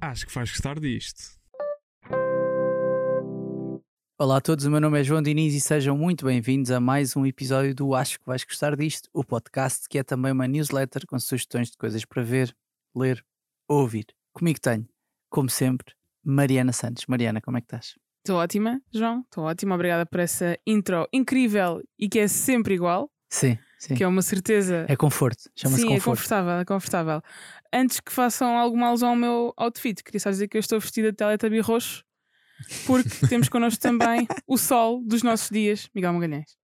Acho 0.00 0.26
que 0.26 0.34
vais 0.34 0.48
gostar 0.48 0.78
disto. 0.78 1.40
Olá 4.16 4.36
a 4.36 4.40
todos, 4.40 4.64
o 4.64 4.70
meu 4.70 4.80
nome 4.80 5.00
é 5.00 5.02
João 5.02 5.20
Diniz 5.20 5.54
e 5.54 5.60
sejam 5.60 5.98
muito 5.98 6.24
bem-vindos 6.24 6.70
a 6.70 6.78
mais 6.78 7.16
um 7.16 7.26
episódio 7.26 7.74
do 7.74 7.96
Acho 7.96 8.20
que 8.20 8.26
vais 8.26 8.44
gostar 8.44 8.76
disto, 8.76 9.10
o 9.12 9.24
podcast 9.24 9.88
que 9.88 9.98
é 9.98 10.04
também 10.04 10.30
uma 10.30 10.46
newsletter 10.46 11.04
com 11.06 11.18
sugestões 11.18 11.68
de 11.68 11.76
coisas 11.76 12.04
para 12.04 12.22
ver, 12.22 12.54
ler, 12.94 13.24
ouvir. 13.66 14.06
Comigo 14.32 14.60
tenho, 14.60 14.88
como 15.28 15.50
sempre, 15.50 15.94
Mariana 16.22 16.72
Santos. 16.72 17.06
Mariana, 17.06 17.40
como 17.40 17.58
é 17.58 17.60
que 17.60 17.66
estás? 17.66 18.03
Estou 18.24 18.38
ótima, 18.38 18.80
João. 18.90 19.20
Estou 19.20 19.44
ótima. 19.44 19.74
Obrigada 19.74 20.06
por 20.06 20.18
essa 20.18 20.58
intro 20.66 21.06
incrível 21.12 21.82
e 21.98 22.08
que 22.08 22.18
é 22.18 22.26
sempre 22.26 22.72
igual, 22.72 23.10
Sim, 23.28 23.58
sim. 23.78 23.94
que 23.94 24.02
é 24.02 24.08
uma 24.08 24.22
certeza. 24.22 24.86
É 24.88 24.96
conforto, 24.96 25.50
chama-se 25.54 25.82
Sim, 25.82 25.88
é 25.88 25.94
conforto. 25.96 26.16
confortável, 26.20 26.52
é 26.54 26.64
confortável. 26.64 27.22
Antes 27.70 28.00
que 28.00 28.10
façam 28.10 28.56
alguma 28.56 28.86
alusão 28.86 29.10
ao 29.10 29.16
meu 29.16 29.52
outfit, 29.58 30.02
queria 30.02 30.18
só 30.20 30.30
dizer 30.30 30.48
que 30.48 30.56
eu 30.56 30.60
estou 30.60 30.80
vestida 30.80 31.10
de 31.10 31.16
Teletubby 31.18 31.60
roxo, 31.60 32.02
porque 32.86 33.26
temos 33.28 33.50
connosco 33.50 33.82
também 33.82 34.26
o 34.48 34.56
sol 34.56 35.02
dos 35.04 35.22
nossos 35.22 35.50
dias, 35.50 35.90
Miguel 35.94 36.14
Magalhães. 36.14 36.56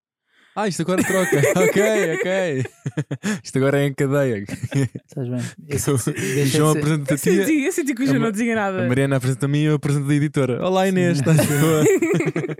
Ah, 0.63 0.69
isto 0.69 0.83
agora 0.83 1.03
troca. 1.03 1.39
ok, 1.61 2.15
ok. 2.17 2.65
Isto 3.45 3.59
agora 3.59 3.81
é 3.81 3.87
em 3.87 3.95
cadeia. 3.95 4.43
Estás 4.45 5.29
bem? 5.29 5.41
O 5.41 5.75
Esse- 5.75 6.13
deixa 6.13 6.59
João 6.59 6.71
apresenta 6.73 7.13
Eu 7.13 7.15
a 7.15 7.19
tia. 7.19 7.47
senti, 7.47 7.65
eu 7.65 7.73
senti 7.73 7.95
que 7.95 8.03
o 8.03 8.07
João 8.07 8.19
não 8.19 8.31
dizia 8.31 8.55
nada. 8.55 8.85
A 8.85 8.89
Mariana 8.89 9.17
apresenta 9.17 9.47
a 9.47 9.49
mim 9.49 9.59
e 9.61 9.65
eu 9.65 9.75
apresento 9.75 10.11
a 10.11 10.15
editora. 10.15 10.63
Olá 10.67 10.87
Inês, 10.89 11.19
estás 11.19 11.37
boa? 11.39 11.85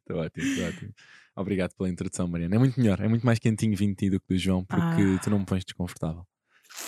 Estou 0.00 0.18
ótimo, 0.18 0.46
estou 0.46 0.66
ótimo. 0.68 0.90
Obrigado 1.36 1.74
pela 1.76 1.88
introdução, 1.88 2.28
Mariana. 2.28 2.54
É 2.56 2.58
muito 2.58 2.78
melhor, 2.78 3.00
é 3.00 3.08
muito 3.08 3.24
mais 3.24 3.38
quentinho 3.38 3.74
ti 3.94 4.10
do 4.10 4.20
que 4.20 4.26
do 4.28 4.38
João, 4.38 4.64
porque 4.64 5.02
Ah. 5.02 5.18
tu 5.22 5.30
não 5.30 5.38
me 5.40 5.46
pões 5.46 5.64
desconfortável. 5.64 6.24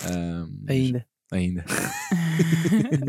Mas- 0.02 0.68
Ainda, 0.68 1.06
Ainda. 1.32 1.64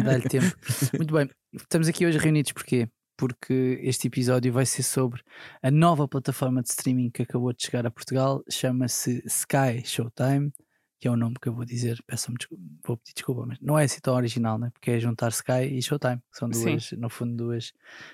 dá-lhe 0.03 0.23
tempo. 0.29 0.55
Muito 0.97 1.13
bem, 1.13 1.29
estamos 1.53 1.87
aqui 1.87 2.05
hoje 2.05 2.17
reunidos 2.17 2.51
porquê? 2.51 2.87
Porque 3.17 3.79
este 3.81 4.07
episódio 4.07 4.51
vai 4.51 4.65
ser 4.65 4.83
sobre 4.83 5.21
a 5.63 5.71
nova 5.71 6.07
plataforma 6.07 6.61
de 6.61 6.69
streaming 6.69 7.09
que 7.09 7.21
acabou 7.23 7.53
de 7.53 7.63
chegar 7.63 7.85
a 7.85 7.91
Portugal, 7.91 8.43
chama-se 8.49 9.23
Sky 9.25 9.81
Showtime, 9.85 10.51
que 10.99 11.07
é 11.07 11.11
o 11.11 11.15
nome 11.15 11.35
que 11.41 11.47
eu 11.47 11.53
vou 11.53 11.65
dizer, 11.65 12.01
peço-me 12.07 12.37
desculpa, 12.37 12.63
vou 12.85 12.97
pedir 12.97 13.13
desculpa, 13.13 13.45
mas 13.45 13.57
não 13.61 13.77
é 13.77 13.83
assim 13.83 13.99
tão 14.01 14.15
original, 14.15 14.57
né? 14.57 14.69
porque 14.73 14.91
é 14.91 14.99
juntar 14.99 15.29
Sky 15.29 15.63
e 15.77 15.81
Showtime, 15.81 16.17
que 16.31 16.37
são 16.39 16.51
Sim. 16.51 16.71
duas, 16.71 16.91
no 16.93 17.09
fundo, 17.09 17.35
duas, 17.35 17.71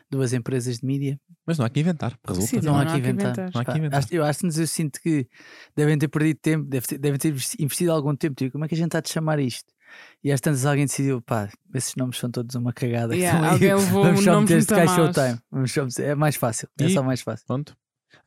duas 0.09 0.33
empresas 0.33 0.79
de 0.79 0.85
mídia. 0.85 1.19
Mas 1.45 1.57
não 1.57 1.65
há 1.65 1.69
que 1.69 1.79
inventar. 1.79 2.19
Resulta. 2.27 2.47
Sim, 2.47 2.55
Não, 2.57 2.73
Não 2.73 2.75
há 2.79 2.81
há 2.83 2.85
que 2.91 2.97
inventar. 2.97 3.25
inventar. 3.31 3.51
Não 3.53 3.61
há 3.61 3.65
que 3.65 3.77
inventar. 3.77 3.99
acho- 3.99 4.13
eu 4.13 4.23
acho 4.23 4.39
que 4.39 4.45
eu 4.47 4.67
sinto 4.67 4.99
que 5.01 5.27
devem 5.75 5.97
ter 5.97 6.07
perdido 6.09 6.39
tempo, 6.41 6.67
devem 6.99 7.17
ter 7.19 7.29
investido 7.59 7.91
algum 7.91 8.15
tempo. 8.15 8.35
Tipo, 8.35 8.51
como 8.51 8.65
é 8.65 8.67
que 8.67 8.75
a 8.75 8.77
gente 8.77 8.87
está 8.87 8.99
a 8.99 9.11
chamar 9.13 9.39
isto? 9.39 9.71
E 10.23 10.31
às 10.31 10.39
tantas 10.41 10.65
alguém 10.65 10.85
decidiu, 10.85 11.21
pá, 11.21 11.49
esses 11.73 11.95
nomes 11.95 12.17
são 12.17 12.29
todos 12.29 12.55
uma 12.55 12.71
cagada. 12.73 13.15
Yeah, 13.15 13.39
Então, 13.39 13.51
alguém 13.53 13.73
levou 13.75 14.03
vamos 14.05 14.19
um 14.19 14.23
só 14.23 14.31
nome 14.33 14.53
meter 14.55 14.85
maus. 14.85 14.91
Showtime. 15.15 15.39
Vamos 15.51 15.71
só 15.71 15.85
meter- 15.85 16.05
é 16.09 16.15
mais 16.15 16.35
fácil. 16.35 16.67
É 16.79 16.85
E- 16.85 16.93
só 16.93 17.01
mais 17.03 17.21
fácil. 17.21 17.45
Pronto. 17.47 17.75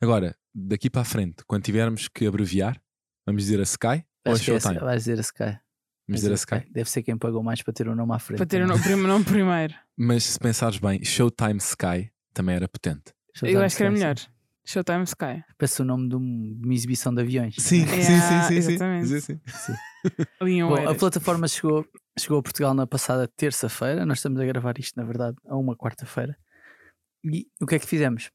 Agora, 0.01 0.35
daqui 0.53 0.89
para 0.89 1.01
a 1.01 1.05
frente, 1.05 1.43
quando 1.47 1.63
tivermos 1.63 2.07
que 2.07 2.25
abreviar, 2.27 2.79
vamos 3.25 3.43
dizer 3.43 3.59
a 3.59 3.63
Sky 3.63 4.03
ou 4.25 4.33
a 4.33 4.35
é, 4.35 4.37
Showtime? 4.37 4.79
vais 4.79 5.03
dizer 5.03 5.17
a 5.17 5.21
Sky. 5.21 5.43
Vamos 5.43 5.59
Vais 6.07 6.21
dizer 6.21 6.31
a 6.31 6.35
Sky. 6.35 6.71
Deve 6.71 6.89
ser 6.89 7.01
quem 7.03 7.17
pagou 7.17 7.41
mais 7.41 7.61
para 7.63 7.73
ter 7.73 7.87
o 7.87 7.95
nome 7.95 8.13
à 8.13 8.19
frente. 8.19 8.37
Para 8.37 8.45
ter 8.45 8.61
o 8.61 8.67
nome, 8.67 8.81
prim- 8.83 8.95
nome 9.07 9.25
primeiro. 9.25 9.73
Mas 9.97 10.23
se 10.25 10.39
pensares 10.39 10.77
bem, 10.77 11.03
Showtime 11.03 11.57
Sky 11.57 12.11
também 12.33 12.55
era 12.55 12.67
potente. 12.67 13.13
Showtime 13.33 13.53
Eu 13.59 13.63
acho 13.65 13.75
que 13.77 13.83
era 13.83 13.91
melhor. 13.91 14.15
Showtime 14.65 15.03
Sky. 15.03 15.43
Parece 15.57 15.81
o 15.81 15.85
nome 15.85 16.09
de, 16.09 16.15
um- 16.15 16.59
uma 16.63 16.73
exibição 16.73 17.13
de 17.13 17.21
aviões. 17.21 17.55
Sim, 17.59 17.85
Yeah, 17.85 18.47
sim, 18.47 18.61
sim, 18.61 18.61
sim, 18.61 18.73
exatamente. 18.73 19.21
sim, 19.21 19.39
sim. 19.45 19.73
Bom, 20.67 20.75
a 20.89 20.95
plataforma 20.95 21.47
chegou, 21.47 21.85
chegou 22.19 22.39
a 22.39 22.43
Portugal 22.43 22.73
na 22.73 22.85
passada 22.87 23.27
terça-feira. 23.27 24.05
Nós 24.05 24.17
estamos 24.17 24.39
a 24.39 24.45
gravar 24.45 24.77
isto, 24.79 24.95
na 24.99 25.03
verdade, 25.05 25.37
a 25.47 25.55
uma 25.55 25.75
quarta-feira. 25.75 26.35
E 27.23 27.47
o 27.61 27.65
que 27.65 27.75
é 27.75 27.79
que 27.79 27.85
fizemos? 27.87 28.29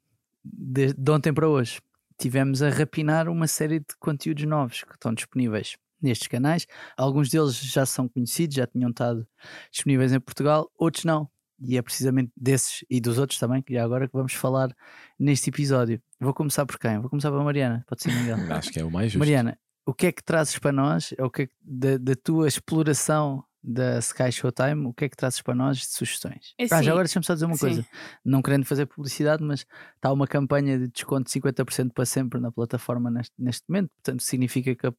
De, 0.45 0.93
de 0.95 1.11
ontem 1.11 1.33
para 1.35 1.49
hoje, 1.49 1.81
tivemos 2.19 2.63
a 2.63 2.71
rapinar 2.71 3.29
uma 3.29 3.47
série 3.47 3.81
de 3.81 3.87
conteúdos 3.99 4.45
novos 4.45 4.83
que 4.85 4.95
estão 4.95 5.13
disponíveis 5.13 5.77
nestes 6.01 6.29
canais. 6.29 6.67
Alguns 6.97 7.29
deles 7.29 7.57
já 7.61 7.85
são 7.85 8.09
conhecidos, 8.09 8.57
já 8.57 8.67
tinham 8.67 8.91
estado 8.91 9.27
disponíveis 9.71 10.13
em 10.13 10.21
Portugal, 10.21 10.71
outros 10.79 11.05
não. 11.05 11.29
E 11.61 11.77
é 11.77 11.83
precisamente 11.83 12.33
desses 12.37 12.85
e 12.89 13.01
dos 13.01 13.19
outros 13.19 13.39
também, 13.39 13.61
que 13.63 13.75
já 13.75 13.85
agora 13.85 14.07
que 14.07 14.13
vamos 14.15 14.33
falar 14.33 14.75
neste 15.19 15.51
episódio. 15.51 16.01
Vou 16.19 16.33
começar 16.35 16.65
por 16.67 16.79
quem? 16.79 16.99
Vou 16.99 17.11
começar 17.11 17.31
pela 17.31 17.45
Mariana, 17.45 17.85
pode 17.87 18.03
ser 18.03 18.13
Miguel. 18.13 18.37
Acho 18.57 18.71
que 18.71 18.81
é 18.81 18.85
o 18.85 18.91
mais 18.91 19.13
justo. 19.13 19.19
Mariana, 19.19 19.59
o 19.87 19.93
que 19.95 20.07
é 20.07 20.13
que 20.13 20.23
trazes 20.25 20.59
para 20.59 20.73
nós? 20.73 21.13
O 21.19 21.31
que 21.31 21.43
é 21.43 21.47
que- 21.47 21.53
da, 21.63 21.99
da 21.99 22.15
tua 22.15 22.49
exploração 22.49 23.45
da 23.63 23.99
Sky 23.99 24.33
Showtime, 24.33 24.87
o 24.87 24.95
que 24.95 25.05
é 25.05 25.09
que 25.11 25.17
trazes 25.17 25.43
para 25.43 25.55
nós 25.55 25.77
de 25.79 25.87
sugestões? 25.89 26.55
É 26.59 26.65
ah, 26.71 26.83
já 26.83 26.93
agora 26.93 27.05
deixa-me 27.05 27.27
só 27.27 27.35
dizer 27.35 27.45
uma 27.45 27.55
sim. 27.57 27.61
coisa. 27.67 27.87
Não 28.25 28.41
querendo 28.41 28.65
fazer 28.65 28.87
publicidade, 28.87 29.43
mas 29.45 29.67
está 29.97 30.11
uma 30.11 30.27
campanha 30.27 30.79
de 30.79 30.89
desconto 30.89 31.25
de 31.31 31.39
50% 31.39 31.93
para 31.93 32.07
sempre 32.07 32.41
na 32.41 32.51
plataforma 32.51 33.11
neste, 33.11 33.35
neste 33.39 33.65
momento. 33.69 33.91
Portanto, 33.97 34.23
significa 34.23 34.75
que 34.75 34.87
a- 34.87 34.95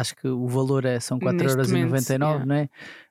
acho 0.00 0.16
que 0.16 0.26
o 0.26 0.48
valor 0.48 0.84
é, 0.86 0.98
são 0.98 1.18
Neste 1.18 1.56
4,99€, 1.56 2.18
momento, 2.18 2.46
não 2.48 2.56
é? 2.56 2.68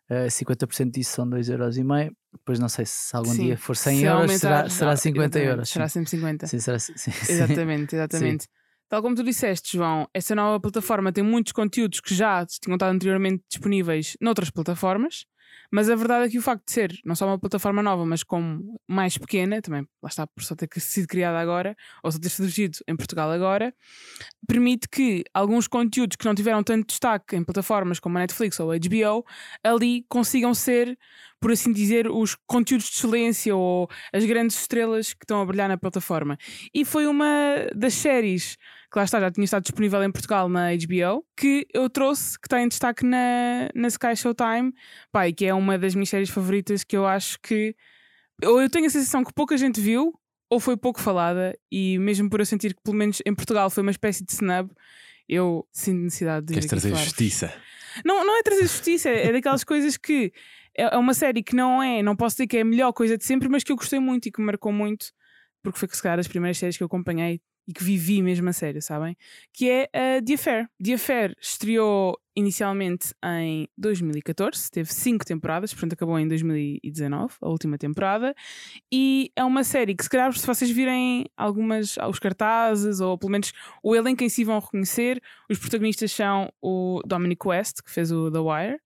Uh, 0.10 0.26
50% 0.28 0.92
disso 0.92 1.12
são 1.12 1.30
2,5€. 1.30 2.12
Depois 2.34 2.60
não 2.60 2.68
sei 2.68 2.86
se 2.86 3.16
algum 3.16 3.32
Sim. 3.32 3.46
dia 3.46 3.58
for 3.58 3.76
100 3.76 3.98
Se 3.98 4.04
euros, 4.04 4.32
será, 4.34 4.70
será 4.70 4.90
não, 4.92 4.98
50 4.98 5.26
exatamente, 5.28 5.50
euros. 5.50 5.70
Será 5.70 5.88
sim. 5.88 5.94
sempre 5.94 6.10
50. 6.10 6.48
Sim, 6.48 6.60
será, 6.60 6.80
sim, 6.80 6.94
sim. 6.98 7.12
Exatamente, 7.32 7.96
exatamente. 7.96 8.48
Tal 8.90 9.04
como 9.04 9.16
tu 9.16 9.24
disseste, 9.24 9.78
João, 9.78 10.08
essa 10.12 10.34
nova 10.34 10.60
plataforma 10.60 11.12
tem 11.12 11.24
muitos 11.24 11.54
conteúdos 11.54 12.00
que 12.00 12.16
já 12.16 12.44
tinham 12.46 12.76
estado 12.76 12.92
anteriormente 12.92 13.44
disponíveis 13.48 14.18
noutras 14.20 14.50
plataformas, 14.50 15.26
mas 15.72 15.90
a 15.90 15.96
verdade 15.96 16.26
é 16.26 16.30
que 16.30 16.38
o 16.38 16.42
facto 16.42 16.66
de 16.66 16.72
ser 16.72 17.00
não 17.06 17.16
só 17.16 17.26
uma 17.28 17.40
plataforma 17.40 17.84
nova, 17.84 18.06
mas 18.06 18.24
como 18.24 18.80
mais 18.88 19.18
pequena, 19.18 19.62
também 19.62 19.88
lá 20.02 20.10
está 20.10 20.26
por 20.26 20.44
só 20.44 20.56
ter 20.56 20.68
sido 20.80 21.08
criada 21.08 21.40
agora, 21.40 21.76
ou 22.04 22.12
só 22.12 22.20
ter 22.20 22.30
surgido 22.30 22.80
em 22.88 22.96
Portugal 22.96 23.32
agora, 23.32 23.74
permite 24.48 24.88
que 24.90 25.24
alguns 25.34 25.68
conteúdos 25.68 26.16
que 26.16 26.26
não 26.26 26.34
tiveram 26.34 26.64
tanto 26.64 26.88
destaque 26.88 27.36
em 27.36 27.44
plataformas 27.44 28.00
como 28.00 28.18
a 28.18 28.22
Netflix 28.22 28.60
ou 28.60 28.72
a 28.72 28.78
HBO, 28.78 29.26
ali 29.64 30.06
consigam 30.10 30.54
ser, 30.54 30.98
por 31.40 31.52
assim 31.52 31.72
dizer, 31.72 32.10
os 32.10 32.36
conteúdos 32.48 32.88
de 32.88 32.96
excelência 32.96 33.56
ou 33.56 33.88
as 34.14 34.26
grandes 34.26 34.60
estrelas 34.60 35.14
que 35.14 35.24
estão 35.24 35.42
a 35.42 35.46
brilhar 35.46 35.70
na 35.70 35.78
plataforma. 35.78 36.38
E 36.74 36.84
foi 36.84 37.06
uma 37.06 37.68
das 37.76 37.94
séries 37.94 38.58
que 38.92 38.98
lá 38.98 39.04
está, 39.04 39.20
já 39.20 39.30
tinha 39.30 39.46
estado 39.46 39.64
disponível 39.64 40.04
em 40.04 40.12
Portugal 40.12 40.50
na 40.50 40.70
HBO, 40.72 41.26
que 41.38 41.68
eu 41.74 41.90
trouxe, 41.90 42.40
que 42.40 42.48
está 42.48 42.62
em 42.62 42.68
destaque 42.68 43.06
na, 43.06 43.70
na 43.76 43.88
Sky 43.88 44.16
Showtime, 44.16 44.74
e 45.28 45.34
que 45.34 45.46
é 45.46 45.54
uma 45.54 45.78
das 45.78 45.94
minhas 45.94 46.10
séries 46.10 46.30
favoritas 46.30 46.84
que 46.84 46.98
eu 46.98 47.06
acho 47.06 47.40
que. 47.42 47.76
Ou 48.44 48.62
eu 48.62 48.70
tenho 48.70 48.88
a 48.88 48.90
sensação 48.90 49.24
que 49.24 49.34
pouca 49.34 49.58
gente 49.58 49.80
viu, 49.80 50.14
ou 50.50 50.60
foi 50.60 50.76
pouco 50.76 51.00
falada, 51.00 51.58
e 51.72 52.00
mesmo 52.00 52.30
por 52.30 52.40
eu 52.40 52.46
sentir 52.46 52.74
que, 52.74 52.82
pelo 52.82 52.98
menos 52.98 53.22
em 53.26 53.36
Portugal, 53.36 53.70
foi 53.70 53.84
uma 53.84 53.92
espécie 53.92 54.26
de 54.26 54.32
snub, 54.34 54.72
eu 55.28 55.68
sinto 55.72 56.00
necessidade 56.00 56.48
de. 56.48 56.54
Queres 56.54 56.70
trazer 56.70 56.96
justiça? 56.96 57.54
Não, 58.04 58.26
não 58.26 58.40
é 58.40 58.44
trazer 58.44 58.64
justiça, 58.64 59.10
é 59.10 59.32
daquelas 59.32 59.64
coisas 59.64 59.98
que 59.98 60.32
é 60.76 60.84
é 60.96 60.98
uma 60.98 61.14
série 61.14 61.44
que 61.44 61.56
não 61.56 61.84
é, 61.84 62.02
não 62.02 62.16
posso 62.16 62.38
dizer 62.38 62.48
que 62.48 62.58
é 62.58 62.62
a 62.62 62.66
melhor 62.66 62.94
coisa 62.94 63.18
de 63.18 63.26
sempre, 63.26 63.50
mas 63.50 63.64
que 63.64 63.72
eu 63.72 63.76
gostei 63.76 64.00
muito 64.00 64.28
e 64.28 64.32
que 64.32 64.40
me 64.40 64.46
marcou 64.46 64.72
muito, 64.72 65.12
porque 65.62 65.78
foi 65.78 65.88
se 65.92 66.02
calhar 66.02 66.18
das 66.18 66.28
primeiras 66.28 66.58
séries 66.58 66.78
que 66.78 66.84
eu 66.84 66.88
acompanhei 66.88 67.42
e 67.70 67.74
que 67.74 67.84
vivi 67.84 68.20
mesmo 68.24 68.50
a 68.50 68.54
sério, 68.54 68.82
sabem? 68.82 69.16
Que 69.54 69.70
é 69.70 69.84
a 70.18 70.22
The 70.24 70.34
Affair. 70.34 70.70
The 70.84 70.94
Affair 70.96 71.36
estreou 71.40 72.20
inicialmente 72.36 73.14
em 73.24 73.70
2014, 73.78 74.72
teve 74.72 74.92
cinco 74.92 75.24
temporadas, 75.24 75.72
portanto 75.72 75.94
acabou 75.94 76.18
em 76.18 76.28
2019, 76.28 77.36
a 77.40 77.48
última 77.48 77.78
temporada, 77.78 78.34
e 78.92 79.32
é 79.36 79.44
uma 79.44 79.64
série 79.64 79.94
que 79.94 80.04
se 80.04 80.10
calhar 80.10 80.34
se 80.34 80.48
vocês 80.48 80.72
virem 80.72 81.26
algumas 81.38 81.96
os 82.10 82.18
cartazes 82.18 83.02
ou 83.02 83.20
pelo 83.20 83.34
menos 83.34 83.52
o 83.84 83.96
elenco 83.96 84.24
em 84.24 84.30
si 84.30 84.44
vão 84.44 84.58
reconhecer, 84.58 85.22
os 85.48 85.60
protagonistas 85.60 86.12
são 86.12 86.52
o 86.60 87.02
Dominic 87.06 87.48
West, 87.48 87.84
que 87.86 87.92
fez 87.92 88.12
o 88.12 88.32
The 88.32 88.40
Wire, 88.40 88.80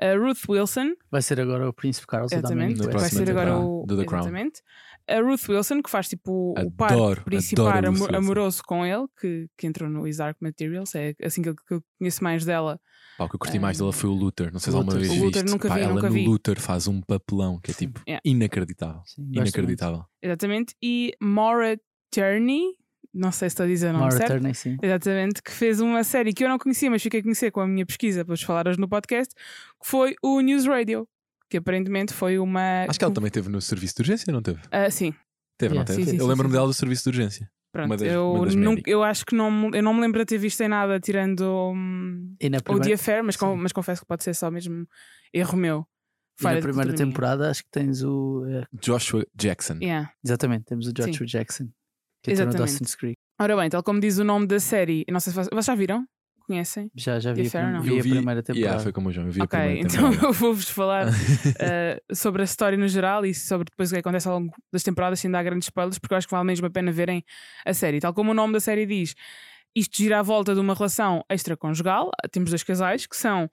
a 0.00 0.18
Ruth 0.18 0.46
Wilson, 0.46 0.92
Vai 1.10 1.22
ser 1.22 1.40
agora 1.40 1.66
o 1.66 1.72
Príncipe 1.72 2.06
Carlos 2.06 2.30
e 2.30 2.34
o 2.34 2.38
exatamente, 2.38 2.86
vai 2.86 3.08
ser 3.08 3.30
agora 3.30 3.56
o 3.56 3.86
do 3.86 3.96
The 3.96 4.04
Crown. 4.04 4.20
exatamente. 4.20 4.60
A 5.08 5.20
Ruth 5.20 5.48
Wilson, 5.48 5.80
que 5.82 5.88
faz 5.90 6.08
tipo 6.08 6.54
o 6.58 6.70
par 6.70 6.92
Adoro, 6.92 7.22
principal 7.24 7.68
adoro 7.68 7.86
a 7.86 7.90
Ruth 7.90 7.96
amo- 7.96 8.04
Wilson. 8.06 8.18
amoroso 8.18 8.62
com 8.66 8.84
ele, 8.86 9.06
que, 9.20 9.48
que 9.56 9.66
entrou 9.66 9.88
no 9.88 10.06
His 10.06 10.18
Dark 10.18 10.36
Materials, 10.40 10.94
é 10.94 11.14
assim 11.22 11.40
que 11.42 11.48
eu, 11.48 11.54
que 11.56 11.74
eu 11.74 11.82
conheço 11.98 12.22
mais 12.22 12.44
dela. 12.44 12.78
Pá, 13.16 13.24
o 13.24 13.28
que 13.28 13.34
eu 13.36 13.38
curti 13.40 13.58
mais 13.58 13.78
dela 13.78 13.92
foi 13.92 14.08
o 14.10 14.12
Luther. 14.12 14.52
Não 14.52 14.60
sei 14.60 14.70
se 14.70 14.76
alguma 14.76 14.96
vez 14.96 15.10
O 15.10 15.24
Luther 15.24 15.42
viste. 15.42 15.52
nunca 15.52 15.68
Pá, 15.68 15.74
vi, 15.74 15.80
ela 15.80 15.94
nunca 15.94 16.08
no 16.08 16.14
vi. 16.14 16.24
Luther 16.26 16.60
faz 16.60 16.86
um 16.86 17.00
papelão 17.00 17.58
que 17.60 17.70
é 17.70 17.74
tipo 17.74 18.00
Yeah. 18.06 18.20
inacreditável. 18.24 19.02
Sim, 19.06 19.28
Inacreditável. 19.32 20.04
Exatamente. 20.22 20.74
E 20.82 21.12
Maura 21.20 21.80
Tierney, 22.12 22.62
não 23.12 23.32
sei 23.32 23.48
se 23.48 23.54
estou 23.54 23.64
a 23.64 23.66
dizer 23.68 23.86
o 23.88 23.92
nome 23.92 24.00
Maura 24.02 24.16
certo. 24.16 24.32
Turney, 24.32 24.54
sim. 24.54 24.76
Exatamente, 24.82 25.42
que 25.42 25.50
fez 25.50 25.80
uma 25.80 26.04
série 26.04 26.32
que 26.32 26.44
eu 26.44 26.48
não 26.48 26.58
conhecia, 26.58 26.90
mas 26.90 27.02
fiquei 27.02 27.20
a 27.20 27.22
conhecer 27.22 27.50
com 27.50 27.60
a 27.60 27.66
minha 27.66 27.84
pesquisa 27.84 28.24
para 28.24 28.34
vos 28.34 28.42
falar 28.42 28.68
hoje 28.68 28.78
no 28.78 28.88
podcast, 28.88 29.34
que 29.34 29.88
foi 29.88 30.14
o 30.22 30.40
News 30.40 30.66
Radio, 30.66 31.08
que 31.50 31.56
aparentemente 31.56 32.12
foi 32.12 32.38
uma. 32.38 32.84
Acho 32.88 32.98
que 32.98 33.04
ela 33.04 33.14
também 33.14 33.30
teve 33.30 33.48
no 33.48 33.60
serviço 33.60 33.94
de 33.96 34.02
urgência, 34.02 34.32
não 34.32 34.42
teve? 34.42 34.60
Ah, 34.70 34.90
sim, 34.90 35.12
Teve, 35.58 35.74
Yeah. 35.74 35.78
não 35.78 35.84
teve? 35.84 36.04
Sim, 36.04 36.10
sim, 36.12 36.16
eu 36.18 36.22
sim, 36.24 36.28
lembro-me 36.30 36.50
sim. 36.50 36.56
dela 36.56 36.66
do 36.68 36.74
serviço 36.74 37.02
de 37.04 37.08
urgência. 37.08 37.50
Pronto, 37.72 37.86
Uma 37.86 37.96
das- 37.96 38.08
eu, 38.12 38.32
uma 38.32 38.44
das 38.46 38.54
nunca- 38.54 38.70
médicas. 38.70 38.92
eu 38.92 39.02
acho 39.02 39.26
que 39.26 39.34
não, 39.34 39.50
me- 39.50 39.76
eu 39.76 39.82
não 39.82 39.92
me 39.92 40.00
lembro 40.00 40.18
de 40.20 40.24
ter 40.26 40.38
visto 40.38 40.60
em 40.62 40.68
nada 40.68 40.98
tirando 41.00 41.42
hum, 41.74 42.34
E 42.40 42.48
na 42.48 42.58
o 42.58 42.62
primeira, 42.62 42.86
The 42.88 42.94
Affair, 42.94 43.24
mas, 43.24 43.36
com- 43.36 43.56
mas 43.56 43.72
confesso 43.72 44.00
que 44.02 44.06
pode 44.06 44.22
ser 44.24 44.34
só 44.34 44.50
mesmo 44.50 44.86
erro 45.34 45.56
meu. 45.58 45.78
e 46.40 46.42
na 46.44 46.48
Falha 46.50 46.56
de 46.60 46.62
primeira 46.62 46.88
cultura 46.90 47.04
minha. 47.04 47.12
temporada 47.12 47.50
acho 47.50 47.62
que 47.64 47.70
tens 47.70 48.02
o. 48.02 48.44
eh, 48.48 48.64
Joshua 48.80 49.26
Jackson. 49.34 49.74
Yeah. 49.82 50.10
exatamente, 50.24 50.64
temos 50.66 50.86
o 50.86 50.92
Joshua 50.92 51.26
Jackson. 51.26 51.64
Que 52.22 52.30
entrou 52.32 52.46
no 52.46 52.52
Exatamente. 52.52 52.72
Dawson's 52.78 52.94
Creek. 52.94 53.16
Ora 53.40 53.56
bem, 53.56 53.68
tal 53.68 53.82
como 53.82 54.00
diz 54.00 54.18
o 54.18 54.24
nome 54.24 54.46
da 54.46 54.58
série, 54.60 55.04
eu 55.06 55.12
não 55.12 55.20
sei 55.20 55.32
se 55.32 55.36
vocês, 55.36 55.48
vocês 55.52 55.66
já 55.66 55.74
viram? 55.74 56.04
Conhecem? 56.48 56.90
Já, 56.94 57.20
já 57.20 57.32
vi, 57.34 57.46
a, 57.46 57.50
prim- 57.50 57.72
não? 57.72 57.82
vi 57.82 57.90
Eu 57.90 57.98
a 57.98 58.00
primeira 58.00 58.42
temporada. 58.42 58.58
Yeah, 58.58 58.82
foi 58.82 58.90
como 58.92 59.10
o 59.10 59.12
João, 59.12 59.26
eu 59.26 59.32
vi 59.32 59.40
a 59.40 59.44
Ok, 59.44 59.58
primeira 59.58 59.80
então 59.86 60.10
temporada. 60.10 60.26
eu 60.26 60.32
vou-vos 60.32 60.68
falar 60.70 61.06
eh, 61.60 62.02
sobre 62.12 62.40
a 62.40 62.44
história 62.46 62.78
no 62.78 62.88
geral 62.88 63.26
e 63.26 63.34
sobre 63.34 63.66
depois 63.70 63.90
o 63.90 63.94
que 63.94 64.00
acontece 64.00 64.26
ao 64.26 64.38
longo 64.40 64.52
das 64.72 64.82
temporadas, 64.82 65.20
sem 65.20 65.30
dar 65.30 65.42
grandes 65.42 65.66
spoilers, 65.66 65.98
porque 65.98 66.14
eu 66.14 66.18
acho 66.18 66.26
que 66.26 66.32
vale 66.32 66.46
mesmo 66.46 66.66
a 66.66 66.70
pena 66.70 66.90
verem 66.90 67.22
a 67.66 67.74
série. 67.74 68.00
Tal 68.00 68.14
como 68.14 68.30
o 68.30 68.34
nome 68.34 68.54
da 68.54 68.60
série 68.60 68.86
diz, 68.86 69.14
isto 69.76 69.96
gira 69.98 70.20
à 70.20 70.22
volta 70.22 70.54
de 70.54 70.60
uma 70.60 70.74
relação 70.74 71.22
extraconjugal. 71.30 72.10
Temos 72.32 72.48
dois 72.50 72.62
casais 72.62 73.06
que 73.06 73.16
são 73.16 73.50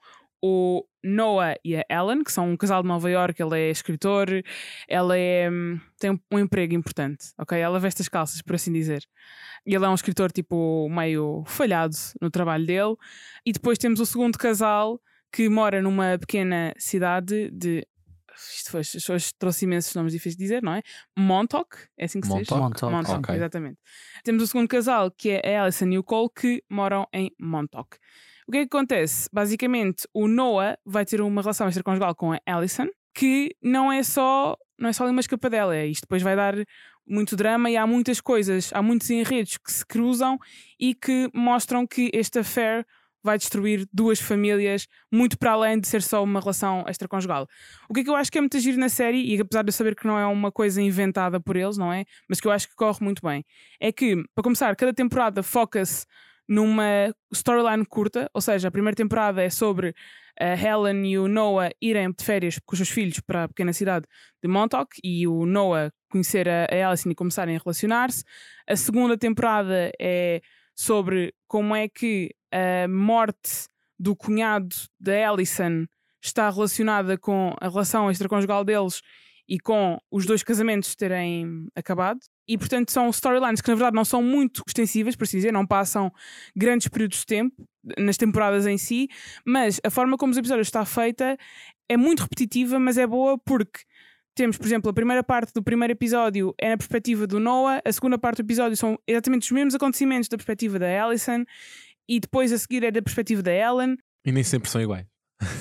o 0.48 0.86
Noah 1.04 1.56
e 1.66 1.76
a 1.76 1.84
Ellen, 1.90 2.24
que 2.24 2.32
são 2.32 2.52
um 2.52 2.56
casal 2.56 2.84
de 2.84 2.88
Nova 2.88 3.10
York. 3.10 3.42
Ele 3.42 3.60
é 3.60 3.72
escritor, 3.72 4.28
ela 4.88 5.18
é, 5.18 5.50
hum, 5.50 5.80
tem 5.98 6.12
um, 6.12 6.40
emprego 6.40 6.76
importante, 6.76 7.34
ok? 7.36 7.58
Ela 7.58 7.80
veste 7.80 8.04
as 8.04 8.08
calças, 8.08 8.44
por 8.44 8.54
assim 8.54 8.72
dizer. 8.72 9.04
E 9.66 9.74
ele 9.74 9.84
é 9.84 9.90
um 9.90 9.96
escritor 9.96 10.32
tipo 10.32 10.88
meio 10.88 11.44
falhado 11.48 11.96
no 12.22 12.30
trabalho 12.30 12.64
dele. 12.64 12.96
E 13.44 13.52
depois 13.52 13.80
temos 13.80 14.00
o 14.00 14.06
segundo 14.06 14.38
casal 14.38 15.02
que 15.32 15.50
mora 15.50 15.82
numa 15.82 16.20
pequena 16.20 16.72
cidade 16.78 17.50
de. 17.50 17.88
Isto 18.56 18.70
foi, 18.70 18.82
as 18.82 18.92
pessoas 18.92 19.32
trouxe 19.32 19.66
imensos 19.66 19.96
nomes 19.96 20.14
difíceis 20.14 20.36
de 20.36 20.44
dizer, 20.44 20.62
não 20.62 20.74
é? 20.74 20.84
Montauk, 21.18 21.76
é 21.98 22.06
assim 22.06 22.20
que 22.22 22.28
se 22.28 22.38
diz? 22.38 22.50
Montauk? 22.50 22.62
Montauk. 22.62 22.94
Montauk, 22.94 23.20
Ok. 23.20 23.36
exatamente. 23.36 23.80
Temos 24.24 24.44
o 24.44 24.48
segundo 24.48 24.68
casal, 24.68 25.10
que 25.10 25.30
é 25.32 25.58
a 25.58 25.64
Alison 25.64 25.88
e 25.88 25.98
o 25.98 26.04
Cole, 26.04 26.30
que 26.36 26.62
moram 26.70 27.08
em 27.14 27.32
Montauk. 27.40 27.98
O 28.48 28.52
que 28.52 28.60
é 28.60 28.62
que 28.62 28.76
acontece? 28.76 29.28
Basicamente, 29.34 30.08
o 30.14 30.28
Noah 30.28 30.78
vai 30.86 31.04
ter 31.04 31.20
uma 31.20 31.42
relação 31.42 31.68
extraconjugal 31.68 32.14
com 32.14 32.32
a 32.32 32.40
Alison, 32.46 32.88
que 33.14 33.56
não 33.62 33.92
é 33.92 34.04
só 34.04 34.56
não 34.78 34.90
é 34.90 34.94
só 34.94 35.04
ali 35.04 35.12
uma 35.12 35.22
escapadela, 35.22 35.76
é 35.76 35.88
isto 35.88 36.02
depois 36.02 36.22
vai 36.22 36.36
dar 36.36 36.54
muito 37.08 37.36
drama 37.36 37.70
e 37.70 37.78
há 37.78 37.88
muitas 37.88 38.20
coisas, 38.20 38.72
há 38.74 38.82
muitos 38.82 39.10
enredos 39.10 39.58
que 39.58 39.72
se 39.72 39.86
cruzam 39.86 40.38
e 40.80 40.94
que 40.94 41.30
mostram 41.34 41.88
que 41.88 42.12
este 42.14 42.40
affair 42.40 42.86
vai 43.24 43.38
destruir 43.38 43.88
duas 43.92 44.20
famílias 44.20 44.86
muito 45.12 45.38
para 45.40 45.54
além 45.54 45.80
de 45.80 45.88
ser 45.88 46.04
só 46.04 46.24
uma 46.24 46.40
relação 46.40 46.86
extraconjugal. 46.88 47.48
O 47.90 47.94
que 47.94 48.02
é 48.02 48.04
que 48.04 48.10
eu 48.10 48.16
acho 48.16 48.32
que 48.32 48.38
é 48.38 48.42
muito 48.42 48.60
giro 48.60 48.78
na 48.78 48.90
série, 48.90 49.34
e 49.34 49.42
apesar 49.42 49.64
de 49.64 49.70
eu 49.70 49.74
saber 49.74 49.96
que 49.96 50.06
não 50.06 50.20
é 50.20 50.28
uma 50.28 50.52
coisa 50.52 50.80
inventada 50.80 51.40
por 51.40 51.56
eles, 51.56 51.78
não 51.78 51.92
é? 51.92 52.06
Mas 52.30 52.40
que 52.40 52.48
eu 52.48 52.52
acho 52.52 52.68
que 52.68 52.76
corre 52.76 53.00
muito 53.02 53.24
bem, 53.26 53.44
é 53.80 53.92
que, 53.92 54.24
para 54.36 54.44
começar, 54.44 54.76
cada 54.76 54.94
temporada 54.94 55.42
foca-se 55.42 56.06
numa 56.48 57.14
storyline 57.32 57.86
curta, 57.86 58.30
ou 58.34 58.42
seja, 58.42 58.68
a 58.68 58.72
primeira 58.72 58.96
temporada 58.96 59.42
é 59.42 59.50
sobre 59.50 59.94
a 60.40 60.54
Helen 60.54 61.06
e 61.10 61.18
o 61.18 61.28
Noah 61.28 61.72
irem 61.82 62.12
de 62.12 62.24
férias 62.24 62.60
com 62.66 62.74
os 62.74 62.80
seus 62.80 62.90
filhos 62.90 63.20
para 63.20 63.46
a 63.46 63.48
pequena 63.48 63.74
cidade 63.74 64.06
de 64.44 64.50
Montauk 64.50 64.96
e 65.04 65.28
o 65.28 65.46
Noah 65.46 65.92
conhecer 66.10 66.48
a, 66.48 66.66
a 66.66 66.90
Alison 66.90 67.10
e 67.10 67.16
começarem 67.16 67.56
a 67.56 67.60
relacionar-se. 67.60 68.24
A 68.68 68.76
segunda 68.76 69.18
temporada 69.18 69.92
é 70.00 70.42
sobre 70.76 71.34
como 71.48 71.76
é 71.76 71.88
que 71.88 72.36
a 72.52 72.88
morte 72.88 73.68
do 73.98 74.16
cunhado 74.16 74.76
da 75.00 75.30
Alison 75.30 75.86
está 76.22 76.50
relacionada 76.50 77.18
com 77.18 77.56
a 77.62 77.70
relação 77.70 78.12
extraconjugal 78.12 78.64
deles 78.64 79.02
e 79.48 79.60
com 79.60 79.98
os 80.12 80.26
dois 80.26 80.44
casamentos 80.44 80.96
terem 80.96 81.68
acabado. 81.76 82.20
E, 82.48 82.58
portanto, 82.58 82.92
são 82.92 83.10
storylines 83.10 83.62
que, 83.62 83.70
na 83.70 83.76
verdade, 83.76 83.96
não 83.96 84.06
são 84.06 84.22
muito 84.22 84.62
extensivas, 84.68 85.16
por 85.16 85.24
assim 85.24 85.38
dizer, 85.38 85.52
não 85.52 85.66
passam 85.66 86.12
grandes 86.56 86.88
períodos 86.88 87.20
de 87.20 87.26
tempo 87.26 87.68
nas 87.98 88.18
temporadas 88.18 88.66
em 88.66 88.78
si, 88.78 89.08
mas 89.46 89.80
a 89.84 89.90
forma 89.90 90.18
como 90.18 90.32
os 90.32 90.38
episódios 90.38 90.68
está 90.68 90.84
feita 90.86 91.38
é 91.90 91.98
muito 91.98 92.22
repetitiva, 92.22 92.80
mas 92.80 92.98
é 92.98 93.06
boa 93.06 93.38
porque 93.38 93.82
temos, 94.36 94.58
por 94.58 94.66
exemplo, 94.66 94.90
a 94.90 94.94
primeira 94.94 95.24
parte 95.24 95.54
do 95.54 95.64
primeiro 95.64 95.94
episódio 95.94 96.54
é 96.60 96.70
na 96.70 96.78
perspectiva 96.78 97.26
do 97.26 97.40
Noah, 97.40 97.82
a 97.86 97.92
segunda 97.92 98.18
parte 98.18 98.38
do 98.38 98.46
episódio 98.46 98.76
são 98.76 99.00
exatamente 99.08 99.44
os 99.44 99.52
mesmos 99.52 99.76
acontecimentos 99.76 100.28
da 100.28 100.36
perspectiva 100.36 100.78
da 100.78 101.04
Alison, 101.04 101.46
e 102.08 102.20
depois 102.20 102.52
a 102.52 102.58
seguir 102.58 102.84
é 102.84 102.92
da 102.92 103.02
perspectiva 103.02 103.42
da 103.42 103.52
Ellen, 103.52 103.98
E 104.26 104.32
nem 104.32 104.44
sempre 104.44 104.70
são 104.70 104.82
iguais. 104.82 105.06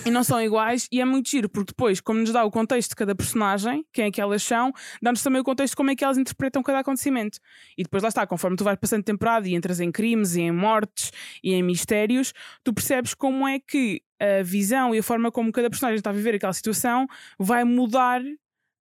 E 0.06 0.10
não 0.10 0.22
são 0.22 0.40
iguais, 0.40 0.86
e 0.92 1.00
é 1.00 1.04
muito 1.04 1.28
giro, 1.28 1.48
porque 1.48 1.72
depois, 1.72 2.00
como 2.00 2.20
nos 2.20 2.32
dá 2.32 2.44
o 2.44 2.50
contexto 2.50 2.90
de 2.90 2.96
cada 2.96 3.14
personagem, 3.14 3.84
quem 3.92 4.06
é 4.06 4.10
que 4.10 4.20
elas 4.20 4.42
são, 4.42 4.72
dá-nos 5.02 5.22
também 5.22 5.40
o 5.40 5.44
contexto 5.44 5.72
de 5.72 5.76
como 5.76 5.90
é 5.90 5.96
que 5.96 6.04
elas 6.04 6.18
interpretam 6.18 6.62
cada 6.62 6.80
acontecimento. 6.80 7.38
E 7.76 7.82
depois 7.82 8.02
lá 8.02 8.08
está, 8.08 8.26
conforme 8.26 8.56
tu 8.56 8.64
vais 8.64 8.78
passando 8.78 9.02
temporada 9.02 9.48
e 9.48 9.54
entras 9.54 9.80
em 9.80 9.90
crimes 9.90 10.36
e 10.36 10.42
em 10.42 10.52
mortes 10.52 11.10
e 11.42 11.52
em 11.52 11.62
mistérios, 11.62 12.32
tu 12.62 12.72
percebes 12.72 13.14
como 13.14 13.46
é 13.48 13.58
que 13.58 14.02
a 14.20 14.42
visão 14.42 14.94
e 14.94 14.98
a 14.98 15.02
forma 15.02 15.30
como 15.30 15.52
cada 15.52 15.68
personagem 15.68 15.96
está 15.96 16.10
a 16.10 16.12
viver 16.12 16.36
aquela 16.36 16.52
situação 16.52 17.06
vai 17.38 17.64
mudar 17.64 18.22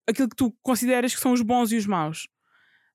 aquilo 0.08 0.30
que 0.30 0.36
tu 0.36 0.56
consideras 0.62 1.16
que 1.16 1.22
são 1.22 1.34
os 1.34 1.42
bons 1.42 1.72
e 1.72 1.78
os 1.78 1.86
maus. 1.88 2.28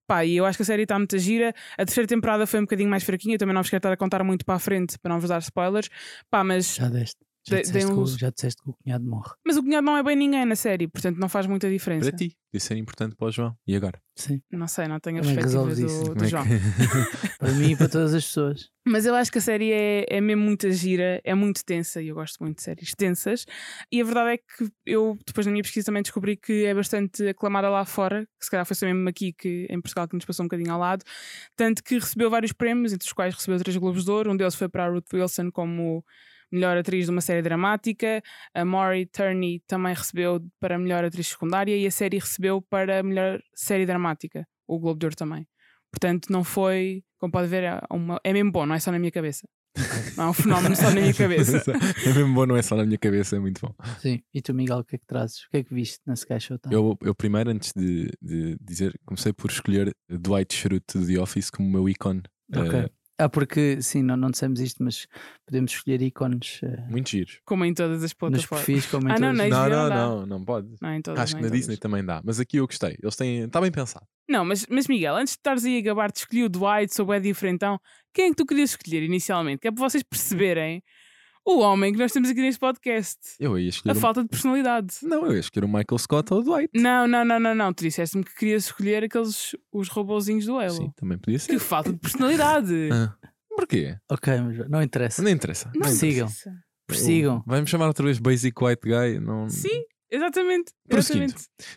Pá, 0.06 0.24
e 0.24 0.36
eu 0.36 0.46
acho 0.46 0.56
que 0.56 0.62
a 0.62 0.64
série 0.64 0.84
está 0.84 0.98
muito 0.98 1.18
gira. 1.18 1.52
A 1.76 1.84
terceira 1.84 2.06
temporada 2.06 2.46
foi 2.46 2.60
um 2.60 2.62
bocadinho 2.62 2.88
mais 2.88 3.04
fraquinha, 3.04 3.34
eu 3.34 3.38
também 3.38 3.54
não 3.54 3.62
vos 3.62 3.68
quero 3.68 3.80
estar 3.80 3.92
a 3.92 3.96
contar 3.96 4.24
muito 4.24 4.44
para 4.44 4.54
a 4.54 4.58
frente 4.58 4.98
para 4.98 5.12
não 5.12 5.20
vos 5.20 5.28
dar 5.28 5.38
spoilers. 5.40 5.90
Pá, 6.30 6.42
mas 6.42 6.76
Já 6.76 6.88
deste. 6.88 7.27
Já, 7.46 7.54
Dei- 7.56 7.62
disseste 7.62 7.94
que 7.94 8.06
já 8.20 8.30
disseste 8.30 8.62
que 8.62 8.68
o 8.70 8.74
cunhado 8.74 9.04
morre. 9.06 9.30
Mas 9.46 9.56
o 9.56 9.62
cunhado 9.62 9.84
não 9.86 9.96
é 9.96 10.02
bem 10.02 10.16
ninguém 10.16 10.44
na 10.44 10.56
série, 10.56 10.86
portanto 10.86 11.16
não 11.18 11.28
faz 11.28 11.46
muita 11.46 11.68
diferença. 11.70 12.10
Para 12.10 12.18
ti, 12.18 12.36
podia 12.52 12.60
ser 12.60 12.76
importante 12.76 13.16
para 13.16 13.26
o 13.28 13.30
João. 13.30 13.56
E 13.66 13.74
agora? 13.74 13.98
Sim. 14.16 14.42
Não 14.50 14.66
sei, 14.66 14.86
não 14.88 15.00
tenho 15.00 15.16
a 15.16 15.20
é 15.20 15.22
perspectiva 15.22 15.72
isso? 15.72 16.04
do, 16.04 16.14
do 16.14 16.24
é 16.24 16.28
João. 16.28 16.44
que- 16.44 17.38
Para 17.38 17.52
mim 17.52 17.70
e 17.72 17.76
para 17.76 17.88
todas 17.88 18.12
as 18.14 18.24
pessoas. 18.26 18.68
Mas 18.86 19.06
eu 19.06 19.14
acho 19.14 19.30
que 19.30 19.38
a 19.38 19.40
série 19.40 19.70
é, 19.70 20.04
é 20.08 20.20
mesmo 20.20 20.42
muito 20.42 20.70
gira, 20.72 21.20
é 21.24 21.34
muito 21.34 21.64
tensa 21.64 22.02
e 22.02 22.08
eu 22.08 22.14
gosto 22.16 22.36
muito 22.42 22.56
de 22.56 22.62
séries 22.64 22.92
tensas. 22.94 23.46
E 23.92 24.00
a 24.00 24.04
verdade 24.04 24.30
é 24.34 24.36
que 24.38 24.70
eu, 24.84 25.16
depois 25.26 25.46
na 25.46 25.52
minha 25.52 25.62
pesquisa, 25.62 25.86
também 25.86 26.02
descobri 26.02 26.36
que 26.36 26.64
é 26.64 26.74
bastante 26.74 27.28
aclamada 27.28 27.68
lá 27.70 27.84
fora, 27.84 28.26
que 28.38 28.44
se 28.44 28.50
calhar 28.50 28.66
foi 28.66 28.74
só 28.76 28.84
mesmo 28.86 29.08
aqui 29.08 29.32
que, 29.32 29.66
em 29.70 29.80
Portugal 29.80 30.08
que 30.08 30.16
nos 30.16 30.24
passou 30.24 30.44
um 30.44 30.48
bocadinho 30.48 30.72
ao 30.72 30.80
lado. 30.80 31.04
Tanto 31.56 31.82
que 31.82 31.94
recebeu 31.98 32.28
vários 32.28 32.52
prémios, 32.52 32.92
entre 32.92 33.06
os 33.06 33.12
quais 33.12 33.34
recebeu 33.34 33.58
três 33.60 33.76
Globos 33.76 34.04
de 34.04 34.10
Ouro. 34.10 34.32
Um 34.32 34.36
deles 34.36 34.54
foi 34.54 34.68
para 34.68 34.84
a 34.86 34.88
Ruth 34.90 35.12
Wilson 35.14 35.50
como 35.50 36.04
melhor 36.50 36.76
atriz 36.76 37.06
de 37.06 37.10
uma 37.10 37.20
série 37.20 37.42
dramática. 37.42 38.22
A 38.54 38.64
Maury 38.64 39.06
Turney 39.06 39.62
também 39.66 39.94
recebeu 39.94 40.40
para 40.60 40.78
melhor 40.78 41.04
atriz 41.04 41.28
secundária 41.28 41.76
e 41.76 41.86
a 41.86 41.90
série 41.90 42.18
recebeu 42.18 42.62
para 42.62 43.02
melhor 43.02 43.40
série 43.54 43.86
dramática, 43.86 44.46
o 44.66 44.78
Globo 44.78 44.98
de 44.98 45.06
Ouro 45.06 45.16
também. 45.16 45.46
Portanto, 45.90 46.26
não 46.30 46.44
foi, 46.44 47.02
como 47.18 47.32
pode 47.32 47.48
ver, 47.48 47.64
é, 47.64 47.80
uma, 47.90 48.20
é 48.22 48.32
mesmo 48.32 48.52
bom, 48.52 48.66
não 48.66 48.74
é 48.74 48.78
só 48.80 48.90
na 48.92 48.98
minha 48.98 49.10
cabeça. 49.10 49.46
Não 50.16 50.24
é 50.24 50.30
um 50.30 50.32
fenómeno 50.32 50.74
só 50.74 50.90
na 50.90 51.00
minha 51.00 51.14
cabeça. 51.14 51.62
é 52.04 52.12
mesmo 52.12 52.34
bom, 52.34 52.46
não 52.46 52.56
é 52.56 52.62
só 52.62 52.76
na 52.76 52.84
minha 52.84 52.98
cabeça, 52.98 53.36
é 53.36 53.38
muito 53.38 53.60
bom. 53.60 53.74
Sim. 54.00 54.20
E 54.34 54.42
tu, 54.42 54.52
Miguel, 54.52 54.78
o 54.78 54.84
que 54.84 54.96
é 54.96 54.98
que 54.98 55.06
trazes? 55.06 55.44
O 55.44 55.50
que 55.50 55.58
é 55.58 55.64
que 55.64 55.72
viste 55.72 56.00
na 56.06 56.14
Sky 56.14 56.40
Showtime? 56.40 56.74
Eu, 56.74 56.98
eu 57.02 57.14
primeiro, 57.14 57.50
antes 57.50 57.72
de, 57.74 58.10
de 58.20 58.56
dizer, 58.60 58.98
comecei 59.06 59.32
por 59.32 59.50
escolher 59.50 59.94
Dwight 60.08 60.54
Schrute 60.54 60.98
de 60.98 61.14
The 61.14 61.20
Office 61.20 61.50
como 61.50 61.68
o 61.68 61.70
meu 61.72 61.88
ícone. 61.88 62.22
Ok. 62.54 62.80
eh, 62.80 62.90
Ah, 63.20 63.28
porque 63.28 63.82
sim, 63.82 64.00
não, 64.02 64.16
não 64.16 64.30
dissemos 64.30 64.60
isto, 64.60 64.82
mas 64.82 65.06
podemos 65.44 65.72
escolher 65.72 66.00
ícones 66.02 66.60
eh, 66.62 66.84
muito 66.88 67.10
giros. 67.10 67.40
Como 67.44 67.64
em 67.64 67.74
todas 67.74 67.96
as 67.96 68.02
nos 68.02 68.14
plataformas. 68.14 68.64
perfis, 68.64 68.86
como 68.86 69.08
em 69.08 69.12
Ah, 69.12 69.18
não, 69.18 69.34
todas. 69.34 69.50
Não, 69.50 69.58
HBO 69.64 69.70
não, 69.70 69.88
dá. 69.88 69.96
não, 69.96 70.26
não 70.26 70.44
pode. 70.44 70.68
Não, 70.80 70.94
em 70.94 71.02
todas, 71.02 71.20
Acho 71.20 71.32
não 71.34 71.40
que 71.42 71.46
na 71.48 71.52
Disney 71.52 71.76
todas. 71.76 71.78
também 71.80 72.04
dá, 72.04 72.22
mas 72.24 72.38
aqui 72.38 72.58
eu 72.58 72.66
gostei. 72.66 72.96
Eles 73.02 73.16
têm. 73.16 73.40
Está 73.44 73.60
bem 73.60 73.72
pensado. 73.72 74.06
Não, 74.28 74.44
mas, 74.44 74.66
mas 74.70 74.86
Miguel, 74.86 75.16
antes 75.16 75.32
de 75.32 75.38
estares 75.38 75.64
aí 75.64 75.78
a 75.78 75.80
gabar-te, 75.80 76.18
escolhi 76.18 76.44
o 76.44 76.48
Dwight, 76.48 76.94
sou 76.94 77.12
é 77.12 77.18
diferentão. 77.18 77.80
Quem 78.14 78.26
é 78.26 78.28
que 78.28 78.36
tu 78.36 78.46
querias 78.46 78.70
escolher 78.70 79.02
inicialmente? 79.02 79.60
Que 79.62 79.68
é 79.68 79.72
para 79.72 79.82
vocês 79.88 80.02
perceberem 80.02 80.82
o 81.56 81.60
homem 81.60 81.92
que 81.92 81.98
nós 81.98 82.12
temos 82.12 82.28
aqui 82.30 82.40
neste 82.40 82.58
podcast. 82.60 83.18
Eu 83.40 83.58
ia 83.58 83.66
A 83.66 83.68
escolher. 83.68 83.96
um- 83.96 84.00
falta 84.00 84.22
de 84.22 84.28
personalidade. 84.28 84.96
Não, 85.02 85.26
eu 85.26 85.32
ia 85.34 85.40
escolher 85.40 85.64
o 85.64 85.68
Michael 85.68 85.98
Scott 85.98 86.32
ou 86.34 86.40
o 86.40 86.42
Dwight. 86.42 86.70
Não, 86.74 87.06
não, 87.08 87.24
não, 87.24 87.38
não, 87.40 87.54
não. 87.54 87.72
Tu 87.72 87.84
disseste-me 87.84 88.24
que 88.24 88.34
querias 88.34 88.64
escolher 88.66 89.04
aqueles 89.04 89.56
os 89.72 89.88
robozinhos 89.88 90.46
do 90.46 90.58
Halo. 90.58 90.70
Sim, 90.72 90.90
também 90.96 91.18
podia 91.18 91.38
ser. 91.38 91.52
Que 91.52 91.58
falta 91.58 91.92
de 91.92 91.98
personalidade. 91.98 92.74
Ah, 92.92 93.14
Porquê? 93.60 93.96
Ok, 94.08 94.32
mas 94.40 94.68
não 94.70 94.80
interessa. 94.82 95.20
Não 95.20 95.30
interessa. 95.30 95.70
Não 95.74 95.88
Sigam. 95.88 96.26
interessa. 96.28 96.52
Persigam. 96.86 97.42
Vai-me 97.44 97.66
chamar 97.66 97.88
outra 97.88 98.04
vez 98.04 98.18
Basic 98.20 98.54
White 98.64 98.82
Guy? 98.84 99.18
Não... 99.20 99.48
Sim, 99.50 99.82
exatamente. 100.08 100.72
Exatamente. 100.88 101.34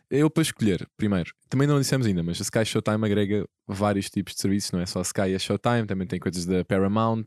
Eu 0.09 0.29
para 0.29 0.43
escolher, 0.43 0.87
primeiro, 0.95 1.33
também 1.49 1.67
não 1.67 1.79
dissemos 1.79 2.05
ainda, 2.05 2.21
mas 2.21 2.39
a 2.39 2.43
Sky 2.43 2.63
Showtime 2.65 3.03
agrega 3.03 3.47
vários 3.67 4.09
tipos 4.11 4.35
de 4.35 4.41
serviços, 4.41 4.71
não 4.71 4.79
é 4.79 4.85
só 4.85 4.99
a 4.99 5.01
Sky 5.01 5.29
e 5.31 5.35
a 5.35 5.39
Showtime, 5.39 5.87
também 5.87 6.05
tem 6.07 6.19
coisas 6.19 6.45
da 6.45 6.63
Paramount, 6.63 7.25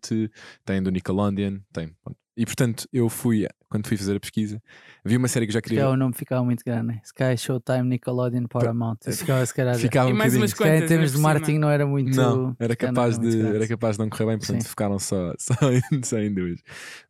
tem 0.65 0.81
do 0.81 0.91
Nickelodeon, 0.93 1.59
tem. 1.73 1.89
pronto. 2.03 2.19
E 2.37 2.45
portanto, 2.45 2.89
eu 2.93 3.09
fui, 3.09 3.47
quando 3.69 3.87
fui 3.87 3.97
fazer 3.97 4.17
a 4.17 4.21
pesquisa, 4.21 4.61
vi 5.05 5.17
uma 5.17 5.29
série 5.29 5.47
que 5.47 5.53
já 5.53 5.59
Se 5.59 5.63
queria. 5.63 5.79
calhar 5.81 5.93
o 5.93 5.97
nome 5.97 6.15
ficava 6.15 6.45
muito 6.45 6.65
grande, 6.65 6.89
né? 6.89 7.01
Sky, 7.05 7.37
Showtime, 7.39 7.83
Nickelodeon, 7.85 8.47
Paramount. 8.49 8.99
Isso 9.07 9.19
ficava 9.21 9.47
se 9.47 9.55
calhar. 9.55 9.77
Ficava 9.79 10.09
um 10.11 10.15
mais 10.15 10.33
bocadinho. 10.33 10.41
umas 10.43 10.55
quantas. 10.55 10.83
em 10.83 10.87
termos 10.87 11.13
de 11.13 11.19
marketing 11.19 11.59
não 11.59 11.71
era 11.71 11.87
muito. 11.87 12.17
Não, 12.17 12.57
era 12.59 12.75
calhar 12.75 12.93
não 12.93 13.03
capaz, 13.03 13.19
muito 13.19 13.31
de, 13.31 13.39
grande. 13.39 13.57
era 13.57 13.69
capaz 13.69 13.97
de 13.97 14.03
não 14.03 14.11
correr 14.11 14.27
bem, 14.27 14.39
portanto 14.39 14.63
Sim. 14.63 14.69
ficaram 14.69 14.99
só, 14.99 15.33
só, 15.39 15.55
em, 15.71 16.03
só 16.03 16.19
em 16.19 16.35
duas. 16.35 16.61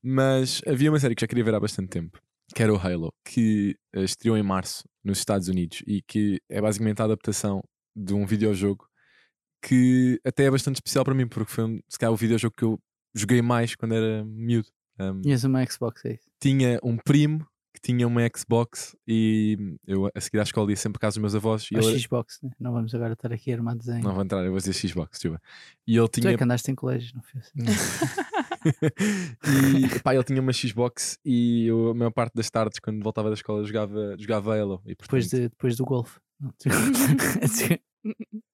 Mas 0.02 0.61
havia 0.66 0.90
uma 0.90 0.99
série 1.00 1.14
que 1.14 1.23
já 1.23 1.26
queria 1.26 1.45
ver 1.45 1.54
há 1.54 1.61
bastante 1.61 1.88
tempo, 1.88 2.19
que 2.54 2.62
era 2.62 2.73
o 2.73 2.76
Halo, 2.76 3.12
que 3.25 3.76
eh, 3.95 4.02
estreou 4.04 4.37
em 4.37 4.43
março 4.43 4.85
nos 5.02 5.19
Estados 5.19 5.49
Unidos 5.49 5.83
e 5.87 6.02
que 6.02 6.38
é 6.50 6.61
basicamente 6.61 7.00
a 7.00 7.04
adaptação 7.07 7.62
de 7.97 8.12
um 8.12 8.26
videojogo 8.26 8.87
que 9.62 10.21
até 10.25 10.45
é 10.45 10.50
bastante 10.50 10.76
especial 10.76 11.04
para 11.04 11.14
mim, 11.14 11.26
porque 11.26 11.50
foi 11.50 11.64
um, 11.64 11.81
se 11.88 11.99
calhar 11.99 12.12
o 12.12 12.16
videojogo 12.16 12.54
que 12.54 12.64
eu 12.64 12.78
joguei 13.14 13.40
mais 13.40 13.75
quando 13.75 13.95
era 13.95 14.23
miúdo. 14.25 14.69
Um, 14.98 15.20
Tinhas 15.22 15.44
uma 15.44 15.64
Xbox, 15.66 16.04
é 16.04 16.14
isso? 16.14 16.28
tinha 16.40 16.78
um 16.82 16.96
primo 16.96 17.46
que 17.74 17.80
tinha 17.80 18.06
uma 18.06 18.20
Xbox 18.36 18.94
e 19.06 19.76
eu 19.84 20.08
a 20.14 20.20
seguir 20.20 20.38
à 20.38 20.44
escola 20.44 20.70
ia 20.70 20.76
sempre 20.76 21.00
casa 21.00 21.14
dos 21.14 21.20
meus 21.22 21.34
avós 21.34 21.66
e 21.72 21.76
Ou 21.76 21.90
ele, 21.90 21.98
Xbox, 21.98 22.38
né? 22.40 22.50
Não 22.60 22.72
vamos 22.72 22.94
agora 22.94 23.14
estar 23.14 23.32
aqui 23.32 23.52
armados 23.52 23.88
em. 23.88 24.00
não 24.00 24.14
vou 24.14 24.22
entrar, 24.22 24.44
eu 24.44 24.52
vou 24.52 24.60
dizer 24.60 24.72
Xbox, 24.74 25.18
desculpa. 25.18 25.42
E 25.84 25.96
ele 25.96 26.08
Tu 26.08 26.20
tinha 26.20 26.32
é 26.32 26.36
que 26.36 26.44
andaste 26.44 26.70
em 26.70 26.74
colégio, 26.76 27.12
não 27.16 27.22
fez? 27.22 27.50
e 27.56 27.64
pá, 30.04 30.14
ele 30.14 30.22
tinha 30.22 30.40
uma 30.40 30.52
Xbox 30.52 31.18
e 31.24 31.66
eu, 31.66 31.90
a 31.90 31.94
maior 31.94 32.12
parte 32.12 32.34
das 32.34 32.48
tardes, 32.48 32.78
quando 32.78 33.02
voltava 33.02 33.28
da 33.28 33.34
escola, 33.34 33.64
jogava, 33.64 34.16
jogava 34.18 34.56
Halo. 34.56 34.80
E, 34.86 34.90
Depois, 34.90 35.24
portanto, 35.24 35.40
de, 35.40 35.48
depois 35.48 35.76
do 35.76 35.84
golfe. 35.84 36.20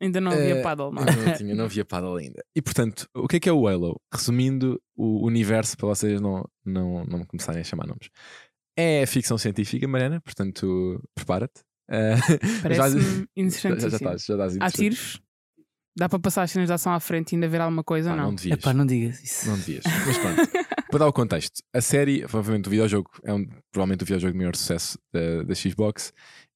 Ainda 0.00 0.20
não 0.20 0.32
havia 0.32 0.56
Eh, 0.56 0.62
paddle, 0.62 0.92
não. 0.92 1.02
eu 1.04 1.24
não 1.26 1.34
tinha, 1.34 1.54
não 1.54 1.64
havia 1.64 1.84
paddle 1.84 2.16
ainda. 2.16 2.42
E 2.56 2.62
portanto, 2.62 3.06
o 3.14 3.28
que 3.28 3.36
é 3.36 3.40
que 3.40 3.48
é 3.48 3.52
o 3.52 3.68
Halo? 3.68 4.00
Resumindo 4.12 4.80
o 4.96 5.26
universo, 5.26 5.76
para 5.76 5.88
vocês 5.88 6.20
não, 6.20 6.44
não, 6.64 7.04
não 7.04 7.18
me 7.18 7.26
começarem 7.26 7.60
a 7.60 7.64
chamar 7.64 7.86
nomes. 7.86 8.08
É 8.76 9.04
ficção 9.06 9.36
científica, 9.36 9.86
Mariana, 9.86 10.20
portanto, 10.22 11.02
prepara-te. 11.14 11.60
Eh, 11.90 12.14
Parece-me 12.62 13.28
já, 13.50 13.70
já, 13.76 13.88
já 13.88 13.96
estás, 13.96 14.24
já 14.24 14.34
estás 14.34 14.52
Há 14.52 14.56
interessante. 14.56 14.76
tiros? 14.76 15.20
Dá 15.98 16.08
para 16.08 16.18
passar 16.20 16.44
as 16.44 16.50
cenas 16.52 16.68
de 16.68 16.72
ação 16.72 16.94
à 16.94 17.00
frente 17.00 17.32
e 17.32 17.34
ainda 17.34 17.48
ver 17.48 17.60
alguma 17.60 17.82
coisa 17.84 18.08
Pá, 18.10 18.14
ou 18.14 18.20
não 18.20 18.28
não? 18.28 18.34
devias. 18.36 18.58
Epá, 18.58 18.72
não 18.72 18.86
digas 18.86 19.22
isso. 19.22 19.48
Não 19.48 19.56
devias. 19.56 19.84
Mas 20.06 20.16
pronto. 20.18 20.50
Para 20.88 20.98
dar 21.00 21.06
o 21.08 21.12
contexto, 21.12 21.62
a 21.74 21.80
série, 21.80 22.20
provavelmente 22.20 22.68
o 22.68 22.70
videojogo, 22.70 23.10
é 23.24 23.34
um, 23.34 23.44
provavelmente 23.72 24.02
o 24.02 24.06
videojogo 24.06 24.32
de 24.32 24.38
maior 24.38 24.56
sucesso 24.56 24.98
da, 25.12 25.42
da 25.42 25.54
Xbox 25.54 26.12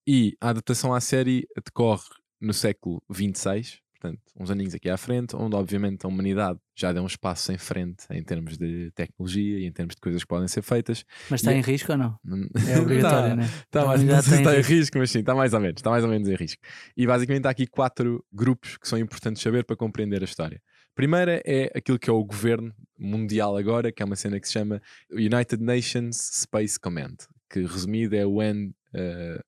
e 0.08 0.34
a 0.40 0.50
adaptação 0.50 0.94
à 0.94 1.00
série 1.00 1.46
decorre 1.64 2.04
no 2.44 2.52
século 2.52 3.02
XXVI, 3.12 3.78
portanto, 3.98 4.20
uns 4.38 4.50
aninhos 4.50 4.74
aqui 4.74 4.90
à 4.90 4.96
frente, 4.98 5.34
onde 5.34 5.56
obviamente 5.56 6.04
a 6.04 6.08
humanidade 6.08 6.58
já 6.76 6.92
deu 6.92 7.02
um 7.02 7.06
espaço 7.06 7.50
em 7.52 7.56
frente 7.58 8.04
em 8.10 8.22
termos 8.22 8.58
de 8.58 8.90
tecnologia 8.94 9.58
e 9.60 9.64
em 9.64 9.72
termos 9.72 9.94
de 9.94 10.00
coisas 10.00 10.22
que 10.22 10.28
podem 10.28 10.46
ser 10.46 10.60
feitas. 10.62 11.04
Mas 11.30 11.40
está 11.40 11.52
E- 11.52 11.56
em 11.58 11.60
risco 11.62 11.92
ou 11.92 11.98
não? 11.98 12.18
É 12.68 12.78
obrigatório, 12.78 13.30
Tá, 13.32 13.36
né? 13.36 13.48
Tá, 13.70 13.82
A 13.82 13.86
mas 13.86 14.02
não 14.02 14.22
sei 14.22 14.38
está 14.38 14.54
em 14.54 14.58
em 14.58 14.62
risco, 14.62 14.98
mas 14.98 15.10
sim, 15.10 15.20
está 15.20 15.34
mais 15.34 15.54
ou 15.54 15.60
menos, 15.60 15.78
está 15.78 15.90
mais 15.90 16.04
ou 16.04 16.10
menos 16.10 16.28
em 16.28 16.34
risco. 16.34 16.60
E 16.96 17.06
basicamente 17.06 17.46
há 17.46 17.50
aqui 17.50 17.66
quatro 17.66 18.22
grupos 18.32 18.76
que 18.76 18.86
são 18.86 18.98
importantes 18.98 19.42
saber 19.42 19.64
para 19.64 19.74
compreender 19.76 20.20
a 20.20 20.24
história. 20.26 20.60
Primeira 20.94 21.40
é 21.44 21.70
aquilo 21.74 21.98
que 21.98 22.08
é 22.08 22.12
o 22.12 22.22
governo 22.22 22.72
mundial 22.98 23.56
agora, 23.56 23.90
que 23.90 24.02
é 24.02 24.06
uma 24.06 24.14
cena 24.16 24.38
que 24.38 24.46
se 24.46 24.52
chama 24.52 24.80
United 25.10 25.60
Nations 25.62 26.16
Space 26.42 26.78
Command, 26.78 27.16
que 27.50 27.60
resumido 27.62 28.14
é 28.14 28.24
o 28.26 28.36
UN 28.40 28.68
uh, 28.94 29.42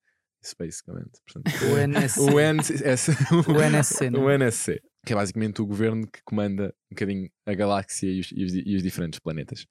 Command. 0.84 1.10
Portanto, 1.26 1.44
O 1.72 1.78
NSC. 1.78 2.20
o 2.20 2.40
NS 2.40 3.08
O 3.48 3.60
NSC, 3.60 4.06
o 4.16 4.30
NSC, 4.30 4.80
que 5.04 5.12
é 5.12 5.16
basicamente 5.16 5.60
o 5.62 5.66
governo 5.66 6.06
que 6.06 6.20
comanda 6.24 6.74
um 6.90 6.94
bocadinho 6.94 7.28
a 7.46 7.54
galáxia 7.54 8.10
e 8.10 8.20
os, 8.20 8.30
e 8.32 8.44
os 8.44 8.54
e 8.54 8.76
os 8.76 8.82
diferentes 8.82 9.18
planetas. 9.20 9.66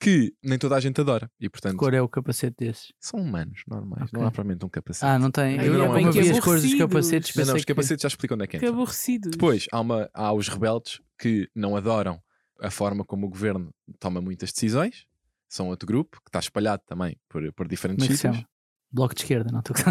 Que 0.00 0.32
nem 0.42 0.58
toda 0.58 0.76
a 0.76 0.80
gente 0.80 1.00
adora. 1.00 1.30
E 1.40 1.48
portanto, 1.48 1.72
Que 1.72 1.78
cor 1.78 1.92
é 1.94 2.00
o 2.00 2.08
capacete 2.08 2.56
desses? 2.58 2.92
são 3.00 3.20
humanos 3.20 3.62
normais, 3.66 4.04
Ok. 4.04 4.18
não 4.18 4.26
há 4.26 4.30
propriamente 4.30 4.64
um 4.64 4.68
capacete. 4.68 5.04
Ah, 5.10 5.18
não 5.18 5.30
tem. 5.30 5.56
Eu, 5.56 5.74
não, 5.78 5.92
bem 5.94 6.06
eu 6.06 6.12
que 6.12 6.22
vi 6.22 6.30
as 6.30 6.40
cores 6.40 6.62
dos 6.62 6.72
aborrecidos. 6.80 7.32
capacetes, 7.32 7.36
Não, 7.36 7.44
não, 7.46 7.54
os 7.56 7.64
que- 7.64 7.66
capacetes 7.74 8.02
já 8.02 8.08
explico 8.08 8.34
onde 8.34 8.44
é 8.44 8.46
que 8.46 8.58
Que 8.58 8.64
entra. 8.64 8.68
aborrecido. 8.70 9.30
Depois 9.30 9.66
há, 9.72 9.80
uma, 9.80 10.08
há 10.14 10.32
os 10.32 10.48
rebeldes 10.48 11.00
que 11.18 11.48
não 11.54 11.76
adoram 11.76 12.20
a 12.60 12.70
forma 12.70 13.04
como 13.04 13.26
o 13.26 13.28
governo 13.30 13.70
toma 13.98 14.20
muitas 14.20 14.52
decisões. 14.52 15.04
São 15.48 15.68
outro 15.68 15.86
grupo 15.86 16.18
que 16.22 16.28
está 16.28 16.38
espalhado 16.38 16.82
também 16.86 17.16
por, 17.28 17.52
por 17.54 17.66
diferentes 17.66 18.04
é 18.04 18.08
que 18.08 18.16
sítios. 18.16 18.44
Bloco 18.90 19.14
de 19.14 19.20
esquerda, 19.22 19.50
não 19.52 19.60
estou 19.60 19.76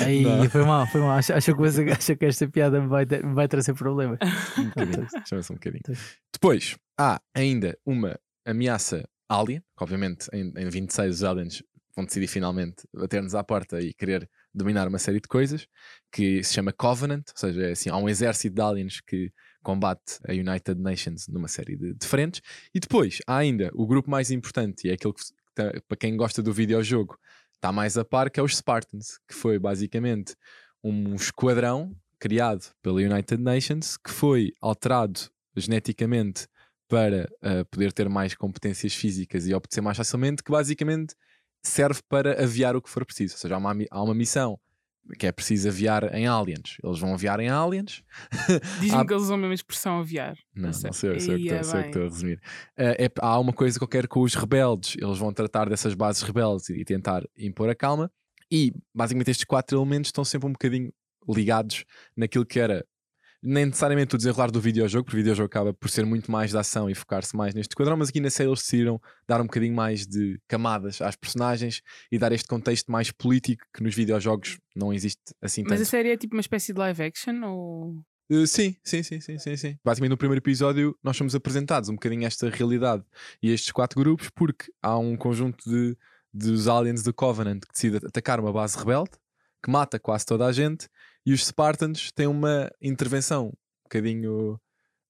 a. 0.00 0.04
Aí, 0.04 0.48
foi 0.48 0.64
mal, 0.64 0.86
foi 0.86 1.00
mal. 1.00 1.12
Acho, 1.18 1.32
acho, 1.34 1.54
que, 1.56 1.62
acho 1.92 2.16
que 2.16 2.24
esta 2.26 2.48
piada 2.48 2.80
me 2.80 2.88
vai, 2.88 3.06
ter- 3.06 3.24
me 3.24 3.34
vai 3.34 3.46
trazer 3.46 3.74
problemas. 3.74 4.18
Um 4.58 4.64
bocadinho. 4.64 5.06
Chama-se 5.28 5.52
um 5.52 5.56
bocadinho. 5.56 5.82
Depois 6.32 6.76
há 6.98 7.20
ainda 7.34 7.78
uma 7.86 8.18
ameaça 8.44 9.08
alien, 9.28 9.60
que 9.60 9.84
obviamente 9.84 10.28
em, 10.32 10.52
em 10.56 10.68
26 10.68 11.16
os 11.16 11.24
aliens 11.24 11.62
vão 11.94 12.04
decidir 12.04 12.26
finalmente 12.26 12.82
bater-nos 12.94 13.34
à 13.34 13.44
porta 13.44 13.80
e 13.80 13.92
querer 13.94 14.28
dominar 14.54 14.88
uma 14.88 14.98
série 14.98 15.20
de 15.20 15.28
coisas, 15.28 15.66
que 16.10 16.42
se 16.42 16.54
chama 16.54 16.72
Covenant, 16.72 17.24
ou 17.28 17.36
seja, 17.36 17.62
é 17.68 17.72
assim, 17.72 17.90
há 17.90 17.96
um 17.96 18.08
exército 18.08 18.54
de 18.54 18.60
aliens 18.62 19.00
que 19.00 19.30
combate 19.62 20.18
a 20.26 20.32
United 20.32 20.80
Nations 20.80 21.28
numa 21.28 21.48
série 21.48 21.76
de, 21.76 21.94
de 21.94 22.06
frentes. 22.06 22.40
E 22.74 22.80
depois 22.80 23.18
há 23.26 23.36
ainda 23.36 23.70
o 23.74 23.86
grupo 23.86 24.10
mais 24.10 24.30
importante, 24.30 24.86
e 24.86 24.90
é 24.90 24.94
aquele 24.94 25.14
que, 25.14 25.22
tá- 25.54 25.72
para 25.86 25.96
quem 25.96 26.16
gosta 26.16 26.42
do 26.42 26.52
videojogo, 26.52 27.16
está 27.62 27.70
mais 27.70 27.96
a 27.96 28.04
par, 28.04 28.28
que 28.28 28.40
é 28.40 28.42
os 28.42 28.56
Spartans, 28.56 29.20
que 29.28 29.34
foi 29.34 29.56
basicamente 29.56 30.34
um 30.82 31.14
esquadrão 31.14 31.94
criado 32.18 32.66
pela 32.82 33.00
United 33.00 33.40
Nations 33.40 33.96
que 33.96 34.10
foi 34.10 34.52
alterado 34.60 35.20
geneticamente 35.56 36.48
para 36.88 37.30
uh, 37.40 37.64
poder 37.70 37.92
ter 37.92 38.08
mais 38.08 38.34
competências 38.34 38.92
físicas 38.94 39.46
e 39.46 39.54
obedecer 39.54 39.80
mais 39.80 39.96
facilmente, 39.96 40.42
que 40.42 40.50
basicamente 40.50 41.14
serve 41.62 42.00
para 42.08 42.42
aviar 42.42 42.74
o 42.74 42.82
que 42.82 42.90
for 42.90 43.06
preciso. 43.06 43.34
Ou 43.34 43.38
seja, 43.38 43.54
há 43.54 43.58
uma, 43.58 43.74
há 43.90 44.02
uma 44.02 44.14
missão 44.14 44.58
que 45.18 45.26
é 45.26 45.32
preciso 45.32 45.68
aviar 45.68 46.14
em 46.14 46.26
aliens. 46.26 46.76
Eles 46.82 46.98
vão 46.98 47.12
aviar 47.14 47.38
em 47.40 47.48
aliens. 47.48 48.02
Diz-me 48.80 48.98
há- 48.98 49.04
que 49.06 49.12
eles 49.12 49.24
usam 49.24 49.36
a 49.36 49.38
mesma 49.38 49.54
expressão 49.54 49.98
aviar. 49.98 50.36
Não, 50.54 50.64
não 50.64 50.72
sei. 50.72 50.92
sei, 50.92 51.10
eu 51.10 51.20
sei 51.20 51.34
o 51.34 51.38
que 51.38 51.44
Ia 51.44 51.60
estou- 51.60 51.70
sei 51.70 51.80
o 51.80 51.82
que 51.82 51.82
bem. 51.82 51.88
estou 51.90 52.02
a 52.02 52.04
resumir. 52.08 52.40
Eh, 52.76 53.04
é- 53.06 53.10
há 53.20 53.38
uma 53.38 53.52
coisa 53.52 53.78
qualquer 53.78 54.06
com 54.06 54.20
os 54.20 54.34
rebeldes. 54.34 54.96
Eles 55.00 55.18
vão 55.18 55.32
tratar 55.32 55.68
dessas 55.68 55.94
bases 55.94 56.22
rebeldes 56.22 56.68
e 56.70 56.84
tentar 56.84 57.22
impor 57.36 57.68
a 57.68 57.74
calma. 57.74 58.10
E 58.50 58.72
basicamente 58.94 59.30
estes 59.30 59.44
quatro 59.44 59.78
elementos 59.78 60.08
estão 60.08 60.24
sempre 60.24 60.48
um 60.48 60.52
bocadinho 60.52 60.92
ligados 61.28 61.84
naquilo 62.16 62.44
que 62.44 62.58
era 62.60 62.84
nem 63.42 63.66
necessariamente 63.66 64.14
o 64.14 64.18
desenrolar 64.18 64.50
do 64.50 64.60
videojogo, 64.60 65.04
porque 65.04 65.16
o 65.16 65.20
videojogo 65.20 65.46
acaba 65.46 65.74
por 65.74 65.90
ser 65.90 66.06
muito 66.06 66.30
mais 66.30 66.50
de 66.50 66.58
ação 66.58 66.88
e 66.88 66.94
focar-se 66.94 67.36
mais 67.36 67.54
neste 67.54 67.74
quadrão, 67.74 67.96
mas 67.96 68.08
aqui 68.08 68.20
na 68.20 68.30
série 68.30 68.48
eles 68.48 68.60
decidiram 68.60 69.00
dar 69.26 69.40
um 69.40 69.44
bocadinho 69.44 69.74
mais 69.74 70.06
de 70.06 70.38
camadas 70.46 71.02
às 71.02 71.16
personagens 71.16 71.82
e 72.10 72.18
dar 72.18 72.30
este 72.32 72.46
contexto 72.46 72.92
mais 72.92 73.10
político 73.10 73.64
que 73.74 73.82
nos 73.82 73.94
videojogos 73.94 74.58
não 74.76 74.92
existe 74.92 75.20
assim 75.40 75.62
Mas 75.62 75.72
tanto. 75.72 75.82
a 75.82 75.84
série 75.86 76.10
é 76.10 76.16
tipo 76.16 76.36
uma 76.36 76.40
espécie 76.40 76.72
de 76.72 76.78
live 76.78 77.02
action 77.02 77.42
ou. 77.44 77.96
Uh, 78.30 78.46
sim, 78.46 78.76
sim, 78.84 79.02
sim, 79.02 79.20
sim, 79.20 79.38
sim, 79.38 79.56
sim. 79.56 79.76
Basicamente 79.84 80.10
no 80.10 80.16
primeiro 80.16 80.40
episódio 80.40 80.96
nós 81.02 81.16
somos 81.16 81.34
apresentados 81.34 81.88
um 81.88 81.94
bocadinho 81.94 82.24
esta 82.24 82.48
realidade 82.48 83.02
e 83.42 83.50
estes 83.50 83.72
quatro 83.72 83.98
grupos 84.00 84.30
porque 84.30 84.72
há 84.80 84.96
um 84.96 85.16
conjunto 85.16 85.68
de 85.68 85.96
dos 86.32 86.66
aliens 86.66 87.02
do 87.02 87.12
Covenant 87.12 87.60
que 87.60 87.72
decide 87.72 88.06
atacar 88.06 88.40
uma 88.40 88.52
base 88.52 88.78
rebelde 88.78 89.10
que 89.62 89.70
mata 89.70 89.98
quase 89.98 90.24
toda 90.24 90.46
a 90.46 90.52
gente 90.52 90.88
e 91.24 91.32
os 91.32 91.46
Spartans 91.46 92.10
têm 92.12 92.26
uma 92.26 92.70
intervenção 92.80 93.48
um 93.48 93.82
bocadinho 93.84 94.60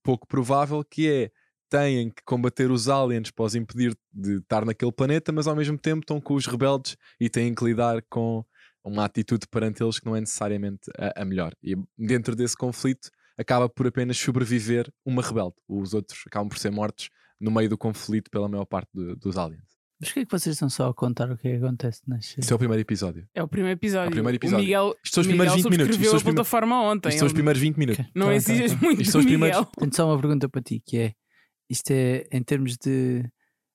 pouco 0.02 0.26
provável 0.26 0.84
que 0.84 1.08
é 1.10 1.30
têm 1.70 2.10
que 2.10 2.22
combater 2.24 2.70
os 2.70 2.88
aliens 2.88 3.30
para 3.30 3.44
os 3.46 3.54
impedir 3.54 3.96
de 4.12 4.38
estar 4.38 4.64
naquele 4.64 4.92
planeta, 4.92 5.32
mas 5.32 5.46
ao 5.46 5.56
mesmo 5.56 5.78
tempo 5.78 6.00
estão 6.00 6.20
com 6.20 6.34
os 6.34 6.46
rebeldes 6.46 6.96
e 7.18 7.30
têm 7.30 7.54
que 7.54 7.64
lidar 7.64 8.02
com 8.10 8.44
uma 8.84 9.04
atitude 9.04 9.46
perante 9.48 9.82
eles 9.82 9.98
que 9.98 10.04
não 10.04 10.14
é 10.14 10.20
necessariamente 10.20 10.90
a, 10.98 11.22
a 11.22 11.24
melhor. 11.24 11.52
E 11.62 11.74
dentro 11.96 12.36
desse 12.36 12.56
conflito 12.56 13.08
acaba 13.38 13.68
por 13.70 13.86
apenas 13.86 14.18
sobreviver 14.18 14.92
uma 15.04 15.22
rebelde. 15.22 15.54
Os 15.66 15.94
outros 15.94 16.22
acabam 16.26 16.48
por 16.48 16.58
ser 16.58 16.70
mortos 16.70 17.08
no 17.40 17.50
meio 17.50 17.70
do 17.70 17.78
conflito 17.78 18.30
pela 18.30 18.48
maior 18.48 18.66
parte 18.66 18.90
do- 18.92 19.16
dos 19.16 19.38
aliens. 19.38 19.81
Mas 20.02 20.08
porquê 20.10 20.20
é 20.20 20.24
que 20.26 20.30
vocês 20.32 20.54
estão 20.56 20.68
só 20.68 20.88
a 20.88 20.94
contar 20.94 21.30
o 21.30 21.38
que 21.38 21.46
é 21.48 21.52
que 21.58 21.64
acontece 21.64 22.00
nas 22.08 22.34
Esse 22.36 22.52
é 22.52 22.56
o 22.56 22.58
primeiro 22.58 22.80
episódio. 22.82 23.24
É 23.32 23.42
o 23.42 23.46
primeiro 23.46 23.78
episódio. 23.78 24.06
É 24.06 24.08
o 24.08 24.10
primeiro 24.10 24.36
episódio. 24.36 24.58
O 24.58 24.66
Miguel, 24.66 24.96
Isto 25.04 25.14
são 25.14 25.20
os 25.22 25.26
primeiros 25.28 25.54
Miguel 25.54 25.70
20 25.70 25.70
minutos. 25.70 25.94
Isto 25.96 26.02
subscreveu 26.02 26.10
são 26.10 26.16
os 26.16 26.22
plataforma 26.24 26.82
ontem. 26.82 27.08
Isto 27.08 27.18
são 27.20 27.26
os 27.26 27.30
Ele- 27.30 27.36
primeiros 27.38 27.62
20 27.62 27.76
minutos. 27.78 28.04
Não 28.14 28.26
Tá 28.26 28.34
exijas 28.34 28.72
tá 28.72 28.76
bem. 28.78 28.84
muito 28.88 29.00
Isto 29.02 29.08
do 29.08 29.12
são 29.12 29.20
os 29.20 29.26
primeiros- 29.26 29.58
Miguel. 29.58 29.72
Tenho 29.78 29.94
só 29.94 30.06
uma 30.10 30.18
pergunta 30.20 30.48
para 30.48 30.60
ti, 30.60 30.82
que 30.84 30.98
é 30.98 31.12
isto 31.70 31.90
é 31.92 32.26
em 32.32 32.42
termos 32.42 32.76
de 32.76 33.24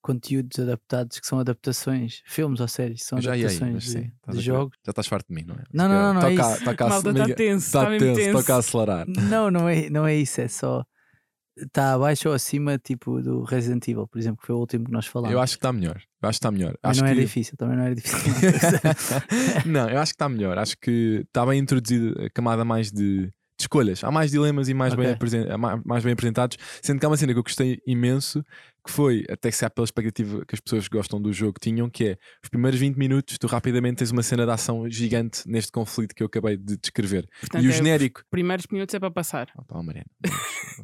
conteúdos 0.02 0.60
adaptados, 0.60 1.20
que 1.20 1.28
são 1.28 1.40
adaptações, 1.40 2.22
filmes 2.26 2.60
ou 2.60 2.68
séries, 2.68 3.04
são 3.04 3.20
Já 3.20 3.34
aí, 3.34 3.42
adaptações 3.44 3.74
mas 3.74 3.84
de, 3.84 3.90
sim, 3.92 4.12
de 4.30 4.40
jogos. 4.40 4.78
Já 4.86 4.92
estás 4.92 5.08
farto 5.08 5.28
de 5.30 5.36
mim, 5.36 5.44
não 5.46 5.56
é? 5.56 5.64
Não, 5.74 5.88
não, 5.90 5.96
não, 6.02 6.14
não 6.14 6.28
é 6.30 6.36
Toca, 6.36 6.50
isso. 6.50 6.60
está 6.60 6.76
tenso, 7.36 7.66
Está 7.68 7.86
tenso, 7.98 8.16
tenso. 8.16 8.32
toca 8.40 8.56
a 8.56 8.58
acelerar. 8.58 9.06
Não, 9.08 9.52
não 9.52 9.68
é, 9.68 9.90
não 9.90 10.06
é 10.08 10.16
isso, 10.16 10.40
é 10.40 10.48
só 10.48 10.86
está 11.58 11.94
abaixo 11.94 12.30
ou 12.30 12.36
acima 12.36 12.78
tipo 12.78 13.22
do 13.22 13.44
Resident 13.44 13.88
Evil, 13.88 14.08
por 14.08 14.18
exemplo, 14.20 14.40
que 14.42 14.48
foi 14.48 14.56
o 14.56 14.60
último 14.60 14.86
que 14.86 14.92
nós 14.92 15.06
falámos. 15.06 15.34
Eu 15.34 15.40
acho 15.42 15.54
que 15.54 15.58
está 15.60 15.74
melhor. 15.74 16.02
Eu 16.22 16.30
acho 16.30 16.40
que 16.40 16.46
está 16.46 16.52
melhor. 16.52 16.76
Mas 16.84 16.92
acho 16.92 17.00
não 17.02 17.08
que... 17.08 17.12
era 17.14 17.22
difícil, 17.22 17.58
também 17.58 17.78
não 17.78 17.84
era 17.84 17.96
difícil. 17.96 18.32
não, 19.66 19.90
eu 19.90 20.00
acho 20.00 20.12
que 20.12 20.16
está 20.16 20.30
melhor. 20.30 20.58
Acho 20.58 20.78
que 20.80 21.24
está 21.28 21.46
bem 21.46 21.60
introduzida 21.60 22.26
a 22.26 22.30
camada 22.30 22.64
mais 22.66 22.92
de, 22.92 23.28
de 23.28 23.32
escolhas. 23.60 24.04
Há 24.04 24.12
mais 24.12 24.32
dilemas 24.32 24.70
e 24.70 24.74
mais, 24.74 24.94
bem 24.94 25.06
Ok. 25.08 25.16
apresen- 25.16 25.58
mais, 25.58 25.82
mais 25.84 26.04
bem 26.04 26.14
apresentados. 26.14 26.58
Sendo 26.82 27.00
que 27.00 27.06
há 27.06 27.10
uma 27.10 27.18
cena 27.18 27.34
que 27.34 27.40
eu 27.40 27.44
gostei 27.44 27.80
imenso, 27.86 28.44
que 28.88 28.92
foi, 28.94 29.24
até 29.30 29.50
que 29.52 29.56
se 29.56 29.66
há 29.66 29.70
pela 29.70 29.86
expectativa 29.86 30.44
que 30.46 30.56
as 30.56 30.60
pessoas 30.60 30.88
que 30.88 30.96
gostam 30.98 31.22
do 31.22 31.32
jogo 31.34 31.60
tinham, 31.62 31.90
que 31.90 32.06
é 32.10 32.18
os 32.44 32.50
primeiros 32.50 32.80
20 32.80 32.96
minutos, 32.96 33.38
tu 33.38 33.46
rapidamente 33.48 33.98
tens 33.98 34.12
uma 34.12 34.24
cena 34.24 34.46
de 34.46 34.52
ação 34.52 34.90
gigante 34.90 35.42
neste 35.46 35.72
conflito 35.72 36.16
que 36.16 36.24
eu 36.24 36.28
acabei 36.28 36.58
de 36.58 36.78
descrever. 36.78 37.28
Portanto, 37.40 37.64
e 37.64 37.68
o 37.68 37.70
é- 37.70 37.74
genérico. 37.74 38.24
Primeiros 38.32 38.66
minutos 38.72 38.96
é 38.96 39.00
para 39.00 39.12
passar. 39.12 39.48
Oh, 39.58 39.64
pá, 39.64 39.84
Mariana, 39.84 40.08
mas- 40.24 40.32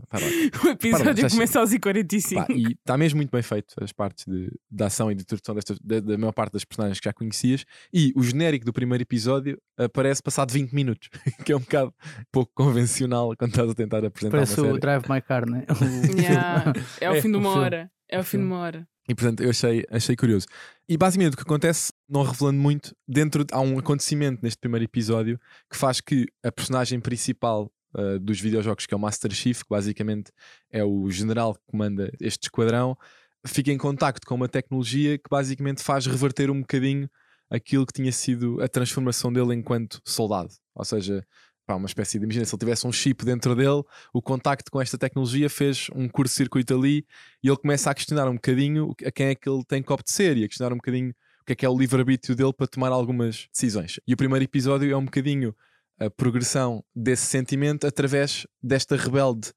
tá. 0.09 0.17
O 0.65 0.69
episódio 0.69 1.29
começa 1.29 1.59
aos 1.59 1.71
45. 1.77 2.45
Pá, 2.47 2.53
e 2.53 2.73
está 2.73 2.97
mesmo 2.97 3.17
muito 3.17 3.31
bem 3.31 3.41
feito 3.41 3.73
as 3.81 3.91
partes 3.91 4.25
de, 4.27 4.51
de 4.69 4.83
ação 4.83 5.11
e 5.11 5.15
de 5.15 5.21
introdução 5.23 5.55
destas, 5.55 5.77
da, 5.79 5.99
da 5.99 6.17
maior 6.17 6.31
parte 6.33 6.53
das 6.53 6.63
personagens 6.65 6.99
que 6.99 7.05
já 7.07 7.13
conhecias. 7.13 7.65
E 7.93 8.11
o 8.15 8.23
genérico 8.23 8.65
do 8.65 8.73
primeiro 8.73 9.01
episódio 9.01 9.57
aparece 9.77 10.21
passado 10.21 10.51
20 10.51 10.71
minutos, 10.73 11.09
que 11.45 11.51
é 11.51 11.55
um 11.55 11.59
bocado 11.59 11.93
pouco 12.31 12.51
convencional 12.55 13.33
quando 13.37 13.51
estás 13.51 13.69
a 13.69 13.73
tentar 13.73 14.03
apresentar 14.05 14.37
Parece 14.37 14.59
uma 14.59 14.63
o 14.67 14.69
série. 14.71 14.79
Drive 14.79 15.03
My 15.09 15.21
Car, 15.21 15.49
né? 15.49 15.65
O 15.69 16.03
Yeah. 16.23 16.73
É 17.01 17.05
ao 17.07 17.15
É, 17.15 17.21
fim 17.21 17.29
de 17.31 17.37
o 17.37 17.39
uma 17.39 17.49
hora. 17.51 17.91
É 18.13 18.17
ao 18.17 18.23
fim 18.23 18.37
de 18.37 18.43
uma 18.43 18.57
hora. 18.59 18.87
E 19.07 19.13
portanto 19.13 19.41
eu 19.43 19.49
achei, 19.49 19.85
achei 19.89 20.15
curioso. 20.15 20.45
E 20.87 20.97
basicamente 20.97 21.33
o 21.33 21.37
que 21.37 21.43
acontece, 21.43 21.91
não 22.07 22.23
revelando 22.23 22.59
muito, 22.59 22.95
dentro 23.07 23.43
de- 23.43 23.53
há 23.53 23.59
um 23.59 23.77
acontecimento 23.77 24.39
neste 24.41 24.59
primeiro 24.59 24.85
episódio 24.85 25.39
que 25.69 25.77
faz 25.77 25.99
que 25.99 26.25
a 26.43 26.51
personagem 26.51 26.99
principal 26.99 27.71
uh, 27.95 28.17
dos 28.19 28.39
videojogos, 28.39 28.85
que 28.85 28.93
é 28.93 28.97
o 28.97 28.99
Master 28.99 29.33
Chief, 29.33 29.61
que 29.61 29.69
basicamente 29.69 30.31
é 30.71 30.83
o 30.83 31.09
general 31.09 31.53
que 31.55 31.61
comanda 31.67 32.11
este 32.19 32.43
esquadrão, 32.45 32.97
fica 33.45 33.71
em 33.71 33.77
contacto 33.77 34.25
com 34.25 34.35
uma 34.35 34.47
tecnologia 34.47 35.17
que 35.17 35.29
basicamente 35.29 35.83
faz 35.83 36.05
reverter 36.05 36.49
um 36.49 36.61
bocadinho 36.61 37.09
aquilo 37.49 37.85
que 37.85 37.93
tinha 37.93 38.11
sido 38.11 38.61
a 38.61 38.67
transformação 38.69 39.31
dele 39.33 39.53
enquanto 39.53 39.99
soldado. 40.05 40.49
Ou 40.73 40.85
seja, 40.85 41.25
pá, 41.65 41.75
uma 41.75 41.85
espécie 41.85 42.19
de. 42.19 42.25
Imagina, 42.25 42.45
se 42.45 42.53
ele 42.53 42.59
tivesse 42.59 42.87
um 42.87 42.91
chip 42.91 43.23
dentro 43.25 43.55
dele, 43.55 43.83
o 44.13 44.21
contacto 44.21 44.71
com 44.71 44.81
esta 44.81 44.97
tecnologia 44.97 45.49
fez 45.49 45.87
um 45.95 46.07
curto-circuito 46.07 46.73
ali 46.73 47.05
e 47.43 47.47
ele 47.47 47.57
começa 47.57 47.89
a 47.89 47.93
questionar 47.93 48.27
um 48.29 48.35
bocadinho 48.35 48.93
a 49.05 49.11
quem 49.11 49.27
é 49.27 49.35
que 49.35 49.49
ele 49.49 49.63
tem 49.65 49.81
que 49.81 49.91
obedecer 49.91 50.37
e 50.37 50.43
a 50.43 50.47
questionar 50.47 50.73
um 50.73 50.77
bocadinho 50.77 51.13
o 51.41 51.45
que 51.45 51.53
é 51.53 51.55
que 51.55 51.65
é 51.65 51.69
o 51.69 51.77
livre-arbítrio 51.77 52.35
dele 52.35 52.53
para 52.53 52.67
tomar 52.67 52.91
algumas 52.91 53.47
decisões. 53.51 53.99
E 54.07 54.13
o 54.13 54.17
primeiro 54.17 54.45
episódio 54.45 54.91
é 54.91 54.95
um 54.95 55.05
bocadinho 55.05 55.53
a 55.99 56.09
progressão 56.09 56.83
desse 56.95 57.25
sentimento 57.25 57.85
através 57.85 58.47
desta 58.61 58.95
rebelde 58.95 59.51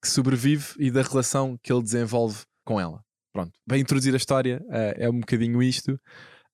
que 0.00 0.08
sobrevive 0.08 0.66
e 0.78 0.90
da 0.90 1.02
relação 1.02 1.58
que 1.62 1.72
ele 1.72 1.82
desenvolve 1.82 2.44
com 2.64 2.80
ela. 2.80 3.04
Pronto, 3.32 3.52
vai 3.66 3.78
introduzir 3.78 4.12
a 4.14 4.16
história, 4.16 4.62
eh, 4.70 4.96
é 5.04 5.10
um 5.10 5.20
bocadinho 5.20 5.62
isto. 5.62 5.98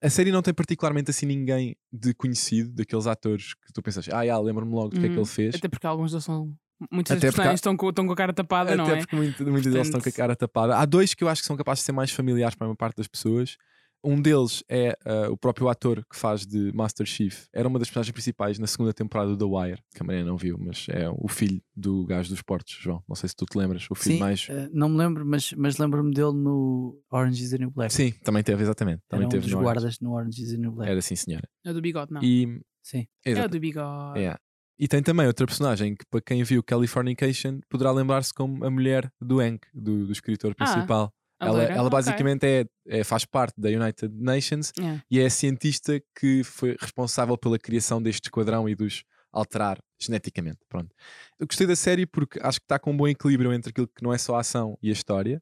A 0.02 0.08
série 0.08 0.30
não 0.30 0.42
tem 0.42 0.54
particularmente 0.54 1.10
assim 1.10 1.26
ninguém 1.26 1.76
de 1.92 2.14
conhecido, 2.14 2.70
daqueles 2.72 3.06
atores 3.06 3.54
que 3.54 3.72
tu 3.72 3.82
pensas, 3.82 4.08
ah, 4.10 4.24
já, 4.24 4.38
lembro-me 4.38 4.72
logo 4.72 4.90
do 4.90 5.00
que 5.00 5.06
é 5.06 5.08
que 5.08 5.14
Uhum. 5.14 5.22
ele 5.22 5.26
fez. 5.28 5.54
Até 5.56 5.68
porque 5.68 5.86
alguns 5.86 6.12
deles 6.12 6.24
são. 6.24 6.54
Muitas 6.92 7.16
Até 7.18 7.32
porque 7.32 7.48
estão 7.48 7.76
com, 7.76 7.88
estão 7.88 8.06
com 8.06 8.12
a 8.12 8.16
cara 8.16 8.32
tapada, 8.32 8.76
não 8.76 8.84
Até 8.84 8.94
é? 8.94 8.98
porque 8.98 9.16
muito- 9.16 9.44
muitos 9.44 9.72
deles 9.72 9.88
estão 9.88 9.98
com 10.00 10.02
a 10.08 10.12
Portanto- 10.12 10.14
cara 10.16 10.36
tapada. 10.36 10.76
Há 10.76 10.84
dois 10.84 11.12
que 11.14 11.24
eu 11.24 11.28
acho 11.28 11.42
que 11.42 11.46
são 11.48 11.56
capazes 11.56 11.80
de 11.82 11.86
ser 11.86 11.92
mais 11.92 12.12
familiares 12.12 12.54
para 12.54 12.66
a 12.66 12.68
maior 12.68 12.76
parte 12.76 12.96
das 12.96 13.08
pessoas. 13.08 13.56
Um 14.04 14.20
deles 14.22 14.62
é 14.68 14.96
ah, 15.04 15.28
o 15.30 15.36
próprio 15.36 15.68
ator 15.68 16.04
que 16.08 16.16
faz 16.16 16.46
de 16.46 16.72
Master 16.72 17.04
Chief. 17.06 17.46
Era 17.52 17.66
uma 17.68 17.78
das 17.78 17.88
personagens 17.88 18.12
principais 18.12 18.58
na 18.58 18.66
segunda 18.66 18.92
temporada 18.92 19.34
do 19.34 19.38
The 19.38 19.44
Wire, 19.44 19.82
que 19.94 20.02
a 20.02 20.06
Maria 20.06 20.24
não 20.24 20.36
viu, 20.36 20.56
mas 20.58 20.86
é 20.88 21.08
o 21.10 21.26
filho 21.28 21.60
do 21.76 22.06
gajo 22.06 22.30
dos 22.30 22.40
portos, 22.42 22.74
João. 22.80 23.02
Não 23.08 23.16
sei 23.16 23.28
se 23.28 23.34
tu 23.36 23.44
te 23.44 23.58
lembras. 23.58 23.86
O 23.90 23.94
filho 23.94 24.14
Sim, 24.14 24.20
mais. 24.20 24.46
eh, 24.48 24.68
não 24.72 24.88
me 24.88 24.96
lembro, 24.98 25.26
mas, 25.26 25.52
mas 25.52 25.78
lembro-me 25.78 26.12
dele 26.14 26.32
no 26.32 27.00
Orange 27.10 27.42
is 27.42 27.50
the 27.50 27.58
New 27.58 27.70
Black. 27.70 27.92
Sim, 27.92 28.12
também 28.22 28.42
teve, 28.42 28.62
exatamente. 28.62 29.02
Era 29.10 29.20
Também 29.20 29.26
um 29.26 29.30
teve 29.30 29.42
dos 29.42 29.52
no 29.52 29.58
Orange. 29.58 29.74
guardas 29.74 30.00
no 30.00 30.12
Orange 30.12 30.42
is 30.42 30.50
the 30.52 30.56
New 30.58 30.72
Black. 30.72 30.90
Era 30.92 31.02
sim, 31.02 31.16
senhora. 31.16 31.48
É 31.64 31.70
o 31.70 31.74
do 31.74 31.80
bigode, 31.82 32.12
não. 32.12 32.22
E, 32.22 32.60
Sim. 32.82 33.06
É 33.24 33.30
o 33.30 33.32
exato. 33.32 33.48
do 33.50 33.60
bigode. 33.60 34.20
É. 34.20 34.36
E 34.78 34.86
tem 34.86 35.02
também 35.02 35.26
outra 35.26 35.44
personagem 35.44 35.96
que, 35.96 36.04
para 36.08 36.20
quem 36.20 36.42
viu 36.44 36.62
Californication, 36.62 37.58
poderá 37.68 37.90
lembrar-se 37.90 38.32
como 38.32 38.64
a 38.64 38.70
mulher 38.70 39.10
do 39.20 39.40
Hank, 39.40 39.66
do, 39.74 40.06
do 40.06 40.12
escritor 40.12 40.54
Ah, 40.56 40.64
principal. 40.64 41.04
A 41.06 41.12
ela, 41.40 41.62
ela 41.64 41.90
basicamente 41.90 42.44
é, 42.44 42.64
é- 42.86 43.04
faz 43.04 43.24
parte 43.24 43.54
da 43.60 43.68
United 43.68 44.12
Nations 44.14 44.72
É. 44.80 45.00
e 45.10 45.20
é 45.20 45.26
a 45.26 45.30
cientista 45.30 46.00
que 46.18 46.42
foi 46.44 46.76
responsável 46.80 47.36
pela 47.38 47.58
criação 47.58 48.02
deste 48.02 48.24
esquadrão 48.26 48.68
e 48.68 48.74
dos 48.74 49.04
alterar 49.32 49.78
geneticamente. 50.00 50.58
Pronto. 50.68 50.94
Eu 51.38 51.46
gostei 51.46 51.66
da 51.66 51.76
série 51.76 52.06
porque 52.06 52.40
acho 52.42 52.58
que 52.58 52.64
está 52.64 52.78
com 52.78 52.90
um 52.92 52.96
bom 52.96 53.06
equilíbrio 53.06 53.52
entre 53.52 53.70
aquilo 53.70 53.86
que 53.88 54.02
não 54.02 54.12
é 54.12 54.18
só 54.18 54.36
a 54.36 54.40
ação 54.40 54.76
e 54.82 54.88
a 54.88 54.92
história. 54.92 55.40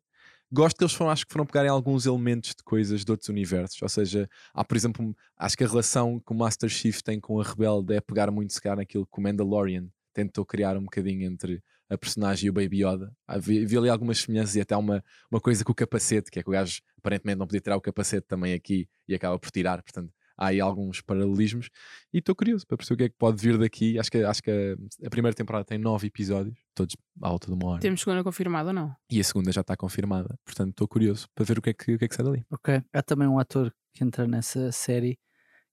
Gosto 0.53 0.76
que 0.76 0.85
eles 0.85 0.93
foram, 0.95 1.11
acho 1.11 1.26
que 1.26 1.33
foram 1.33 1.45
pegarem 1.47 1.71
alguns 1.71 2.07
elementos 2.07 2.50
de 2.50 2.62
coisas 2.62 3.05
de 3.05 3.11
outros 3.11 3.29
universos. 3.29 3.81
Ou 3.83 3.88
seja, 3.88 4.29
há, 4.55 4.65
por 4.65 4.76
exemplo, 4.76 5.17
acho 5.37 5.57
que 5.57 5.65
a 5.65 5.69
relação 5.69 6.21
que 6.21 6.33
o 6.33 6.37
Master 6.37 6.69
Chief 6.69 7.00
tem 7.03 7.19
com 7.19 7.41
a 7.41 7.45
Rebelde 7.45 7.95
é 7.95 8.00
pegar 8.00 8.31
muito 8.31 8.53
se 8.53 8.61
calhar 8.61 8.76
naquilo 8.76 9.07
que 9.07 9.19
o 9.19 9.23
Mandalorian 9.23 9.88
tentou 10.12 10.45
criar 10.47 10.76
um 10.76 10.83
bocadinho 10.85 11.25
entre 11.31 11.62
a 11.88 11.97
personagem 11.97 12.47
e 12.47 12.50
o 12.50 12.52
Baby 12.52 12.85
Yoda. 12.85 13.12
Havia, 13.26 13.62
havia 13.64 13.78
ali 13.78 13.88
algumas 13.88 14.18
semelhanças 14.18 14.57
e 14.57 14.61
até 14.61 14.77
uma, 14.77 15.03
uma 15.31 15.40
coisa 15.40 15.64
com 15.64 15.72
o 15.72 15.75
capacete, 15.75 16.31
que 16.31 16.38
é 16.38 16.42
que 16.42 16.49
o 16.49 16.53
gajo 16.53 16.81
aparentemente 16.99 17.38
não 17.38 17.46
podia 17.46 17.61
tirar 17.61 17.77
o 17.77 17.81
capacete 17.81 18.27
também 18.27 18.53
aqui 18.55 18.88
e 19.09 19.14
acaba 19.14 19.38
por 19.38 19.51
tirar, 19.51 19.83
portanto 19.83 20.12
há 20.38 20.49
aí 20.49 20.61
alguns 20.61 21.01
paralelismos 21.01 21.70
e 22.12 22.18
estou 22.18 22.35
curioso 22.35 22.66
para 22.66 22.77
perceber 22.77 22.94
o 22.94 22.99
que 22.99 23.05
é 23.05 23.09
que 23.09 23.14
pode 23.16 23.40
vir 23.40 23.57
daqui. 23.57 23.99
Acho 23.99 24.11
que, 24.11 24.18
acho 24.18 24.42
que 24.42 24.51
a, 24.51 25.07
a 25.07 25.11
primeira 25.11 25.35
temporada 25.35 25.64
tem 25.64 25.79
nove 25.79 26.09
episódios, 26.09 26.55
todos 26.75 26.94
à 27.22 27.29
alta 27.29 27.46
de 27.46 27.55
uma 27.55 27.66
hora, 27.70 27.81
Temos 27.81 28.01
segunda 28.01 28.22
confirmada 28.22 28.68
ou 28.68 28.75
não? 28.75 28.94
e 29.11 29.18
a 29.20 29.25
segunda 29.25 29.51
já 29.53 29.62
está 29.62 29.75
confirmada, 29.77 30.38
portanto 30.44 30.70
estou 30.70 30.87
curioso 30.88 31.27
para 31.35 31.44
ver 31.44 31.59
o 31.59 31.62
que 31.62 31.70
é 31.70 31.72
que, 31.72 31.94
o 31.94 31.99
que, 31.99 32.05
é 32.05 32.09
que 32.09 32.14
sai 32.14 32.25
dali. 32.25 32.44
Ok. 32.51 32.83
Há 32.92 33.03
também 33.03 33.27
um 33.29 33.38
ator 33.38 33.72
que 33.94 34.05
entra 34.05 34.27
nessa 34.27 34.70
série 34.72 35.18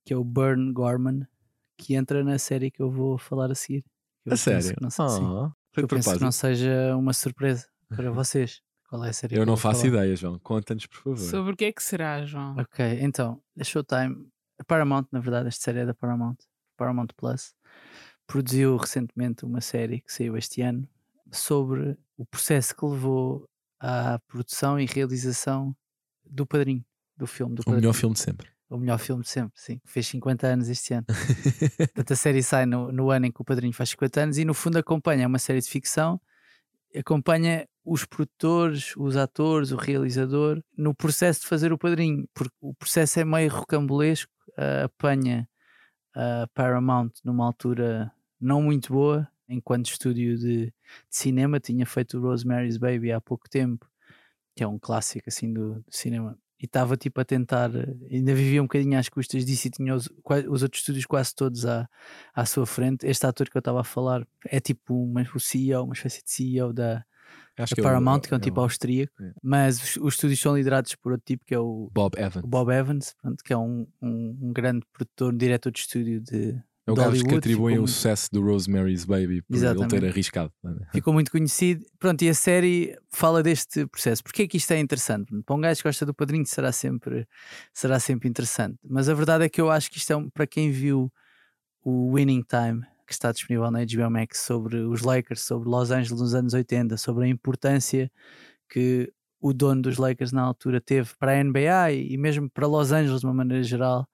que 0.05 0.13
é 0.13 0.17
o 0.17 0.23
Burn 0.23 0.71
Gorman, 0.71 1.27
que 1.77 1.95
entra 1.95 2.23
na 2.23 2.37
série 2.37 2.69
que 2.71 2.81
eu 2.81 2.89
vou 2.91 3.17
falar 3.17 3.51
a 3.51 3.55
seguir. 3.55 3.83
Eu 4.25 4.33
A 4.33 4.37
sério? 4.37 4.75
que 4.75 4.81
não 4.81 4.89
sei- 4.89 5.09
sim. 5.09 5.25
Foi 5.73 5.83
Eu 5.83 5.87
penso 5.87 6.13
que 6.13 6.21
não 6.21 6.31
seja 6.31 6.95
uma 6.95 7.13
surpresa 7.13 7.67
para 7.89 8.11
vocês. 8.11 8.61
Qual 8.89 9.03
é 9.03 9.09
a 9.09 9.13
série? 9.13 9.35
Eu 9.35 9.45
não 9.45 9.57
faço 9.57 9.81
falar? 9.81 10.03
ideia, 10.03 10.15
João. 10.15 10.37
Conta-nos, 10.39 10.85
por 10.85 10.97
favor. 10.97 11.17
Sobre 11.17 11.53
o 11.53 11.55
que 11.55 11.65
é 11.65 11.71
que 11.71 11.81
será, 11.81 12.23
João? 12.25 12.55
Ok, 12.59 12.99
então, 13.01 13.41
a 13.59 13.63
Showtime, 13.63 14.27
a 14.59 14.63
Paramount, 14.63 15.07
na 15.11 15.19
verdade, 15.19 15.47
esta 15.47 15.63
série 15.63 15.79
é 15.79 15.85
da 15.85 15.95
Paramount, 15.95 16.35
Paramount 16.77 17.07
Plus, 17.17 17.55
produziu 18.27 18.77
recentemente 18.77 19.45
uma 19.45 19.61
série 19.61 19.99
que 20.01 20.13
saiu 20.13 20.37
este 20.37 20.61
ano 20.61 20.87
sobre 21.31 21.97
o 22.15 22.25
processo 22.25 22.75
que 22.75 22.85
levou 22.85 23.49
à 23.79 24.19
produção 24.27 24.79
e 24.79 24.85
realização 24.85 25.75
do 26.23 26.45
Padrinho, 26.45 26.85
do 27.17 27.25
filme 27.25 27.55
do 27.55 27.61
O 27.61 27.65
Padrinho. 27.65 27.81
melhor 27.81 27.93
filme 27.93 28.13
de 28.13 28.19
sempre. 28.21 28.47
O 28.73 28.79
melhor 28.79 28.97
filme 28.97 29.21
de 29.21 29.29
sempre, 29.29 29.53
sim. 29.55 29.77
que 29.77 29.91
Fez 29.91 30.07
50 30.07 30.47
anos 30.47 30.67
este 30.67 30.95
ano. 30.95 31.05
Portanto, 31.77 32.11
a 32.11 32.15
série 32.15 32.41
sai 32.41 32.65
no, 32.65 32.91
no 32.91 33.11
ano 33.11 33.27
em 33.27 33.31
que 33.31 33.39
o 33.39 33.45
Padrinho 33.45 33.71
faz 33.71 33.89
50 33.89 34.21
anos 34.21 34.37
e, 34.39 34.45
no 34.45 34.55
fundo, 34.55 34.79
acompanha 34.79 35.27
uma 35.27 35.37
série 35.37 35.61
de 35.61 35.69
ficção, 35.69 36.19
acompanha 36.95 37.67
os 37.85 38.03
produtores, 38.03 38.95
os 38.97 39.15
atores, 39.15 39.71
o 39.71 39.75
realizador, 39.75 40.59
no 40.75 40.95
processo 40.95 41.41
de 41.41 41.47
fazer 41.47 41.71
o 41.71 41.77
Padrinho, 41.77 42.27
porque 42.33 42.55
o 42.59 42.73
processo 42.73 43.19
é 43.19 43.23
meio 43.23 43.51
rocambolesco, 43.51 44.31
ah, 44.57 44.85
apanha 44.85 45.47
a 46.15 46.47
Paramount 46.55 47.11
numa 47.23 47.45
altura 47.45 48.11
não 48.41 48.59
muito 48.59 48.91
boa, 48.91 49.27
enquanto 49.47 49.91
estúdio 49.91 50.35
de, 50.35 50.65
de 50.65 50.73
cinema, 51.11 51.59
tinha 51.59 51.85
feito 51.85 52.19
Rosemary's 52.19 52.77
Baby 52.77 53.11
há 53.11 53.21
pouco 53.21 53.47
tempo, 53.47 53.87
que 54.55 54.63
é 54.63 54.67
um 54.67 54.79
clássico 54.79 55.29
assim 55.29 55.53
do, 55.53 55.75
do 55.75 55.95
cinema 55.95 56.37
e 56.63 56.65
estava 56.65 56.95
tipo 56.95 57.19
a 57.19 57.25
tentar, 57.25 57.69
ainda 58.09 58.33
vivia 58.33 58.61
um 58.61 58.65
bocadinho 58.65 58.97
às 58.97 59.09
custas 59.09 59.45
disso 59.45 59.67
e 59.67 59.71
tinha 59.71 59.93
os, 59.93 60.09
os 60.49 60.63
outros 60.63 60.79
estúdios 60.81 61.05
quase 61.05 61.35
todos 61.35 61.65
à, 61.65 61.89
à 62.33 62.45
sua 62.45 62.65
frente. 62.65 63.05
Este 63.05 63.25
ator 63.25 63.49
que 63.49 63.57
eu 63.57 63.59
estava 63.59 63.81
a 63.81 63.83
falar 63.83 64.25
é 64.45 64.61
tipo 64.61 64.95
uma, 65.03 65.21
o 65.35 65.39
CEO, 65.41 65.83
uma 65.83 65.93
espécie 65.93 66.23
de 66.23 66.31
CEO 66.31 66.71
da, 66.71 67.03
Acho 67.57 67.71
da 67.71 67.75
que 67.75 67.81
é 67.81 67.83
o- 67.83 67.87
Paramount, 67.87 68.21
que 68.21 68.33
é 68.33 68.37
um 68.37 68.39
é 68.39 68.43
tipo 68.43 68.61
o 68.61 68.63
austríaco, 68.63 69.11
é. 69.21 69.33
mas 69.43 69.83
os, 69.83 69.97
os 69.97 70.13
estúdios 70.13 70.39
são 70.39 70.55
liderados 70.55 70.95
por 70.95 71.11
outro 71.11 71.25
tipo 71.25 71.43
que 71.45 71.53
é 71.53 71.59
o, 71.59 71.89
Bob 71.93 72.15
Evans. 72.17 72.43
o 72.45 72.47
Bob 72.47 72.71
Evans, 72.71 73.13
pronto, 73.21 73.43
que 73.43 73.51
é 73.51 73.57
um, 73.57 73.85
um, 74.01 74.37
um 74.41 74.53
grande 74.53 74.85
produtor, 74.93 75.33
um 75.33 75.37
diretor 75.37 75.69
de 75.71 75.79
estúdio 75.79 76.21
de. 76.21 76.57
É 76.85 76.91
o 76.91 76.95
gajo 76.95 77.23
que 77.23 77.35
atribuem 77.35 77.79
o 77.79 77.87
sucesso 77.87 78.29
do 78.31 78.41
Rosemary's 78.41 79.05
Baby 79.05 79.41
por 79.41 79.55
ele 79.55 79.65
ter 79.65 79.73
Exatamente. 79.73 80.05
arriscado. 80.05 80.51
né? 80.61 80.85
ficou 80.91 81.13
muito 81.13 81.31
conhecido. 81.31 81.85
Pronto, 81.97 82.21
e 82.21 82.29
a 82.29 82.33
série 82.33 82.97
fala 83.09 83.41
deste 83.41 83.85
processo. 83.87 84.21
Porquê 84.21 84.43
é 84.43 84.47
que 84.47 84.57
isto 84.57 84.71
é 84.71 84.79
interessante? 84.79 85.31
Para 85.45 85.55
um 85.55 85.61
gajo 85.61 85.81
que 85.81 85.87
gosta 85.87 86.05
do 86.05 86.13
padrinho 86.13 86.45
será 86.45 86.73
sempre, 86.73 87.25
será 87.73 87.99
sempre 87.99 88.27
interessante. 88.27 88.77
Mas 88.83 89.07
a 89.07 89.13
verdade 89.13 89.45
é 89.45 89.49
que 89.49 89.61
eu 89.61 89.71
acho 89.71 89.89
que 89.89 89.97
isto 89.97 90.11
é 90.11 90.17
um, 90.17 90.29
para 90.29 90.45
quem 90.45 90.71
viu 90.71 91.11
o 91.81 92.13
Winning 92.13 92.43
Time, 92.43 92.81
que 93.07 93.13
está 93.13 93.31
disponível 93.31 93.71
na 93.71 93.79
HBO 93.79 94.09
Max, 94.09 94.39
sobre 94.39 94.77
os 94.79 95.01
Lakers, 95.01 95.41
sobre 95.41 95.69
Los 95.69 95.89
Angeles 95.89 96.19
nos 96.19 96.33
anos 96.33 96.53
80, 96.53 96.97
sobre 96.97 97.25
a 97.25 97.27
importância 97.29 98.11
que 98.69 99.09
o 99.39 99.53
dono 99.53 99.81
dos 99.81 99.97
Lakers 99.97 100.31
na 100.31 100.41
altura 100.41 100.81
teve 100.81 101.11
para 101.19 101.33
a 101.33 101.43
NBA 101.43 101.91
e 101.93 102.17
mesmo 102.17 102.49
para 102.49 102.67
Los 102.67 102.91
Angeles 102.91 103.21
de 103.21 103.25
uma 103.25 103.33
maneira 103.33 103.63
geral. 103.63 104.07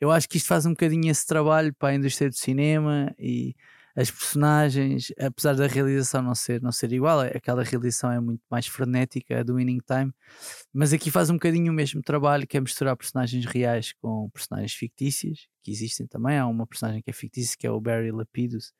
Eu 0.00 0.10
acho 0.10 0.28
que 0.28 0.38
isto 0.38 0.46
faz 0.46 0.66
um 0.66 0.70
bocadinho 0.70 1.10
esse 1.10 1.26
trabalho 1.26 1.74
para 1.74 1.90
a 1.90 1.94
indústria 1.94 2.28
do 2.28 2.36
cinema 2.36 3.14
e 3.18 3.54
as 3.94 4.10
personagens, 4.10 5.12
apesar 5.18 5.54
da 5.54 5.66
realização 5.66 6.22
não 6.22 6.34
ser, 6.34 6.62
não 6.62 6.72
ser 6.72 6.92
igual, 6.92 7.20
aquela 7.20 7.62
realização 7.62 8.10
é 8.10 8.20
muito 8.20 8.40
mais 8.50 8.66
frenética, 8.66 9.40
a 9.40 9.42
do 9.42 9.56
Winning 9.56 9.80
Time, 9.86 10.12
mas 10.72 10.92
aqui 10.92 11.10
faz 11.10 11.28
um 11.28 11.34
bocadinho 11.34 11.72
o 11.72 11.74
mesmo 11.74 12.00
trabalho 12.00 12.46
que 12.46 12.56
é 12.56 12.60
misturar 12.60 12.96
personagens 12.96 13.44
reais 13.44 13.92
com 14.00 14.30
personagens 14.30 14.72
fictícias, 14.72 15.48
que 15.62 15.70
existem 15.70 16.06
também. 16.06 16.38
Há 16.38 16.46
uma 16.46 16.66
personagem 16.66 17.02
que 17.02 17.10
é 17.10 17.12
fictícia, 17.12 17.56
que 17.58 17.66
é 17.66 17.70
o 17.70 17.80
Barry 17.80 18.12
Lapidus, 18.12 18.72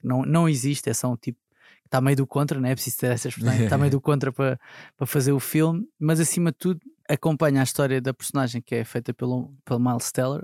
que 0.00 0.06
não, 0.06 0.22
não 0.22 0.48
existe, 0.48 0.90
é 0.90 0.94
só 0.94 1.10
um 1.12 1.16
tipo 1.16 1.38
está 1.84 2.00
meio 2.00 2.16
do 2.16 2.26
contra, 2.26 2.60
não 2.60 2.68
é 2.68 2.74
preciso 2.74 2.98
ter 2.98 3.12
essas 3.12 3.32
personagens, 3.32 3.64
está 3.64 3.78
meio 3.78 3.90
do 3.92 4.00
contra 4.00 4.32
para, 4.32 4.58
para 4.96 5.06
fazer 5.06 5.32
o 5.32 5.40
filme, 5.40 5.86
mas 5.98 6.20
acima 6.20 6.50
de 6.50 6.58
tudo 6.58 6.80
acompanha 7.08 7.60
a 7.60 7.64
história 7.64 8.00
da 8.00 8.12
personagem 8.14 8.60
que 8.62 8.74
é 8.74 8.84
feita 8.84 9.12
pelo, 9.14 9.54
pelo 9.64 9.80
Miles 9.80 10.10
Teller, 10.12 10.42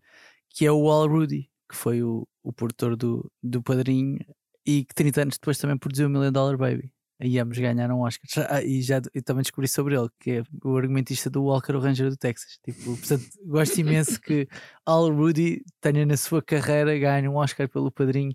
que 0.51 0.67
é 0.67 0.71
o 0.73 0.83
Wal 0.83 1.07
Rudy, 1.09 1.49
que 1.71 1.77
foi 1.77 2.03
o, 2.03 2.27
o 2.43 2.53
produtor 2.53 2.97
do, 2.97 3.31
do 3.43 3.63
Padrinho 3.63 4.19
e 4.67 4.85
que 4.85 4.95
30 4.95 5.23
anos 5.23 5.35
depois 5.39 5.59
também 5.59 5.77
produziu 5.79 6.07
o 6.07 6.11
Million 6.11 6.33
Dollar 6.33 6.57
Baby. 6.57 6.93
E 7.25 7.39
ambos 7.39 7.57
ganharam 7.57 8.01
Oscar. 8.01 8.29
Já- 8.29 8.63
E 8.65 8.83
já 8.83 9.01
e 9.15 9.23
também 9.23 9.43
descobri 9.43 9.69
sobre 9.69 9.97
ele, 9.97 10.09
que 10.19 10.31
é 10.39 10.43
o 10.65 10.77
argumentista 10.77 11.31
do 11.31 11.45
Walker, 11.45 11.73
o 11.77 11.79
Ranger 11.79 12.11
do 12.11 12.17
Texas. 12.17 12.59
Tipo, 12.65 12.97
portanto, 12.97 13.25
gosto 13.47 13.79
imenso 13.81 14.21
que 14.21 14.49
Al 14.85 15.09
Rudy 15.09 15.63
tenha 15.81 16.05
na 16.05 16.17
sua 16.17 16.43
carreira 16.43 16.99
ganho 16.99 17.31
um 17.31 17.37
Oscar 17.37 17.69
pelo 17.69 17.93
Padrinho, 17.93 18.33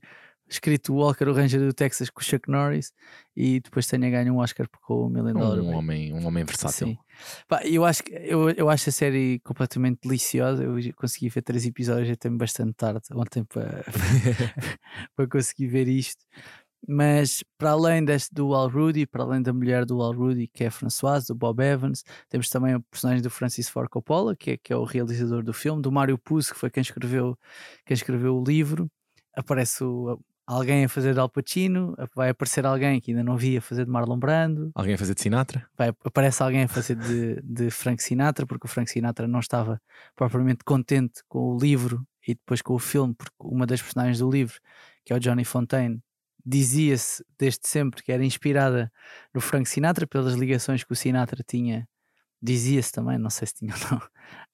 escrito 0.49 0.93
Walker, 0.93 1.25
o 1.27 1.33
Ranger 1.33 1.59
do 1.59 1.73
Texas, 1.73 2.09
com 2.09 2.21
o 2.21 2.23
Chuck 2.23 2.49
Norris, 2.49 2.91
e 3.35 3.59
depois 3.59 3.85
tenha 3.87 4.09
ganho 4.09 4.33
um 4.33 4.37
Oscar 4.37 4.67
com 4.81 5.05
o 5.05 5.09
Million 5.09 5.33
Dollar 5.33 5.59
Um 5.59 5.65
Baby. 5.65 5.75
homem, 5.77 6.13
um 6.13 6.25
homem 6.25 6.43
versátil. 6.43 6.87
Sim. 6.87 6.97
Pá, 7.47 7.61
eu, 7.65 7.83
acho, 7.85 8.03
que- 8.03 8.13
eu, 8.13 8.49
eu 8.51 8.69
acho 8.69 8.89
a 8.89 8.91
série 8.91 9.39
completamente 9.39 9.99
deliciosa. 10.03 10.63
Eu 10.63 10.75
consegui 10.95 11.29
ver 11.29 11.41
três 11.41 11.65
episódios 11.65 12.09
até 12.11 12.29
bastante 12.29 12.73
tarde 12.73 13.01
ontem 13.13 13.43
para, 13.43 13.83
para 15.15 15.27
conseguir 15.27 15.67
ver 15.67 15.87
isto. 15.87 16.23
Mas 16.87 17.43
para 17.57 17.71
além 17.71 18.05
deste 18.05 18.33
do 18.33 18.53
Al 18.53 18.69
Rudy, 18.69 19.05
para 19.07 19.23
além 19.23 19.41
da 19.41 19.51
mulher 19.51 19.83
do 19.83 20.01
Al 20.01 20.13
Rudy, 20.13 20.47
que 20.47 20.63
é 20.63 20.67
a 20.67 20.71
Françoise, 20.71 21.27
do 21.27 21.35
Bob 21.35 21.59
Evans, 21.61 22.03
temos 22.29 22.49
também 22.49 22.75
o 22.75 22.81
personagem 22.83 23.21
do 23.21 23.29
Francis 23.31 23.67
Ford 23.67 23.89
Coppola, 23.89 24.35
que 24.35 24.51
é, 24.51 24.57
que 24.57 24.71
é 24.71 24.75
o 24.77 24.83
realizador 24.83 25.43
do 25.43 25.51
filme, 25.53 25.81
do 25.81 25.91
Mário 25.91 26.17
Puzo, 26.19 26.53
que 26.53 26.59
foi 26.59 26.69
quem 26.69 26.81
escreveu, 26.81 27.37
quem 27.85 27.95
escreveu 27.95 28.37
o 28.37 28.43
livro. 28.43 28.89
Aparece 29.35 29.83
o- 29.83 30.19
alguém 30.47 30.85
a 30.85 30.89
fazer 30.89 31.13
de 31.13 31.19
Al 31.19 31.29
Pacino, 31.29 31.93
vai 32.15 32.29
aparecer 32.29 32.65
alguém 32.65 33.01
que 33.01 33.11
ainda 33.11 33.21
não 33.21 33.35
via 33.35 33.61
fazer 33.61 33.83
de 33.83 33.91
Marlon 33.91 34.17
Brando 34.17 34.71
Alguém 34.73 34.95
a 34.95 34.97
fazer 34.97 35.13
de 35.13 35.21
Sinatra? 35.21 35.67
vai, 35.77 35.89
aparece 36.03 36.41
alguém 36.41 36.63
a 36.63 36.67
fazer 36.69 36.95
de, 36.95 37.41
de 37.43 37.69
Frank 37.69 38.01
Sinatra, 38.01 38.47
porque 38.47 38.65
o 38.65 38.69
Frank 38.69 38.89
Sinatra 38.89 39.27
não 39.27 39.41
estava 39.41 39.81
propriamente 40.15 40.63
contente 40.63 41.21
com 41.27 41.53
o 41.53 41.59
livro 41.59 42.07
e 42.25 42.33
depois 42.33 42.61
com 42.61 42.73
o 42.73 42.79
filme, 42.79 43.13
porque 43.13 43.35
uma 43.41 43.67
das 43.67 43.81
personagens 43.81 44.19
do 44.19 44.29
livro, 44.29 44.57
que 45.05 45.11
é 45.11 45.15
o 45.15 45.19
Johnny 45.19 45.43
Fontaine, 45.43 46.01
dizia-se 46.45 47.25
desde 47.37 47.67
sempre 47.67 48.01
que 48.01 48.11
era 48.11 48.23
inspirada 48.23 48.89
no 49.33 49.41
Frank 49.41 49.67
Sinatra 49.67 50.07
pelas 50.07 50.33
ligações 50.33 50.83
que 50.83 50.93
o 50.93 50.95
Sinatra 50.95 51.43
tinha, 51.45 51.87
dizia-se 52.41 52.91
também, 52.91 53.17
não 53.17 53.29
sei 53.29 53.47
se 53.47 53.55
tinha 53.55 53.73
ou 53.73 53.91
não, 53.91 54.01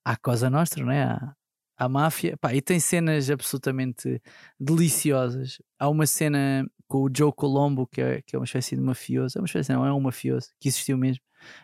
à 0.04 0.18
Cosa 0.18 0.50
Nostra, 0.50 0.84
não 0.84 0.92
é? 0.92 1.04
À, 1.04 1.36
à 1.78 1.90
máfia, 1.90 2.38
Pá, 2.38 2.54
e 2.54 2.62
tem 2.62 2.80
cenas 2.80 3.30
absolutamente 3.30 4.22
deliciosas. 4.60 5.58
Há 5.80 5.90
uma 5.90 6.06
cena 6.08 6.66
com 6.88 7.04
o 7.04 7.10
Joe 7.16 7.32
Colombo, 7.34 7.88
que 7.88 8.02
é, 8.02 8.22
que 8.22 8.36
é 8.36 8.40
uma 8.40 8.46
espécie 8.46 8.76
de 8.76 8.82
mafioso, 8.82 9.38
é 9.38 9.42
uma 9.42 9.46
espécie, 9.46 9.72
não, 9.72 9.86
é 9.86 9.94
um 9.94 10.00
mafioso, 10.00 10.50
que 10.60 10.68
existiu 10.68 10.98
mesmo, 10.98 11.24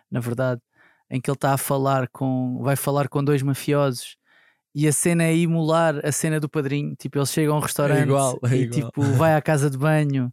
na 0.10 0.20
verdade, 0.20 0.62
em 1.10 1.20
que 1.22 1.30
ele 1.30 1.36
está 1.36 1.54
a 1.54 1.58
falar 1.58 2.08
com, 2.10 2.60
vai 2.62 2.76
falar 2.76 3.08
com 3.08 3.24
dois 3.24 3.42
mafiosos 3.42 4.18
e 4.74 4.88
a 4.88 4.92
cena 4.94 5.24
é 5.24 5.36
emular 5.36 6.00
a 6.06 6.12
cena 6.12 6.40
do 6.40 6.48
padrinho. 6.48 6.96
Tipo, 6.96 7.18
eles 7.18 7.32
chegam 7.32 7.56
a 7.56 7.58
um 7.58 7.62
restaurante 7.62 8.04
igual, 8.04 8.40
é 8.44 8.56
e 8.56 8.62
igual. 8.62 8.86
tipo, 8.86 9.04
vai 9.14 9.34
à 9.36 9.42
casa 9.42 9.70
de 9.70 9.78
banho 9.78 10.32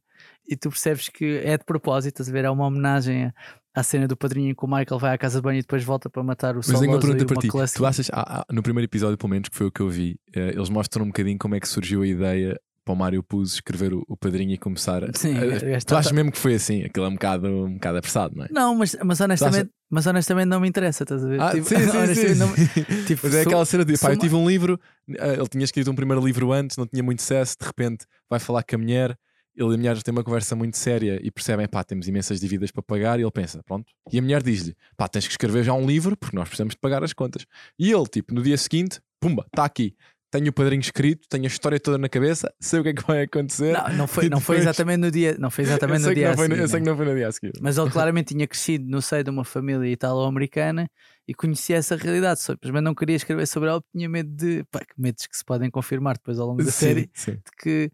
e 0.49 0.57
tu 0.57 0.69
percebes 0.71 1.09
que 1.09 1.41
é 1.43 1.57
de 1.57 1.65
propósito, 1.65 2.15
estás 2.15 2.29
a 2.29 2.33
ver? 2.33 2.45
É 2.45 2.51
uma 2.51 2.67
homenagem 2.67 3.27
a- 3.27 3.35
à 3.77 3.83
cena 3.83 4.09
do 4.09 4.17
padrinho 4.17 4.51
em 4.51 4.55
que 4.55 4.65
o 4.65 4.67
Michael 4.67 4.99
vai 4.99 5.13
à 5.15 5.19
casa 5.19 5.39
de 5.39 5.43
banho 5.43 5.59
e 5.59 5.63
depois 5.63 5.85
volta 5.85 6.09
para 6.09 6.23
matar 6.23 6.55
o 6.55 6.59
Mas 6.59 6.67
tenho 6.67 6.91
uma 6.93 6.99
pergunta 6.99 7.27
para 7.27 7.37
ti. 7.37 7.47
McCluskey. 7.47 7.77
Tu 7.79 7.85
achas, 7.87 8.11
ah, 8.13 8.41
ah, 8.41 8.47
no 8.51 8.63
primeiro 8.63 8.87
episódio, 8.87 9.19
pelo 9.19 9.29
menos, 9.31 9.49
que 9.51 9.57
foi 9.57 9.67
o 9.67 9.71
que 9.71 9.81
eu 9.81 9.89
vi, 9.91 10.19
eh, 10.35 10.53
eles 10.55 10.71
mostram 10.71 11.05
um 11.05 11.09
bocadinho 11.09 11.39
como 11.39 11.55
é 11.55 11.61
que 11.61 11.69
surgiu 11.69 12.01
a 12.03 12.07
ideia 12.07 12.59
para 12.85 12.95
o 12.95 12.97
Mário 12.97 13.21
Puzo 13.23 13.57
escrever 13.57 13.93
o, 13.93 14.03
o 14.09 14.17
padrinho 14.17 14.53
e 14.53 14.57
começar. 14.59 15.05
a- 15.05 15.11
Sim, 15.13 15.35
a- 15.37 15.79
tu 15.81 15.87
tá- 15.87 15.99
achas 15.99 16.13
mesmo 16.13 16.31
que 16.33 16.39
foi 16.39 16.55
assim? 16.55 16.85
Aquilo 16.85 17.05
é 17.05 17.09
um 17.09 17.15
bocado, 17.15 17.49
um 17.49 17.75
bocado 17.75 17.99
apressado, 17.99 18.35
não 18.37 18.45
é? 18.45 18.49
Não, 18.51 18.75
mas, 18.77 18.97
mas, 19.05 19.21
honestamente, 19.21 19.71
mas 19.91 20.07
honestamente 20.07 20.47
não 20.47 20.61
me 20.61 20.69
interessa, 20.69 21.03
estás 21.03 21.23
a 21.25 21.29
ver? 21.29 21.41
Ah, 21.41 21.51
Tipo, 21.53 21.67
sim, 21.69 21.75
sim, 22.15 22.15
sim, 22.15 22.35
não 22.37 22.49
tipo, 23.07 23.21
Mas 23.25 23.35
é 23.35 23.41
aquela 23.43 23.65
cena 23.67 23.85
de 23.85 23.99
pá, 23.99 24.13
eu 24.13 24.17
tive 24.17 24.37
um 24.37 24.49
livro, 24.49 24.81
eh, 25.11 25.35
ele 25.35 25.49
tinha 25.49 25.65
escrito 25.65 25.91
um 25.91 25.95
primeiro 25.97 26.25
livro 26.25 26.53
antes, 26.53 26.77
não 26.77 26.87
tinha 26.87 27.03
muito 27.03 27.21
sucesso, 27.23 27.57
de 27.61 27.67
repente 27.67 28.07
vai 28.31 28.39
falar 28.39 28.63
com 28.63 28.77
a 28.77 28.79
mulher, 28.79 29.19
ele 29.57 29.71
e 29.71 29.75
a 29.75 29.79
mulher 29.79 29.97
já 29.97 30.03
têm 30.03 30.13
uma 30.13 30.23
conversa 30.23 30.55
muito 30.55 30.77
séria 30.77 31.19
e 31.23 31.31
percebem, 31.31 31.67
pá, 31.67 31.83
temos 31.83 32.07
imensas 32.07 32.39
dívidas 32.39 32.71
para 32.71 32.83
pagar, 32.83 33.19
e 33.19 33.23
ele 33.23 33.31
pensa, 33.31 33.63
pronto. 33.65 33.93
E 34.13 34.19
a 34.19 34.23
mulher 34.23 34.43
diz-lhe, 34.43 34.77
pá, 34.97 35.09
tens 35.09 35.27
que 35.27 35.33
escrever 35.33 35.65
já 35.65 35.73
um 35.73 35.87
livro 35.87 36.17
porque 36.17 36.37
nós 36.37 36.49
precisamos 36.49 36.75
de 36.75 36.81
pagar 36.81 37.03
as 37.03 37.13
contas. 37.13 37.47
E 37.79 37.91
ele, 37.91 38.07
tipo, 38.07 38.35
no 38.35 38.43
dia 38.43 38.57
seguinte, 38.57 39.01
pumba, 39.19 39.47
está 39.47 39.65
aqui. 39.65 39.95
Tenho 40.29 40.49
o 40.49 40.53
padrinho 40.53 40.81
escrito, 40.81 41.27
tenho 41.29 41.45
a 41.45 41.47
história 41.47 41.79
toda 41.79 41.97
na 41.97 42.09
cabeça, 42.09 42.53
sei 42.61 42.81
o 42.81 42.83
que 42.83 42.89
é 42.91 42.93
que 42.93 43.07
vai 43.07 43.23
acontecer. 43.23 43.73
Não, 43.73 43.97
não 43.97 44.07
foi, 44.07 44.29
não 44.29 44.41
foi 44.41 44.57
exatamente 44.59 44.99
no 44.99 45.11
dia, 45.11 45.37
não 45.39 45.51
foi 45.51 45.63
exatamente 45.65 46.03
no 46.03 46.15
dia 46.15 46.31
a 46.31 46.37
seguir, 46.37 46.59
Eu 46.59 46.69
sei 46.69 46.81
né? 46.81 46.85
que 46.85 46.91
não 46.91 46.97
foi 46.97 47.07
no 47.07 47.15
dia 47.15 47.29
a 47.29 47.33
seguir. 47.33 47.53
Mas 47.61 47.79
ele 47.79 47.89
claramente 47.91 48.35
tinha 48.35 48.47
crescido 48.47 48.85
no 48.91 49.01
seio 49.01 49.23
de 49.23 49.31
uma 49.31 49.45
família 49.45 49.89
italo-americana 49.89 50.91
e 51.29 51.33
conhecia 51.35 51.77
essa 51.77 51.97
realidade, 51.97 52.41
mas 52.73 52.83
não 52.83 52.95
queria 52.95 53.17
escrever 53.17 53.47
sobre 53.47 53.69
ela, 53.69 53.81
porque 53.81 53.97
tinha 53.97 54.09
medo 54.09 54.29
de 54.29 54.65
pá, 54.71 54.81
que 54.81 55.01
medos 55.01 55.27
que 55.27 55.37
se 55.37 55.45
podem 55.45 55.71
confirmar 55.71 56.17
depois 56.17 56.39
ao 56.39 56.49
longo 56.49 56.63
da 56.63 56.71
Sim, 56.73 56.87
série, 56.87 57.11
sim. 57.15 57.33
de 57.33 57.51
que 57.59 57.91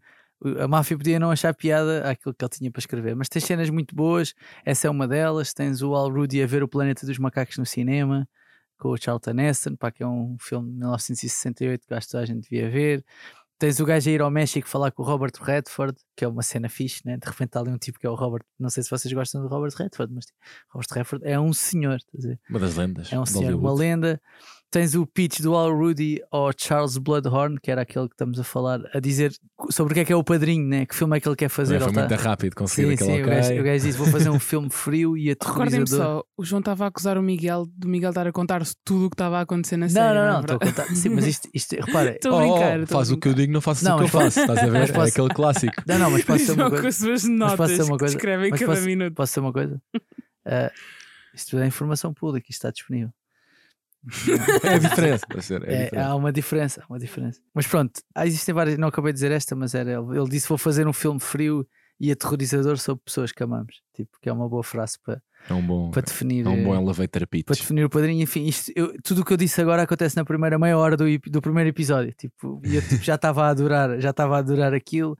a 0.59 0.67
máfia 0.67 0.97
podia 0.97 1.19
não 1.19 1.31
achar 1.31 1.53
piada 1.53 2.09
àquilo 2.09 2.33
que 2.33 2.43
ele 2.43 2.49
tinha 2.49 2.71
para 2.71 2.79
escrever. 2.79 3.15
Mas 3.15 3.29
tens 3.29 3.43
cenas 3.45 3.69
muito 3.69 3.95
boas, 3.95 4.33
essa 4.65 4.87
é 4.87 4.89
uma 4.89 5.07
delas. 5.07 5.53
Tens 5.53 5.81
o 5.81 5.95
Al 5.95 6.09
Rudy 6.09 6.41
a 6.41 6.47
ver 6.47 6.63
o 6.63 6.67
Planeta 6.67 7.05
dos 7.05 7.17
Macacos 7.17 7.57
no 7.57 7.65
cinema, 7.65 8.27
com 8.77 8.89
o 8.89 8.97
Charlton 8.97 9.39
Heston, 9.39 9.75
pá, 9.75 9.91
que 9.91 10.03
é 10.03 10.07
um 10.07 10.35
filme 10.39 10.71
de 10.71 10.77
1968 10.77 11.87
que 11.87 11.93
acho 11.93 12.07
que 12.07 12.11
toda 12.11 12.23
a 12.23 12.25
gente 12.27 12.49
devia 12.49 12.69
ver. 12.69 13.05
Tens 13.57 13.79
o 13.79 13.85
gajo 13.85 14.09
a 14.09 14.13
ir 14.13 14.21
ao 14.21 14.29
México 14.29 14.67
falar 14.67 14.91
com 14.91 15.03
o 15.03 15.05
Robert 15.05 15.31
Redford, 15.39 15.97
que 16.17 16.25
é 16.25 16.27
uma 16.27 16.41
cena 16.41 16.67
fixe, 16.67 17.01
né? 17.05 17.15
De 17.15 17.25
repente 17.25 17.55
há 17.55 17.61
ali 17.61 17.69
um 17.69 17.77
tipo 17.77 17.97
que 17.97 18.05
é 18.05 18.09
o 18.09 18.15
Robert. 18.15 18.43
Não 18.59 18.69
sei 18.69 18.83
se 18.83 18.89
vocês 18.89 19.13
gostam 19.13 19.41
do 19.41 19.47
Robert 19.47 19.71
Redford, 19.77 20.13
mas 20.13 20.25
tipo, 20.25 20.37
Robert 20.69 20.87
Redford 20.91 21.25
é 21.25 21.39
um 21.39 21.53
senhor? 21.53 21.97
Uma 22.49 22.59
das 22.59 22.75
lendas. 22.75 23.13
É 23.13 23.17
um 23.17 23.25
senhor, 23.25 23.53
uma 23.53 23.73
lenda. 23.73 24.21
Tens 24.73 24.95
o 24.95 25.05
pitch 25.05 25.39
do 25.41 25.53
Al 25.55 25.71
Rudy 25.71 26.19
ao 26.31 26.49
Charles 26.57 26.97
Bloodhorn, 26.97 27.59
que 27.61 27.69
era 27.69 27.83
aquele 27.83 28.07
que 28.07 28.15
estamos 28.15 28.39
a 28.39 28.43
falar, 28.43 28.79
a 28.91 28.99
dizer 28.99 29.31
sobre 29.69 29.91
o 29.91 29.93
que 29.93 29.99
é 29.99 30.05
que 30.05 30.11
é 30.11 30.15
o 30.15 30.23
padrinho, 30.23 30.67
né? 30.67 30.87
que 30.87 30.95
filme 30.95 31.15
é 31.15 31.19
que 31.19 31.29
ele 31.29 31.35
quer 31.35 31.47
fazer. 31.49 31.79
Foi 31.79 31.93
tá- 31.93 32.07
muito 32.07 32.15
rápido 32.19 32.55
conseguir 32.55 32.87
Sim, 32.87 32.93
aquele 32.95 33.09
sim, 33.11 33.21
o 33.21 33.23
ok. 33.23 33.35
gajo, 33.35 33.53
o 33.61 33.63
gajo 33.63 33.85
disse: 33.85 33.97
Vou 33.99 34.07
fazer 34.07 34.29
um 34.31 34.39
filme 34.41 34.69
frio 34.71 35.15
e 35.15 35.29
Recordem-me 35.29 35.83
aterrorizador. 35.83 36.05
só, 36.05 36.23
o 36.35 36.43
João 36.43 36.59
estava 36.59 36.85
a 36.85 36.87
acusar 36.87 37.19
o 37.19 37.21
Miguel 37.21 37.67
do 37.77 37.87
Miguel 37.87 38.09
estar 38.09 38.25
a 38.25 38.31
contar 38.31 38.63
tudo 38.83 39.05
o 39.05 39.09
que 39.11 39.13
estava 39.13 39.37
a 39.37 39.41
acontecer 39.41 39.77
na 39.77 39.85
Não, 39.85 39.93
série. 39.93 40.13
não, 40.15 40.25
é 40.25 40.31
não, 40.31 40.39
estou 40.39 40.55
a 40.55 40.59
contar. 40.59 40.85
Sim, 40.95 41.09
mas 41.09 41.27
isto, 41.27 41.47
isto 41.53 41.75
repara, 41.75 42.09
Estou 42.17 42.31
a 42.31 42.35
Oh, 42.35 42.47
oh, 42.49 42.53
brincar. 42.57 42.79
a 42.81 42.87
faz 42.87 43.11
o 43.11 43.17
que 43.17 43.27
eu 43.27 43.33
digo, 43.35 43.53
não 43.53 43.61
faço 43.61 43.85
Não, 43.85 43.95
o 43.95 43.99
que 43.99 44.05
eu 44.05 44.09
posso- 44.09 44.23
faço, 44.23 44.39
estás 44.39 44.57
a 44.57 44.65
ver? 44.71 44.79
mas 44.79 44.89
É 44.89 44.93
posso- 44.93 45.09
aquele 45.11 45.29
clássico. 45.29 45.83
não, 45.87 45.99
não, 45.99 46.09
mas 46.09 46.23
posso 46.25 46.45
ser 46.45 46.51
uma 46.53 46.69
coisa. 46.71 46.83
Mas 46.83 47.55
posso 47.55 47.75
ser 47.75 47.81
uma 47.83 47.97
coisa. 47.99 48.15
escrevem 48.15 48.49
cada 48.49 48.65
posso- 48.65 48.85
minuto. 48.87 49.13
Posso 49.13 49.33
ser 49.33 49.39
uma 49.39 49.53
coisa? 49.53 49.79
Ah, 50.47 50.71
isto 51.35 51.59
é 51.59 51.67
informação 51.67 52.11
pública, 52.11 52.47
isto 52.49 52.57
está 52.57 52.71
disponível. 52.71 53.11
É 54.63 54.73
a 54.75 54.77
diferença. 54.77 55.25
É 55.29 55.35
É, 55.35 55.83
diferença. 55.85 56.05
há 56.07 56.15
uma 56.15 56.31
diferença, 56.31 56.81
há 56.83 56.85
uma 56.91 56.99
diferença. 56.99 57.39
Mas 57.53 57.67
pronto, 57.67 58.01
há, 58.13 58.25
existem 58.27 58.53
várias. 58.53 58.77
Não 58.77 58.87
acabei 58.87 59.11
de 59.11 59.15
dizer 59.17 59.31
esta, 59.31 59.55
mas 59.55 59.73
era 59.73 59.91
ele. 59.91 60.17
Ele 60.17 60.29
disse: 60.29 60.47
Vou 60.49 60.57
fazer 60.57 60.87
um 60.87 60.93
filme 60.93 61.19
frio 61.19 61.65
e 61.99 62.11
aterrorizador 62.11 62.77
sobre 62.77 63.01
pessoas 63.05 63.31
que 63.31 63.41
amamos. 63.43 63.81
Tipo, 63.95 64.17
que 64.21 64.27
é 64.27 64.33
uma 64.33 64.49
boa 64.49 64.63
frase 64.63 64.97
para, 65.05 65.21
É 65.49 65.53
um 65.53 65.61
bom, 65.65 65.91
para 65.91 66.01
definir. 66.01 66.45
é 66.45 66.49
um 66.49 66.63
bom 66.63 66.75
eh, 66.75 66.81
elevator 66.81 67.25
pitch. 67.27 67.45
para 67.45 67.55
definir 67.55 67.85
o 67.85 67.89
padrinho, 67.89 68.21
enfim, 68.21 68.45
isto, 68.45 68.71
eu- 68.75 68.93
tudo 69.03 69.21
o 69.21 69.25
que 69.25 69.31
eu 69.31 69.37
disse 69.37 69.61
agora 69.61 69.83
acontece 69.83 70.15
na 70.17 70.25
primeira 70.25 70.57
meia 70.59 70.77
hora 70.77 70.97
do, 70.97 71.05
do 71.29 71.41
primeiro 71.41 71.69
episódio. 71.69 72.11
Tipo, 72.17 72.59
eu 72.65 72.81
tipo, 72.81 73.01
já 73.03 73.15
estava 73.15 73.45
a 73.45 73.49
adorar, 73.49 73.99
já 74.01 74.09
estava 74.09 74.35
a 74.35 74.39
adorar 74.39 74.73
aquilo. 74.73 75.17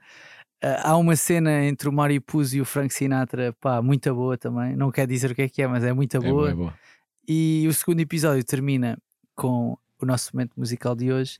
Ah, 0.62 0.92
há 0.92 0.98
uma 0.98 1.16
cena 1.16 1.64
entre 1.66 1.88
o 1.88 1.94
Mário 1.94 2.22
Puzo 2.22 2.58
e 2.58 2.62
o 2.62 2.66
Frank 2.66 2.94
Sinatra, 2.94 3.54
pá, 3.62 3.82
muito 3.82 4.14
boa 4.14 4.38
também. 4.38 4.76
Não 4.76 4.92
quer 4.92 5.06
dizer 5.08 5.32
o 5.32 5.36
que 5.36 5.44
é 5.44 5.50
que 5.50 5.62
é, 5.62 5.68
mas 5.68 5.84
é 5.84 5.94
muito 5.94 6.18
É 6.18 6.20
boa, 6.20 6.50
é 6.50 6.54
boa. 6.54 6.74
E 7.26 7.66
o 7.70 7.74
segundo 7.74 8.02
episódio 8.02 8.44
termina 8.44 8.98
com 9.34 9.78
o 10.02 10.06
nosso 10.06 10.32
momento 10.34 10.52
musical 10.58 10.94
de 10.94 11.10
hoje, 11.10 11.40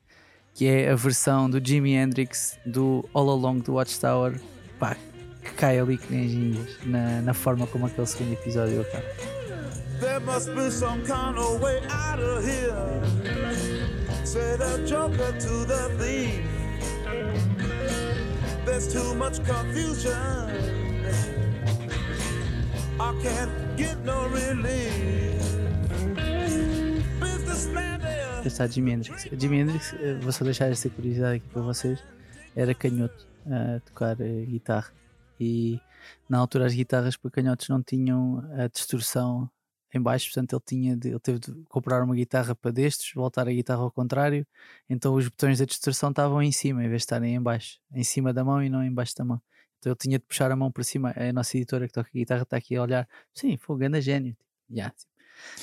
que 0.54 0.66
é 0.66 0.90
a 0.90 0.96
versão 0.96 1.50
do 1.50 1.60
Jimi 1.62 1.94
Hendrix 1.94 2.58
do 2.66 3.04
All 3.14 3.30
Along 3.30 3.60
the 3.60 3.72
Watchtower, 3.72 4.40
pá, 4.80 4.96
que 5.44 5.52
cai 5.56 5.80
ali 5.80 5.98
que 5.98 6.10
nem 6.10 6.30
gingas 6.30 6.78
na, 6.86 7.22
na 7.22 7.34
forma 7.34 7.68
como 7.68 7.86
aquele 7.86 8.08
segundo 8.08 8.32
episódio 8.32 8.80
acaba. 8.80 9.04
There 10.00 10.20
must 10.22 10.52
be 10.56 10.72
some 10.72 11.02
kind 11.04 11.38
of 11.38 11.62
way 11.62 11.82
out 11.90 12.22
of 12.22 12.46
here. 12.46 12.74
Say 14.26 14.56
the 14.58 14.86
joker 14.88 15.34
to 15.38 15.66
the 15.66 15.90
thief. 16.00 16.44
There's 18.66 18.88
too 18.88 19.14
much 19.16 19.40
confusion. 19.44 20.50
I 23.00 23.14
can't 23.22 23.78
get 23.78 23.98
no 24.06 24.28
relief. 24.28 25.53
Está 28.46 28.68
Jimi 28.68 28.92
Hendrix. 28.92 29.28
Jimi 29.40 29.58
Hendrix, 29.60 29.94
eh, 29.94 30.16
vou 30.16 30.32
só 30.32 30.44
deixar 30.44 30.70
esta 30.70 30.90
curiosidade 30.90 31.38
aqui 31.38 31.48
para 31.48 31.62
vocês, 31.62 32.04
era 32.56 32.74
canhoto 32.76 33.26
a 33.46 33.80
tocar 33.82 34.20
eh, 34.20 34.46
guitarra. 34.46 34.92
E 35.40 35.80
na 36.30 36.38
altura 36.38 36.66
as 36.66 36.74
guitarras 36.74 37.16
para 37.18 37.32
canhotos 37.32 37.68
não 37.70 37.82
tinham 37.82 38.44
a 38.58 38.68
distorção 38.68 39.50
em 39.94 40.02
baixo, 40.02 40.28
portanto 40.28 40.54
ele, 40.54 40.62
tinha 40.66 40.98
de- 40.98 41.10
ele 41.10 41.20
teve 41.20 41.40
de 41.40 41.52
comprar 41.70 42.04
uma 42.04 42.16
guitarra 42.16 42.54
para 42.56 42.72
destes, 42.72 43.14
voltar 43.14 43.48
a 43.48 43.52
guitarra 43.52 43.82
ao 43.82 43.92
contrário, 43.92 44.46
então 44.90 45.14
os 45.16 45.26
botões 45.28 45.60
da 45.60 45.66
distorção 45.66 46.10
estavam 46.10 46.42
em 46.42 46.52
cima 46.52 46.84
em 46.84 46.88
vez 46.90 47.02
de 47.02 47.04
estarem 47.06 47.36
em 47.36 47.42
baixo, 47.42 47.80
em 47.94 48.04
cima 48.04 48.34
da 48.34 48.44
mão 48.44 48.62
e 48.64 48.70
não 48.70 48.84
em 48.84 48.92
baixo 48.94 49.16
da 49.16 49.24
mão. 49.24 49.42
Ele 49.86 49.96
tinha 49.96 50.18
de 50.18 50.26
puxar 50.26 50.50
a 50.50 50.56
mão 50.56 50.72
para 50.72 50.82
cima. 50.84 51.14
A 51.16 51.34
nossa 51.34 51.58
editora 51.58 51.86
que 51.88 51.94
toca 51.94 52.10
guitarra 52.14 52.44
está 52.44 52.56
aqui 52.56 52.74
a 52.78 52.82
olhar. 52.82 53.08
Sim, 53.34 53.58
foi 53.58 53.76
um 53.76 53.80
grande 53.80 54.00
gênio. 54.00 54.34
Yeah. 54.72 54.96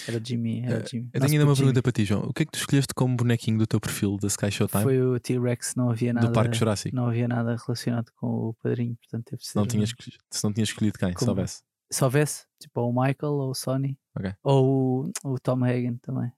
Era 0.07 0.21
Jimmy. 0.25 0.63
Era 0.65 0.85
o 0.85 0.89
Jimmy. 0.89 1.11
Eu 1.13 1.21
tenho 1.21 1.33
ainda 1.33 1.45
uma 1.45 1.55
Jimmy. 1.55 1.67
pergunta 1.69 1.83
para 1.83 1.93
ti, 1.93 2.05
João. 2.05 2.23
O 2.23 2.33
que 2.33 2.43
é 2.43 2.47
que 2.47 2.53
tu 2.53 2.59
escolheste 2.59 2.95
como 2.95 3.17
bonequinho 3.17 3.59
do 3.59 3.67
teu 3.67 3.81
perfil 3.81 4.17
da 4.19 4.29
Sky 4.29 4.51
Showtime? 4.51 4.83
Foi 4.83 5.01
o 5.03 5.19
T-Rex, 5.21 5.75
não 5.77 5.91
havia 5.91 6.13
nada. 6.13 6.27
do 6.29 6.33
Parque 6.33 6.57
Jurássico. 6.57 6.95
Não 6.95 7.07
havia 7.07 7.27
nada 7.29 7.57
relacionado 7.57 8.11
com 8.17 8.27
o 8.27 8.55
padrinho, 8.63 8.97
portanto 8.97 9.25
teve 9.31 9.43
Se 9.45 9.55
não, 9.57 9.67
tinhas, 9.67 9.93
se 10.31 10.45
não 10.45 10.53
tinhas 10.53 10.69
escolhido 10.69 10.99
quem, 10.99 11.09
se 11.11 11.15
Como? 11.15 11.27
soubesse. 11.27 11.63
Se 11.91 12.05
houvesse, 12.05 12.45
tipo, 12.61 12.81
ou 12.81 12.91
o 12.91 12.93
Michael 12.93 13.33
ou 13.33 13.51
o 13.51 13.55
Sony. 13.55 13.99
Ok. 14.17 14.33
Ou 14.45 15.11
o, 15.25 15.33
o 15.33 15.39
Tom 15.41 15.65
Hagen 15.65 15.97
também. 15.97 16.31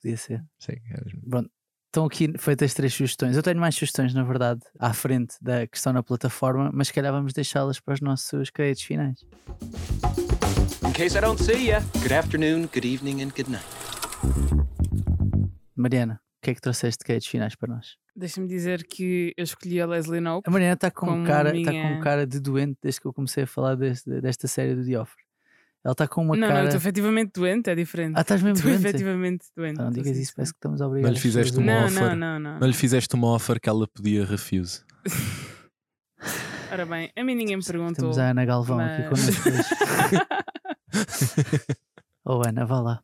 Podia 0.00 0.16
ser. 0.16 0.44
Sim, 0.58 0.76
eras- 0.90 1.12
Estão 1.86 2.06
aqui 2.06 2.32
feitas 2.38 2.74
três 2.74 2.92
sugestões. 2.92 3.36
Eu 3.36 3.42
tenho 3.42 3.60
mais 3.60 3.74
sugestões, 3.76 4.12
na 4.14 4.24
verdade, 4.24 4.60
à 4.80 4.92
frente 4.92 5.36
da 5.40 5.64
questão 5.66 5.92
na 5.92 6.02
plataforma, 6.02 6.70
mas 6.74 6.88
se 6.88 6.92
calhar 6.92 7.12
vamos 7.12 7.32
deixá-las 7.32 7.78
para 7.78 7.94
os 7.94 8.00
nossos 8.00 8.50
créditos 8.50 8.82
finais. 8.82 9.24
In 10.84 10.92
case 10.92 11.16
I 11.16 11.20
don't 11.20 11.42
see 11.42 11.66
ya, 11.68 11.80
good 12.02 12.12
afternoon, 12.12 12.68
good 12.72 12.86
evening, 12.86 13.22
and 13.22 13.30
good 13.36 13.50
night. 13.50 13.64
Mariana, 15.76 16.20
o 16.38 16.44
que 16.44 16.50
é 16.50 16.54
que 16.54 16.60
trouxeste 16.60 16.98
de 17.00 17.04
créditos 17.04 17.28
finais 17.28 17.54
para 17.54 17.74
nós? 17.74 17.96
Deixa-me 18.16 18.46
dizer 18.46 18.84
que 18.86 19.34
eu 19.36 19.44
escolhi 19.44 19.80
a 19.80 19.86
Leslie 19.86 20.20
Knope. 20.20 20.48
A 20.48 20.50
Mariana 20.50 20.74
está 20.74 20.90
com, 20.90 21.24
cara, 21.24 21.50
tá 21.50 21.54
com 21.56 21.58
minha- 21.70 22.00
cara 22.00 22.26
de 22.26 22.38
doente 22.40 22.78
desde 22.82 23.00
que 23.00 23.06
eu 23.06 23.12
comecei 23.12 23.44
a 23.44 23.46
falar 23.46 23.74
deste- 23.74 24.20
desta 24.20 24.46
série 24.48 24.74
do 24.74 24.84
The 24.86 24.98
Offer. 25.00 25.22
Ela 25.84 25.92
está 25.92 26.08
com 26.08 26.22
uma 26.22 26.34
não, 26.34 26.40
não, 26.40 26.48
cara. 26.48 26.60
eu 26.60 26.64
estou 26.66 26.78
efetivamente 26.78 27.32
doente, 27.34 27.68
é 27.68 27.74
diferente. 27.74 28.14
Ah, 28.16 28.22
estás 28.22 28.40
mesmo 28.42 28.56
Estou 28.56 28.70
doente? 28.70 28.86
efetivamente 28.86 29.44
doente. 29.54 29.78
Ah, 29.80 29.82
não 29.82 29.90
estou 29.90 30.02
digas 30.02 30.18
isso, 30.18 30.32
parece 30.34 30.52
que 30.52 30.56
estamos 30.58 30.80
a 30.80 30.86
obrigar. 30.86 31.08
Não 31.08 31.14
lhe 31.14 31.20
fizeste 31.20 31.58
uma 31.58 31.66
Não, 31.80 31.86
offer. 31.86 32.02
não, 32.02 32.16
não, 32.16 32.38
não. 32.40 32.58
Não 32.60 32.66
lhe 32.66 32.72
fizeste 32.72 33.14
uma 33.14 33.28
offer 33.34 33.60
que 33.60 33.68
ela 33.68 33.86
podia 33.88 34.24
refuse. 34.24 34.80
Ora 36.74 36.86
bem, 36.86 37.10
a 37.16 37.22
mim 37.24 37.34
ninguém 37.36 37.56
me 37.56 37.64
perguntou. 37.64 37.94
Temos 37.94 38.18
a 38.18 38.30
Ana 38.30 38.44
Galvão 38.44 38.80
aqui 38.80 39.02
mas- 39.10 39.38
connosco 39.38 39.48
hoje. 39.48 39.64
Oh, 42.26 42.40
Ana, 42.46 42.64
vá 42.64 42.80
lá. 42.80 43.00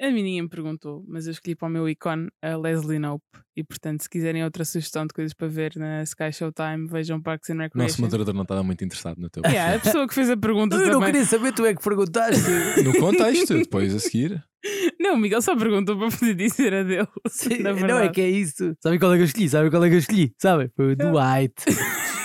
A 0.00 0.06
mim 0.10 0.22
ninguém 0.22 0.42
me 0.42 0.48
perguntou, 0.48 1.04
mas 1.06 1.26
eu 1.26 1.32
escolhi 1.32 1.54
para 1.54 1.68
o 1.68 1.70
meu 1.70 1.86
ícone 1.88 2.28
a 2.42 2.56
Leslie 2.56 2.98
Knope. 2.98 3.22
E 3.54 3.62
portanto, 3.62 4.02
se 4.02 4.08
quiserem 4.08 4.42
outra 4.42 4.64
sugestão 4.64 5.06
de 5.06 5.12
coisas 5.12 5.34
para 5.34 5.46
ver 5.46 5.74
na 5.76 6.02
Sky 6.04 6.32
Showtime, 6.32 6.88
vejam 6.88 7.20
Parks 7.20 7.50
and 7.50 7.56
O 7.56 7.58
Recreation. 7.58 7.86
nosso 7.92 8.00
moderador 8.00 8.34
não 8.34 8.42
estava 8.42 8.62
muito 8.62 8.82
interessado 8.82 9.18
no 9.20 9.28
teu 9.28 9.42
Yeah, 9.46 9.76
a 9.76 9.78
pessoa 9.78 10.08
que 10.08 10.14
fez 10.14 10.30
a 10.30 10.36
pergunta 10.38 10.74
Eu 10.76 10.86
não 10.86 10.92
também. 10.94 11.06
queria 11.12 11.26
saber, 11.26 11.52
tu 11.52 11.66
é 11.66 11.74
que 11.74 11.82
perguntaste. 11.84 12.42
No 12.82 12.98
contexto, 12.98 13.54
depois 13.58 13.94
a 13.94 13.98
seguir. 14.00 14.42
Não, 14.98 15.14
o 15.14 15.18
Miguel 15.18 15.42
só 15.42 15.54
perguntou 15.56 15.98
para 15.98 16.08
poder 16.16 16.34
dizer 16.34 16.72
a 16.72 16.82
dele. 16.84 17.08
Sim, 17.28 17.58
na 17.58 17.72
não 17.74 17.98
é 17.98 18.08
que 18.08 18.20
é 18.20 18.30
isso. 18.30 18.74
Sabe 18.80 18.96
qual 18.98 19.12
é 19.12 19.16
que 19.16 19.22
eu 19.22 19.26
escolhi? 19.26 19.48
Sabe 19.48 19.70
qual 19.70 19.84
é 19.84 19.88
que 19.88 19.94
eu 19.96 19.98
escolhi? 19.98 20.32
Sabe? 20.40 20.70
Foi 20.76 20.92
o 20.92 20.96
Dwight. 20.96 21.54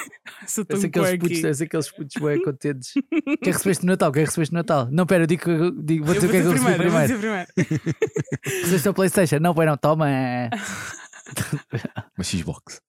Sou 0.48 0.66
tão 0.66 0.80
Parece 0.80 0.88
aqueles 0.88 1.10
quirky. 1.10 1.28
putos, 1.28 1.42
parece 1.42 1.64
aqueles 1.64 1.92
putos 1.92 2.22
bem 2.22 2.42
contentes. 2.44 2.96
O 2.96 3.02
que 3.02 3.30
é 3.32 3.38
que 3.38 3.52
recebeste 3.52 3.86
no 3.86 3.92
Natal? 3.92 4.10
O 4.10 4.14
que 4.14 4.20
é 4.20 4.22
que 4.24 4.28
recebeste 4.30 4.54
no 4.54 4.60
Natal? 4.60 4.88
Não, 4.92 5.06
pera, 5.06 5.24
eu 5.24 5.28
digo, 5.28 5.50
eu 5.50 5.72
digo 5.72 6.06
vou 6.06 6.16
dizer 6.16 6.28
o 6.28 6.30
que 6.30 6.38
é 6.38 6.42
que 6.42 6.48
eu 6.48 6.52
recebi 6.52 6.78
primeiro. 6.78 7.48
Recebeste 8.44 8.90
a 8.90 8.94
Playstation? 8.94 9.40
Não, 9.40 9.54
pois 9.54 9.68
não, 9.68 9.78
toma. 9.78 10.08
Uma 12.18 12.24
Xbox. 12.24 12.82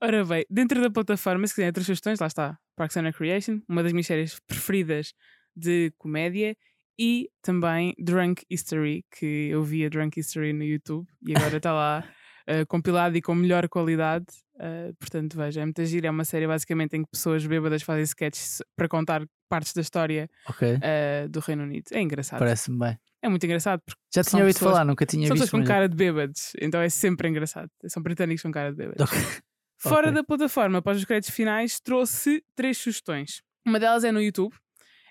Ora 0.00 0.24
bem, 0.24 0.44
dentro 0.50 0.80
da 0.80 0.90
plataforma, 0.90 1.46
se 1.46 1.54
quiserem 1.54 1.68
outras 1.68 1.86
sugestões, 1.86 2.18
lá 2.20 2.26
está. 2.26 2.58
Parks 2.76 2.96
and 2.96 3.02
Recreation, 3.02 3.60
uma 3.68 3.82
das 3.82 3.92
minhas 3.92 4.06
séries 4.06 4.40
preferidas 4.46 5.12
de 5.54 5.92
comédia. 5.98 6.56
E 6.98 7.30
também 7.42 7.94
Drunk 7.98 8.44
History, 8.50 9.04
que 9.10 9.48
eu 9.50 9.62
via 9.64 9.88
Drunk 9.88 10.20
History 10.20 10.52
no 10.52 10.62
YouTube 10.62 11.06
e 11.26 11.34
agora 11.34 11.56
está 11.56 11.72
lá 11.72 12.04
eh, 12.46 12.64
compilado 12.64 13.16
e 13.16 13.22
com 13.22 13.34
melhor 13.34 13.68
qualidade. 13.68 14.26
Eh, 14.58 14.92
portanto, 14.98 15.36
veja, 15.36 15.60
é 15.60 15.64
muita 15.64 15.84
gira. 15.84 16.08
É 16.08 16.10
uma 16.10 16.24
série 16.24 16.46
basicamente 16.46 16.96
em 16.96 17.02
que 17.04 17.10
pessoas 17.10 17.44
bêbadas 17.46 17.82
fazem 17.82 18.04
sketches 18.04 18.62
para 18.76 18.88
contar 18.88 19.22
partes 19.48 19.72
da 19.74 19.80
história 19.80 20.28
Ok, 20.48 20.78
eh, 20.80 21.26
do 21.28 21.40
Reino 21.40 21.62
Unido. 21.64 21.84
É 21.92 22.00
engraçado. 22.00 22.38
parece-me 22.38 22.78
bem. 22.78 22.98
É 23.22 23.28
muito 23.28 23.44
engraçado 23.44 23.80
porque 23.86 24.00
Já 24.14 24.22
São 24.24 24.30
tinha 24.32 24.42
ouvido 24.42 24.54
pessoas- 24.56 24.72
falar, 24.72 24.84
nunca 24.84 25.06
tinha 25.06 25.26
são 25.28 25.34
visto. 25.36 25.44
pessoas 25.44 25.62
com 25.62 25.66
cara 25.66 25.88
de 25.88 25.94
bêbados, 25.96 26.52
então 26.60 26.80
é 26.80 26.88
sempre 26.88 27.28
engraçado. 27.28 27.70
São 27.86 28.02
britânicos 28.02 28.42
com 28.42 28.50
cara 28.50 28.70
de 28.70 28.76
bêbados. 28.76 29.00
Ok. 29.02 29.18
Fora 29.78 30.08
Ok. 30.08 30.12
da 30.14 30.24
plataforma, 30.24 30.78
após 30.78 30.96
os 30.98 31.04
créditos 31.04 31.34
finais, 31.34 31.80
trouxe 31.80 32.42
três 32.56 32.78
sugestões. 32.78 33.42
Uma 33.66 33.78
delas 33.80 34.02
é 34.04 34.10
no 34.12 34.20
YouTube, 34.20 34.54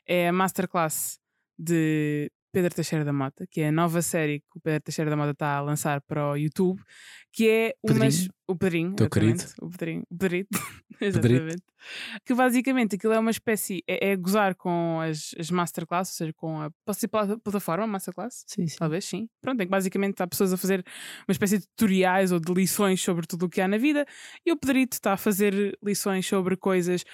é 0.07 0.27
a 0.29 0.33
Masterclass 0.33 1.19
de 1.59 2.29
Pedro 2.51 2.73
Teixeira 2.75 3.05
da 3.05 3.13
Mota, 3.13 3.47
que 3.47 3.61
é 3.61 3.69
a 3.69 3.71
nova 3.71 4.01
série 4.01 4.39
que 4.39 4.57
o 4.57 4.59
Pedro 4.59 4.81
Teixeira 4.81 5.09
da 5.09 5.15
Mota 5.15 5.31
está 5.31 5.55
a 5.57 5.61
lançar 5.61 6.01
para 6.01 6.31
o 6.31 6.35
YouTube, 6.35 6.81
que 7.31 7.49
é. 7.49 7.73
Pedrinho? 7.85 8.29
O 8.47 8.55
Pedrinho, 8.55 8.95
Teu 8.95 9.09
querido. 9.09 9.43
O 9.61 9.69
Pedrinho. 9.69 10.03
O 10.09 10.15
Pedrito. 10.17 10.59
exatamente. 10.99 11.63
Que 12.25 12.33
basicamente 12.33 12.95
aquilo 12.95 13.13
é 13.13 13.19
uma 13.19 13.31
espécie. 13.31 13.81
É, 13.87 14.11
é 14.11 14.15
gozar 14.15 14.55
com 14.55 14.99
as, 14.99 15.33
as 15.39 15.49
Masterclass, 15.49 16.09
ou 16.09 16.13
seja, 16.13 16.33
com 16.33 16.61
a. 16.61 16.69
Posso 16.85 16.99
dizer 16.99 17.37
plataforma 17.39 17.87
Masterclass? 17.87 18.43
Sim, 18.47 18.67
sim. 18.67 18.75
Talvez 18.77 19.05
sim. 19.05 19.29
Pronto, 19.41 19.61
é 19.61 19.65
que 19.65 19.71
basicamente 19.71 20.21
há 20.21 20.27
pessoas 20.27 20.51
a 20.51 20.57
fazer 20.57 20.83
uma 21.27 21.31
espécie 21.31 21.59
de 21.59 21.67
tutoriais 21.67 22.31
ou 22.31 22.39
de 22.39 22.53
lições 22.53 23.01
sobre 23.01 23.25
tudo 23.25 23.45
o 23.45 23.49
que 23.49 23.61
há 23.61 23.67
na 23.67 23.77
vida 23.77 24.05
e 24.45 24.51
o 24.51 24.57
Pedrito 24.57 24.93
está 24.93 25.13
a 25.13 25.17
fazer 25.17 25.77
lições 25.81 26.27
sobre 26.27 26.57
coisas 26.57 27.05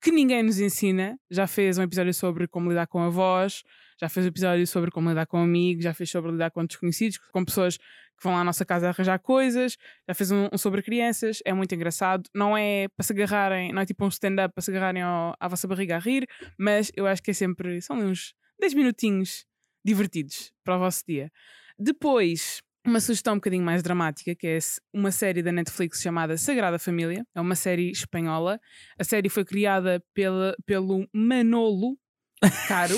que 0.00 0.12
ninguém 0.12 0.42
nos 0.42 0.60
ensina. 0.60 1.18
Já 1.30 1.46
fez 1.46 1.78
um 1.78 1.82
episódio 1.82 2.12
sobre 2.12 2.46
como 2.46 2.68
lidar 2.68 2.86
com 2.86 3.00
avós, 3.00 3.62
já 4.00 4.08
fez 4.08 4.26
episódio 4.26 4.66
sobre 4.66 4.90
como 4.90 5.08
lidar 5.08 5.26
com 5.26 5.38
amigos, 5.38 5.84
já 5.84 5.94
fez 5.94 6.10
sobre 6.10 6.32
lidar 6.32 6.50
com 6.50 6.64
desconhecidos, 6.64 7.18
com 7.18 7.44
pessoas 7.44 7.76
que 7.76 8.22
vão 8.22 8.34
lá 8.34 8.40
à 8.40 8.44
nossa 8.44 8.64
casa 8.64 8.88
arranjar 8.88 9.18
coisas, 9.18 9.76
já 10.08 10.14
fez 10.14 10.30
um, 10.30 10.48
um 10.52 10.58
sobre 10.58 10.82
crianças, 10.82 11.40
é 11.44 11.52
muito 11.52 11.74
engraçado. 11.74 12.22
Não 12.34 12.56
é 12.56 12.86
para 12.96 13.04
se 13.04 13.12
agarrarem, 13.12 13.72
não 13.72 13.82
é 13.82 13.86
tipo 13.86 14.04
um 14.04 14.08
stand-up 14.08 14.54
para 14.54 14.62
se 14.62 14.70
agarrarem 14.70 15.02
ao- 15.02 15.34
à 15.40 15.48
vossa 15.48 15.66
barriga 15.66 15.96
a 15.96 15.98
rir, 15.98 16.26
mas 16.58 16.92
eu 16.96 17.06
acho 17.06 17.22
que 17.22 17.30
é 17.32 17.34
sempre, 17.34 17.80
são 17.80 17.96
uns 17.98 18.34
10 18.60 18.72
minutinhos 18.74 19.44
divertidos 19.84 20.52
para 20.64 20.76
o 20.76 20.78
vosso 20.78 21.02
dia. 21.06 21.30
Depois, 21.78 22.62
uma 22.86 23.00
sugestão 23.00 23.34
um 23.34 23.36
bocadinho 23.38 23.64
mais 23.64 23.82
dramática, 23.82 24.34
que 24.34 24.46
é 24.46 24.58
uma 24.92 25.10
série 25.10 25.42
da 25.42 25.50
Netflix 25.50 26.00
chamada 26.00 26.36
Sagrada 26.36 26.78
Família. 26.78 27.26
É 27.34 27.40
uma 27.40 27.54
série 27.56 27.90
espanhola. 27.90 28.60
A 28.98 29.04
série 29.04 29.28
foi 29.28 29.44
criada 29.44 30.02
pela, 30.14 30.54
pelo 30.64 31.08
Manolo 31.12 31.98
Caro. 32.68 32.94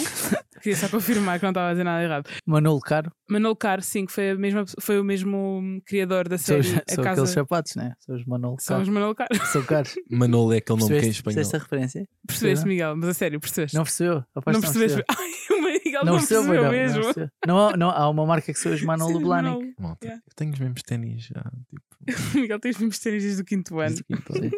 Queria 0.63 0.77
só 0.77 0.89
confirmar 0.89 1.39
que 1.39 1.45
não 1.45 1.51
estava 1.51 1.69
a 1.69 1.73
dizer 1.73 1.85
nada 1.85 2.03
errado. 2.03 2.31
Manolo 2.47 2.81
Caro. 2.81 3.13
Manolo 3.29 3.55
Caro, 3.55 3.83
sim, 3.83 4.07
que 4.07 4.13
foi, 4.13 4.31
a 4.31 4.35
mesma, 4.37 4.65
foi 4.81 4.99
o 4.99 5.05
mesmo 5.05 5.81
criador 5.87 6.29
da 6.29 6.39
São, 6.39 6.61
série 6.61 6.61
os- 6.61 6.69
são 6.95 7.05
aqueles 7.05 7.21
Casa. 7.21 7.27
sapatos, 7.27 7.75
né? 7.77 7.93
São 8.01 8.17
os 8.17 8.25
Manolo 8.25 8.57
São 8.59 8.75
Caro. 8.77 8.83
os 8.83 8.89
Manolo 8.89 9.15
Caro. 9.15 9.47
São 9.47 9.63
caros. 9.65 9.95
Manolo 10.11 10.53
é 10.53 10.57
aquele 10.59 10.79
nome 10.81 10.91
que 10.99 11.05
é 11.05 11.09
em 11.09 11.11
espanhol. 11.11 11.35
percebeste 11.37 11.57
a 11.57 11.59
referência? 11.59 12.09
Percebeste, 12.27 12.67
Miguel? 12.67 12.97
Mas 12.97 13.09
a 13.11 13.15
sério, 13.15 13.39
percebeste? 13.41 13.77
Não 13.77 13.85
percebeu? 13.85 14.25
Não 14.35 14.43
que 14.43 14.61
percebeste? 14.61 15.05
Ai, 15.09 15.57
o 15.59 15.63
Miguel 15.63 16.05
não, 16.05 16.13
Não 16.15 16.19
percebeu, 16.19 16.43
percebeu 16.43 16.63
não, 16.65 16.71
mesmo. 16.71 16.97
não, 16.97 17.05
percebeu. 17.05 17.29
não, 17.47 17.69
há- 17.69 17.77
não, 17.77 17.91
há 17.91 18.09
uma 18.11 18.27
marca 18.27 18.53
que 18.53 18.59
são 18.59 18.73
os 18.73 18.83
Manolo 18.83 19.21
Blahnik. 19.21 19.75
Malta, 19.79 20.05
Yeah. 20.07 20.23
eu 20.27 20.33
tenho 20.35 20.53
os 20.53 20.59
mesmos 20.59 20.83
ténis 20.83 21.23
já. 21.25 21.43
Tipo, 21.43 21.83
O 22.07 22.07
Miguel 22.41 22.59
tem 22.61 22.71
os 22.71 22.79
mesmos 22.79 22.99
ténis 22.99 23.23
desde 23.23 23.43
o 23.43 23.45
quinto 23.45 23.79
ano. 23.79 23.89
Desde 23.95 24.03
o 24.03 24.05
quinto 24.17 24.33
ano. 24.37 24.51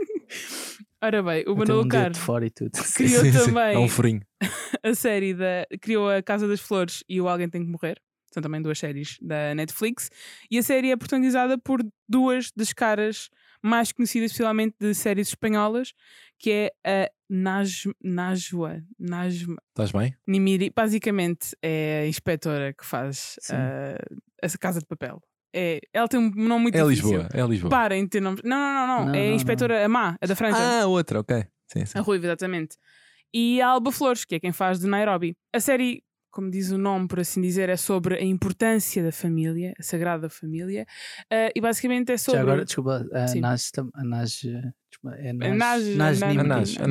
Ora 1.00 1.22
bem, 1.22 1.44
o 1.46 1.54
Manolo 1.54 1.84
um 1.84 1.88
Caro 1.88 2.14
fora 2.16 2.46
e 2.46 2.50
tudo. 2.50 2.72
criou 2.94 3.22
sim, 3.24 3.32
sim, 3.32 3.44
também 3.44 3.74
É 3.74 3.78
um 3.78 3.88
furinho. 3.88 4.20
a 4.82 4.94
série 4.94 5.32
da. 5.32 5.66
criou 5.80 6.10
a 6.10 6.22
Casa 6.22 6.48
das 6.48 6.60
Flores 6.60 7.04
e 7.08 7.20
o 7.20 7.28
Alguém 7.28 7.48
Tem 7.48 7.64
que 7.64 7.70
Morrer. 7.70 8.00
São 8.32 8.42
também 8.42 8.60
duas 8.60 8.78
séries 8.78 9.16
da 9.22 9.54
Netflix. 9.54 10.10
E 10.50 10.58
a 10.58 10.62
série 10.62 10.90
é 10.90 10.96
protagonizada 10.96 11.56
por 11.56 11.80
duas 12.08 12.50
das 12.54 12.72
caras 12.72 13.30
mais 13.62 13.90
conhecidas, 13.90 14.30
especialmente 14.32 14.76
de 14.78 14.94
séries 14.94 15.28
espanholas, 15.28 15.92
que 16.38 16.50
é 16.50 16.72
a 16.84 17.10
Naj, 17.28 17.84
Najwa. 18.02 18.82
Najma. 18.98 19.56
Estás 19.70 19.92
bem? 19.92 20.14
Nimiri. 20.26 20.70
Basicamente 20.74 21.56
é 21.62 22.02
a 22.04 22.06
inspetora 22.06 22.72
que 22.72 22.84
faz 22.84 23.36
Sim. 23.40 23.54
ah, 23.54 23.98
a 24.42 24.58
Casa 24.58 24.80
de 24.80 24.86
Papel. 24.86 25.22
É, 25.54 25.80
ela 25.92 26.06
tem 26.08 26.20
um 26.20 26.30
nome 26.30 26.62
muito 26.62 26.74
É 26.76 26.82
difícil. 26.82 27.18
Lisboa. 27.22 27.28
É 27.32 27.46
Lisboa. 27.46 27.70
Parem 27.70 28.04
de 28.04 28.10
ter 28.10 28.20
nomes. 28.20 28.40
Não, 28.44 28.56
não, 28.56 28.74
não, 28.74 28.86
não. 28.86 29.06
Não, 29.06 29.14
é 29.14 29.26
a 29.26 29.28
não, 29.28 29.34
inspetora 29.36 29.84
a 29.84 29.88
Má, 29.88 30.16
a 30.20 30.26
da 30.26 30.36
Franja. 30.36 30.58
Ah, 30.58 30.86
outra, 30.86 31.20
ok. 31.20 31.44
Sim, 31.66 31.84
sim. 31.86 31.98
A 31.98 32.02
Ruiva, 32.02 32.26
exatamente. 32.26 32.76
E 33.32 33.60
a 33.60 33.68
Alba 33.68 33.92
Flores, 33.92 34.24
que 34.24 34.34
é 34.36 34.40
quem 34.40 34.52
faz 34.52 34.78
de 34.80 34.86
Nairobi. 34.86 35.36
A 35.54 35.60
série, 35.60 36.02
como 36.30 36.50
diz 36.50 36.70
o 36.70 36.78
nome, 36.78 37.08
por 37.08 37.20
assim 37.20 37.40
dizer, 37.42 37.68
é 37.68 37.76
sobre 37.76 38.14
a 38.16 38.22
importância 38.22 39.02
da 39.02 39.12
família, 39.12 39.74
a 39.78 39.82
sagrada 39.82 40.28
família. 40.30 40.86
ah, 41.30 41.50
e 41.54 41.60
basicamente 41.60 42.12
é 42.12 42.16
sobre. 42.18 42.38
Já 42.38 42.42
agora, 42.42 42.64
desculpa, 42.64 43.06
a 43.12 43.28
Sim. 43.28 43.40
Naj, 43.40 43.70
a 43.94 44.04
Naj, 44.04 44.44
eh, 44.46 44.72
é 45.18 45.30
a 45.30 45.32
Naj, 45.34 45.56
Naj- 45.56 45.94
Naj 45.96 46.18
Na- 46.20 46.32
Nimri. 46.32 46.74
A 46.78 46.86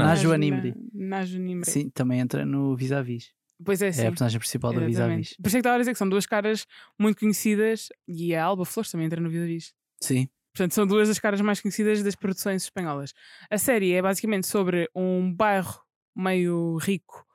Naj- 0.94 1.38
Nimri. 1.40 1.70
Sim, 1.72 1.90
também 1.90 2.20
entra 2.20 2.46
no 2.46 2.76
Vis-a-Vis. 2.76 3.32
Pois 3.64 3.82
é, 3.82 3.88
É 3.88 3.92
sim. 3.92 4.06
a 4.06 4.10
personagem 4.12 4.40
principal 4.40 4.72
da 4.74 4.88
Exatamente. 4.88 5.18
Vis-a-Vis. 5.18 5.38
Por 5.38 5.48
isso 5.48 5.58
é 5.58 5.58
que 5.58 5.62
estava 5.62 5.76
a 5.76 5.80
dizer 5.80 5.92
que 5.94 5.98
são 5.98 6.10
duas 6.10 6.26
caras 6.26 6.66
muito 7.00 7.20
conhecidas 7.20 7.90
e 8.08 8.36
a 8.36 8.44
Alba 8.44 8.66
Flores 8.66 8.92
também 8.92 9.06
entra 9.08 9.20
no 9.20 9.30
Vida 9.30 9.46
Vis. 9.46 9.74
Sim. 10.02 10.28
Portanto, 10.54 10.74
são 10.74 10.88
duas 10.88 11.08
das 11.08 11.20
caras 11.20 11.42
mais 11.42 11.62
conhecidas 11.62 12.02
das 12.04 12.16
produções 12.16 12.64
espanholas. 12.64 13.14
A 13.50 13.58
série 13.58 13.94
é 13.94 14.02
basicamente 14.02 14.48
sobre 14.48 14.90
um 14.96 15.34
bairro 15.34 15.80
meio 16.16 16.78
rico 16.78 17.26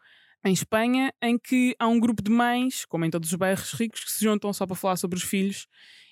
em 0.44 0.52
Espanha, 0.52 1.12
em 1.22 1.38
que 1.38 1.74
há 1.78 1.86
um 1.86 2.00
grupo 2.00 2.20
de 2.20 2.30
mães, 2.30 2.84
como 2.84 3.04
em 3.04 3.10
todos 3.10 3.30
os 3.30 3.34
bairros 3.36 3.72
ricos, 3.74 4.02
que 4.04 4.10
se 4.10 4.24
juntam 4.24 4.52
só 4.52 4.66
para 4.66 4.74
falar 4.74 4.96
sobre 4.96 5.16
os 5.16 5.22
filhos 5.22 5.68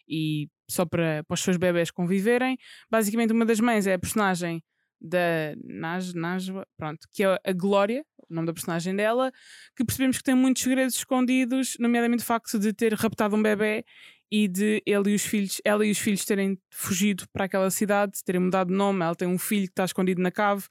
e 0.08 0.48
só 0.68 0.86
para, 0.86 1.24
para 1.24 1.34
os 1.34 1.40
seus 1.40 1.56
bebés 1.56 1.90
conviverem. 1.90 2.56
Basicamente, 2.88 3.32
uma 3.32 3.44
das 3.44 3.58
mães 3.58 3.88
é 3.88 3.94
a 3.94 3.98
personagem 3.98 4.62
da 5.00 5.54
Naj, 5.64 6.12
Najwa, 6.14 6.66
pronto, 6.76 7.06
que 7.12 7.24
é 7.24 7.38
a 7.44 7.52
Glória, 7.52 8.04
o 8.28 8.34
nome 8.34 8.46
da 8.46 8.52
personagem 8.52 8.94
dela, 8.94 9.32
que 9.76 9.84
percebemos 9.84 10.18
que 10.18 10.24
tem 10.24 10.34
muitos 10.34 10.62
segredos 10.62 10.94
escondidos, 10.94 11.76
nomeadamente 11.78 12.22
o 12.22 12.26
facto 12.26 12.58
de 12.58 12.72
ter 12.72 12.94
raptado 12.94 13.34
um 13.34 13.42
bebê 13.42 13.84
e 14.30 14.46
de 14.46 14.82
ele 14.86 15.10
e 15.10 15.14
os 15.14 15.22
filhos, 15.22 15.60
ela 15.64 15.84
e 15.84 15.90
os 15.90 15.98
filhos 15.98 16.24
terem 16.24 16.56
fugido 16.70 17.24
para 17.32 17.46
aquela 17.46 17.70
cidade, 17.70 18.22
terem 18.24 18.40
mudado 18.40 18.68
de 18.68 18.74
nome, 18.74 19.02
ela 19.02 19.16
tem 19.16 19.26
um 19.26 19.38
filho 19.38 19.66
que 19.66 19.72
está 19.72 19.84
escondido 19.84 20.22
na 20.22 20.30
cave. 20.30 20.64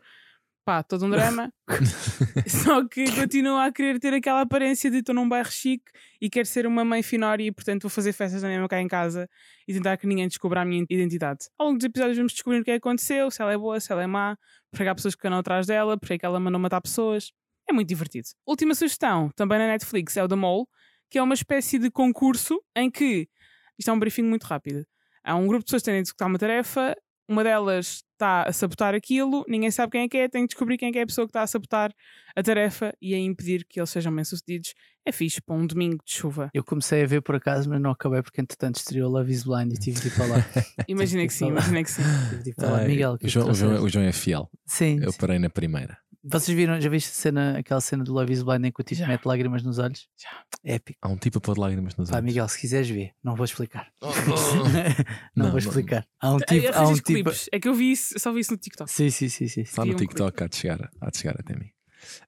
Pá, 0.70 0.84
todo 0.84 1.04
um 1.04 1.10
drama. 1.10 1.52
Só 2.48 2.88
que 2.88 3.04
continua 3.16 3.66
a 3.66 3.72
querer 3.72 4.00
ter 4.00 4.14
aquela 4.14 4.42
aparência 4.42 4.92
de 4.92 4.98
estou 4.98 5.16
num 5.16 5.28
bairro 5.28 5.50
chique 5.50 5.92
e 6.22 6.30
quero 6.30 6.46
ser 6.46 6.68
uma 6.68 6.86
mãe 6.86 7.02
finória 7.02 7.44
e 7.44 7.52
portanto 7.52 7.82
vou 7.82 7.90
fazer 7.90 8.14
festas 8.14 8.44
na 8.44 8.50
mesma 8.50 8.68
cá 8.68 8.80
em 8.80 8.88
casa 8.88 9.28
e 9.68 9.74
tentar 9.74 9.98
que 9.98 10.06
ninguém 10.06 10.28
descubra 10.28 10.62
a 10.62 10.66
minha 10.66 10.86
identidade. 10.88 11.48
Ao 11.58 11.66
longo 11.66 11.80
dos 11.80 11.86
episódios 11.86 12.18
vamos 12.18 12.34
descobrir 12.34 12.60
o 12.60 12.64
que 12.64 12.70
é 12.70 12.74
que 12.76 12.88
aconteceu, 12.88 13.32
se 13.32 13.42
ela 13.42 13.52
é 13.52 13.58
boa, 13.58 13.80
se 13.80 13.92
ela 13.92 14.04
é 14.04 14.06
má, 14.06 14.38
porque 14.70 14.88
há 14.88 14.94
pessoas 14.94 15.16
que 15.16 15.26
andam 15.26 15.40
atrás 15.40 15.66
dela, 15.66 15.98
porque 15.98 16.14
é 16.14 16.18
que 16.20 16.26
ela 16.28 16.40
mandou 16.40 16.62
matar 16.62 16.82
pessoas. 16.82 17.32
É 17.68 17.74
muito 17.74 17.88
divertido. 17.88 18.28
Última 18.46 18.76
sugestão, 18.76 19.32
também 19.36 19.58
na 19.58 19.66
Netflix, 19.66 20.18
é 20.18 20.24
o 20.24 20.28
The 20.28 20.36
Mole, 20.36 20.68
que 21.10 21.18
é 21.18 21.24
uma 21.24 21.34
espécie 21.34 21.80
de 21.80 21.90
concurso 21.90 22.62
em 22.76 22.92
que 22.92 23.28
isto 23.76 23.90
é 23.90 23.92
um 23.92 23.98
briefing 23.98 24.22
muito 24.22 24.44
rápido. 24.44 24.86
Há 25.24 25.36
um 25.36 25.48
grupo 25.48 25.62
de 25.62 25.66
pessoas 25.66 25.82
que 25.82 25.86
têm 25.86 25.96
de 25.96 26.02
executar 26.02 26.28
uma 26.28 26.38
tarefa, 26.38 26.96
uma 27.28 27.44
delas 27.44 28.04
está 28.20 28.44
a 28.44 28.52
sabotar 28.52 28.94
aquilo, 28.94 29.46
ninguém 29.48 29.72
sabe 29.72 29.94
quem 29.94 30.02
é 30.02 30.10
que 30.10 30.18
é, 30.18 30.28
tem 30.28 30.42
de 30.42 30.50
descobrir 30.50 30.78
quem 30.78 30.90
é, 30.90 30.92
que 30.92 31.00
é 31.00 31.02
a 31.04 31.06
pessoa 31.06 31.26
que 31.26 31.30
está 31.30 31.42
a 31.42 31.48
sabotar 31.48 31.92
a 32.36 32.44
tarefa 32.44 32.94
e 33.02 33.16
a 33.16 33.18
impedir 33.18 33.66
que 33.68 33.80
eles 33.80 33.90
sejam 33.90 34.14
bem-sucedidos. 34.14 34.74
É 35.06 35.12
fixe 35.12 35.42
para 35.42 35.56
um 35.56 35.66
domingo 35.66 36.04
de 36.06 36.14
chuva. 36.14 36.52
Eu 36.54 36.64
comecei 36.64 37.02
a 37.02 37.08
ver 37.08 37.22
por 37.22 37.36
acaso, 37.36 37.70
mas 37.70 37.82
não 37.82 37.92
acabei 37.92 38.22
porque 38.22 38.42
entretanto 38.42 38.76
estreou 38.76 39.10
Love 39.10 39.32
is 39.32 39.44
Blind 39.44 39.72
e 39.72 39.78
tive 39.78 40.00
de 40.02 40.08
ir 40.08 40.12
para 40.12 40.26
lá. 40.26 40.36
Imagina 40.88 41.26
que 41.26 41.34
sim, 41.34 41.48
imagina 41.48 41.84
que 41.84 41.92
sim. 41.92 42.04
tive 42.30 42.44
de 42.44 42.50
ir 42.50 42.54
para 42.54 42.70
lá. 42.70 42.84
Miguel, 42.84 43.18
que 43.18 43.26
o, 43.26 43.30
João, 43.30 43.50
o, 43.50 43.54
João, 43.54 43.84
o 43.84 43.90
João 43.90 44.06
é 44.06 44.12
fiel. 44.12 44.50
Sim, 44.66 45.00
Eu 45.02 45.12
sim. 45.12 45.18
parei 45.18 45.40
na 45.40 45.50
primeira. 45.50 45.98
Vocês 46.22 46.56
viram, 46.56 46.80
já 46.82 46.90
viste 46.90 47.10
a 47.10 47.14
cena, 47.14 47.58
aquela 47.60 47.80
cena 47.80 48.04
do 48.04 48.12
Love 48.12 48.34
is 48.34 48.44
Blind 48.44 48.66
em 48.66 48.72
que 48.72 48.82
o 48.82 48.84
tipo 48.84 49.08
mete 49.08 49.26
lágrimas 49.26 49.64
nos 49.64 49.80
olhos? 49.80 50.08
Já. 50.18 50.30
Épico. 50.64 51.00
Há 51.02 51.08
um 51.08 51.16
tipo 51.16 51.38
a 51.38 51.42
pôr 51.42 51.58
lágrimas 51.58 51.96
nos 51.96 52.10
Pá, 52.10 52.18
olhos. 52.18 52.26
Miguel, 52.26 52.48
se 52.50 52.60
quiseres 52.60 52.90
ver, 52.90 53.14
não 53.24 53.36
vou 53.36 53.46
explicar. 53.46 53.90
Oh, 54.02 54.08
não, 55.34 55.46
Não, 55.46 55.50
vou 55.52 55.60
explicar. 55.60 56.06
Há 56.20 56.34
um 56.34 56.40
tipo. 56.40 56.68
Há 56.74 56.88
um 56.88 56.94
tipo... 56.96 57.32
É 57.54 57.60
que 57.60 57.70
eu 57.70 57.74
vi 57.74 57.94
isso, 57.94 58.20
só 58.20 58.34
vi 58.34 58.42
isso 58.42 58.52
no 58.52 58.58
TikTok. 58.58 58.92
Sim, 58.92 59.10
sim, 59.10 59.30
sim, 59.30 59.48
sim. 59.48 59.62
Está 59.62 59.86
no 59.86 59.94
um 59.94 59.96
TikTok, 59.96 60.44
há 60.44 60.48
de, 60.48 60.56
chegar, 60.58 60.90
há 61.00 61.10
de 61.10 61.18
chegar 61.18 61.36
até 61.40 61.56
mim. 61.56 61.72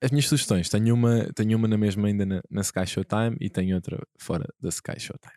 As 0.01 0.11
minhas 0.11 0.25
sugestões, 0.27 0.69
tenho 0.69 0.93
uma, 0.93 1.25
tenho 1.33 1.57
uma 1.57 1.67
na 1.67 1.77
mesma 1.77 2.07
ainda 2.07 2.25
na, 2.25 2.41
na 2.49 2.61
Sky 2.61 2.85
Showtime 2.85 3.35
e 3.39 3.49
tenho 3.49 3.75
outra 3.75 4.01
fora 4.17 4.45
da 4.59 4.69
Sky 4.69 4.99
Showtime. 4.99 5.35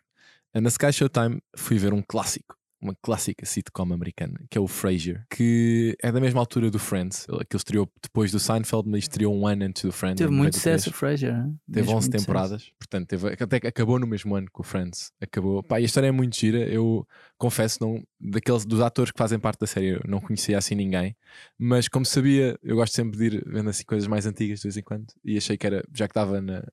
Na 0.53 0.69
Sky 0.69 0.93
Showtime 0.93 1.41
fui 1.57 1.77
ver 1.77 1.93
um 1.93 2.01
clássico, 2.01 2.55
uma 2.81 2.93
clássica 3.01 3.45
sitcom 3.45 3.91
americana, 3.93 4.39
que 4.49 4.57
é 4.57 4.61
o 4.61 4.67
Frasier, 4.67 5.25
que 5.29 5.95
é 6.03 6.11
da 6.11 6.19
mesma 6.19 6.39
altura 6.39 6.69
do 6.69 6.77
Friends. 6.77 7.25
Ele- 7.27 7.39
estreou 7.55 7.89
depois 8.03 8.31
do 8.31 8.39
Seinfeld, 8.39 8.87
mas 8.89 9.05
estreou 9.05 9.33
um 9.35 9.47
ano 9.47 9.63
antes 9.65 9.83
do 9.83 9.91
Friends. 9.91 10.17
Teve 10.19 10.29
muito 10.29 10.55
93. 10.57 10.81
sucesso 10.81 10.89
o 10.89 10.93
Fraser. 10.93 11.33
hein? 11.35 11.59
Teve 11.65 11.79
Mesmo 11.81 11.91
11 11.91 11.93
muito 11.93 12.03
sucesso. 12.05 12.25
temporadas, 12.25 12.71
portanto, 12.77 13.07
teve, 13.07 13.27
até 13.43 13.59
que 13.59 13.67
acabou 13.67 13.97
no 13.99 14.05
mesmo 14.05 14.35
ano 14.35 14.47
que 14.53 14.59
o 14.59 14.63
Friends. 14.63 15.11
Acabou. 15.19 15.63
Pá, 15.63 15.79
e 15.79 15.83
a 15.83 15.85
história 15.85 16.07
é 16.07 16.11
muito 16.11 16.35
gira. 16.37 16.59
Eu 16.59 17.07
confesso, 17.37 17.77
não, 17.81 18.03
daqueles, 18.19 18.65
dos 18.65 18.81
atores 18.81 19.11
que 19.11 19.17
fazem 19.17 19.39
parte 19.39 19.59
da 19.59 19.67
série, 19.67 19.95
eu 19.95 20.01
não 20.07 20.19
conhecia 20.21 20.57
assim 20.57 20.75
ninguém, 20.75 21.15
mas 21.57 21.87
como 21.87 22.05
sabia, 22.05 22.59
eu 22.61 22.75
gosto 22.75 22.93
sempre 22.93 23.17
de 23.17 23.37
ir 23.37 23.43
vendo 23.47 23.69
assim 23.69 23.83
coisas 23.85 24.07
mais 24.07 24.25
antigas 24.25 24.59
de 24.59 24.63
vez 24.63 24.77
em 24.77 24.83
quando, 24.83 25.07
e 25.23 25.37
achei 25.37 25.57
que 25.57 25.65
era, 25.65 25.83
já 25.93 26.07
que 26.07 26.11
estava 26.11 26.39
na- 26.41 26.63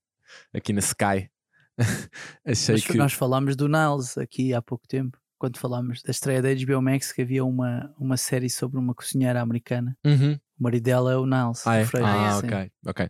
aqui 0.53 0.73
na 0.73 0.81
Sky, 0.81 1.31
achei 2.45 2.75
Mas 2.75 2.85
que. 2.87 2.97
nós 2.99 3.13
falámos 3.13 3.57
do 3.57 3.69
Niles 3.69 4.19
aqui 4.19 4.53
há 4.53 4.61
pouco 4.63 4.87
tempo, 4.87 5.19
quando 5.43 5.59
falámos 5.59 6.01
da 6.03 6.13
estreia 6.13 6.41
da 6.41 6.51
HBO 6.55 6.81
Max, 6.81 7.11
que 7.11 7.21
havia 7.21 7.45
uma, 7.45 7.93
uma 7.99 8.17
série 8.17 8.49
sobre 8.49 8.79
uma 8.79 8.95
cozinheira 8.95 9.41
americana. 9.41 9.99
Uhum. 10.07 10.35
O 10.35 10.63
marido 10.63 10.85
dela 10.85 11.13
é 11.13 11.17
o 11.17 11.27
Niles. 11.27 11.67
Ah, 11.67 11.79
é? 11.79 11.85
Fraser, 11.85 12.09
ah 12.09 12.41
sim. 12.41 12.47
ok, 12.47 12.73
ok. 12.87 13.09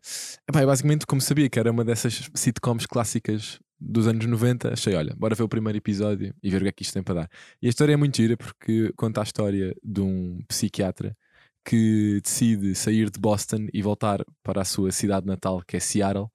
Epá, 0.49 0.64
basicamente, 0.64 1.05
como 1.07 1.21
sabia 1.21 1.51
que 1.51 1.59
era 1.59 1.71
uma 1.71 1.85
dessas 1.85 2.31
sitcoms 2.35 2.87
clássicas 2.87 3.61
dos 3.79 4.07
anos 4.07 4.25
90, 4.25 4.73
achei, 4.73 4.95
olha, 4.95 5.14
bora 5.14 5.35
ver 5.35 5.42
o 5.42 5.49
primeiro 5.49 5.77
episódio 5.77 6.35
e 6.42 6.51
ver 6.51 6.57
o 6.57 6.62
que 6.62 6.68
é 6.68 6.73
que 6.73 6.83
isto 6.85 6.95
tem 6.95 7.03
para 7.03 7.16
dar. 7.16 7.29
E 7.61 7.66
a 7.66 7.68
história 7.68 7.92
é 7.92 7.97
muito 7.97 8.16
gira 8.16 8.35
porque 8.35 8.90
conta 8.97 9.21
a 9.21 9.25
história 9.25 9.77
de 9.85 10.01
um 10.01 10.42
psiquiatra 10.49 11.14
que 11.62 12.18
decide 12.25 12.75
sair 12.75 13.11
de 13.11 13.21
Boston 13.21 13.66
e 13.75 13.83
voltar 13.83 14.25
para 14.42 14.62
a 14.62 14.64
sua 14.64 14.90
cidade 14.90 15.27
natal, 15.27 15.62
que 15.68 15.77
é 15.77 15.81
Seattle, 15.81 16.29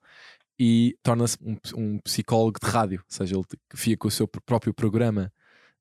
e 0.59 0.95
torna-se 1.01 1.37
um, 1.41 1.57
um 1.75 1.99
psicólogo 2.01 2.59
de 2.63 2.69
rádio, 2.69 2.99
ou 2.99 3.05
seja, 3.09 3.35
ele 3.35 3.43
fica 3.73 3.97
com 3.97 4.07
o 4.09 4.11
seu 4.11 4.27
pr- 4.27 4.41
próprio 4.45 4.75
programa 4.75 5.33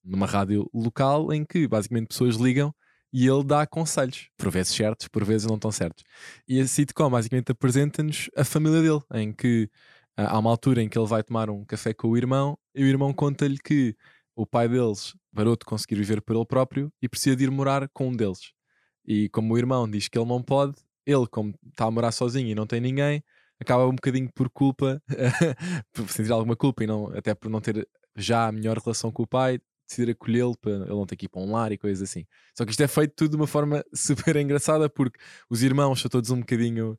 numa 0.07 0.27
rádio 0.27 0.71
local 0.73 1.33
em 1.33 1.45
que 1.45 1.67
basicamente 1.67 2.09
pessoas 2.09 2.37
ligam 2.37 2.73
e 3.13 3.27
ele 3.27 3.45
dá 3.45 3.67
conselhos, 3.67 4.29
por 4.37 4.51
vezes 4.51 4.75
certos, 4.75 5.09
por 5.09 5.25
vezes 5.25 5.47
não 5.47 5.59
tão 5.59 5.71
certos. 5.73 6.05
E 6.47 6.61
a 6.61 6.67
sitcom 6.67 7.11
basicamente 7.11 7.53
apresenta-nos 7.53 8.31
a 8.37 8.45
família 8.45 8.83
dele, 8.83 9.01
em 9.15 9.33
que 9.33 9.71
ah, 10.17 10.35
há 10.35 10.39
uma 10.39 10.51
altura 10.51 10.83
em 10.83 10.89
que 10.89 10.99
ele 10.99 11.07
vai 11.07 11.23
tomar 11.23 11.51
um 11.51 11.65
café 11.65 11.95
com 11.95 12.09
o 12.09 12.17
irmão 12.17 12.59
e 12.75 12.83
o 12.83 12.87
irmão 12.87 13.13
conta-lhe 13.13 13.59
que 13.59 13.97
o 14.35 14.47
pai 14.47 14.69
deles 14.69 15.15
parou 15.35 15.57
de 15.57 15.65
conseguir 15.65 15.97
viver 15.97 16.21
por 16.21 16.37
ele 16.37 16.47
próprio 16.47 16.93
e 17.01 17.09
precisa 17.09 17.37
de 17.37 17.45
ir 17.45 17.51
morar 17.51 17.89
com 17.89 18.09
um 18.09 18.13
deles. 18.13 18.53
E 19.07 19.29
como 19.31 19.55
o 19.55 19.59
irmão 19.59 19.89
diz 19.89 20.09
que 20.09 20.19
ele 20.19 20.29
não 20.29 20.43
pode, 20.43 20.75
ele, 21.07 21.27
como 21.29 21.55
está 21.71 21.87
a 21.87 21.91
morar 21.91 22.13
sozinho 22.13 22.49
e 22.49 22.55
não 22.55 22.67
tem 22.67 22.81
ninguém, 22.81 23.23
acaba 23.61 23.87
um 23.87 23.95
bocadinho 23.95 24.31
por 24.35 24.51
culpa, 24.51 25.01
por 25.93 26.09
sentir 26.11 26.33
alguma 26.33 26.57
culpa 26.57 26.85
e 26.85 26.87
não, 26.87 27.07
até 27.17 27.35
por 27.35 27.49
não 27.51 27.61
ter 27.61 27.89
já 28.17 28.49
a 28.49 28.53
melhor 28.53 28.79
relação 28.79 29.13
com 29.13 29.23
o 29.23 29.27
pai, 29.27 29.61
decidir 29.89 30.11
acolhê-lo 30.11 30.57
para 30.59 30.73
ele 30.73 30.87
não 30.89 31.07
ter 31.07 31.17
que 31.17 31.27
ir 31.27 31.29
para 31.29 31.41
um 31.43 31.51
lar 31.53 31.73
e 31.73 31.79
coisas 31.79 32.09
assim. 32.09 32.25
Só 32.57 32.65
que 32.65 32.71
isto 32.73 32.83
é 32.83 32.89
feito 32.89 33.13
tudo 33.15 33.31
de 33.31 33.37
uma 33.37 33.47
forma 33.47 33.85
super 33.95 34.37
engraçada 34.37 34.89
porque 34.89 35.19
os 35.49 35.63
irmãos 35.63 36.01
são 36.01 36.09
todos 36.09 36.31
um 36.31 36.41
bocadinho 36.41 36.99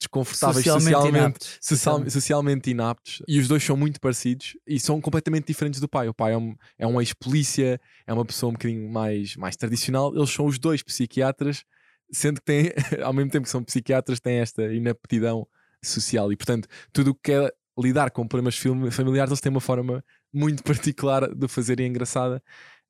desconfortáveis 0.00 0.64
Socialmente 0.64 0.84
socialmente, 0.94 1.18
inaptos. 1.18 1.58
social- 1.60 2.10
socialmente 2.10 2.70
inaptos 2.70 3.22
e 3.26 3.40
os 3.40 3.48
dois 3.48 3.64
são 3.64 3.76
muito 3.76 4.00
parecidos 4.00 4.56
e 4.66 4.78
são 4.78 5.00
completamente 5.00 5.46
diferentes 5.46 5.80
do 5.80 5.88
pai. 5.88 6.08
O 6.08 6.14
pai 6.14 6.34
é 6.34 6.36
um, 6.38 6.54
é 6.78 6.86
um 6.86 7.00
ex-polícia, 7.00 7.80
é 8.06 8.12
uma 8.14 8.24
pessoa 8.24 8.50
um 8.50 8.52
bocadinho 8.52 8.88
mais, 8.88 9.34
mais 9.36 9.56
tradicional. 9.56 10.14
Eles 10.14 10.30
são 10.30 10.46
os 10.46 10.56
dois 10.58 10.84
psiquiatras, 10.84 11.64
sendo 12.12 12.36
que 12.40 12.44
têm, 12.46 12.72
ao 13.02 13.12
mesmo 13.12 13.30
tempo 13.32 13.44
que 13.44 13.50
são 13.50 13.64
psiquiatras, 13.64 14.20
têm 14.20 14.36
esta 14.36 14.72
inaptidão 14.72 15.46
social 15.82 16.32
e, 16.32 16.36
portanto, 16.36 16.68
tudo 16.92 17.10
o 17.10 17.14
que 17.14 17.32
é 17.32 17.50
lidar 17.76 18.10
com 18.10 18.26
problemas 18.26 18.56
familiares, 18.56 19.30
eles 19.30 19.40
têm 19.40 19.50
uma 19.50 19.60
forma 19.60 20.04
muito 20.32 20.62
particular 20.64 21.32
de 21.34 21.48
fazer 21.48 21.80
e 21.80 21.86
engraçada. 21.86 22.42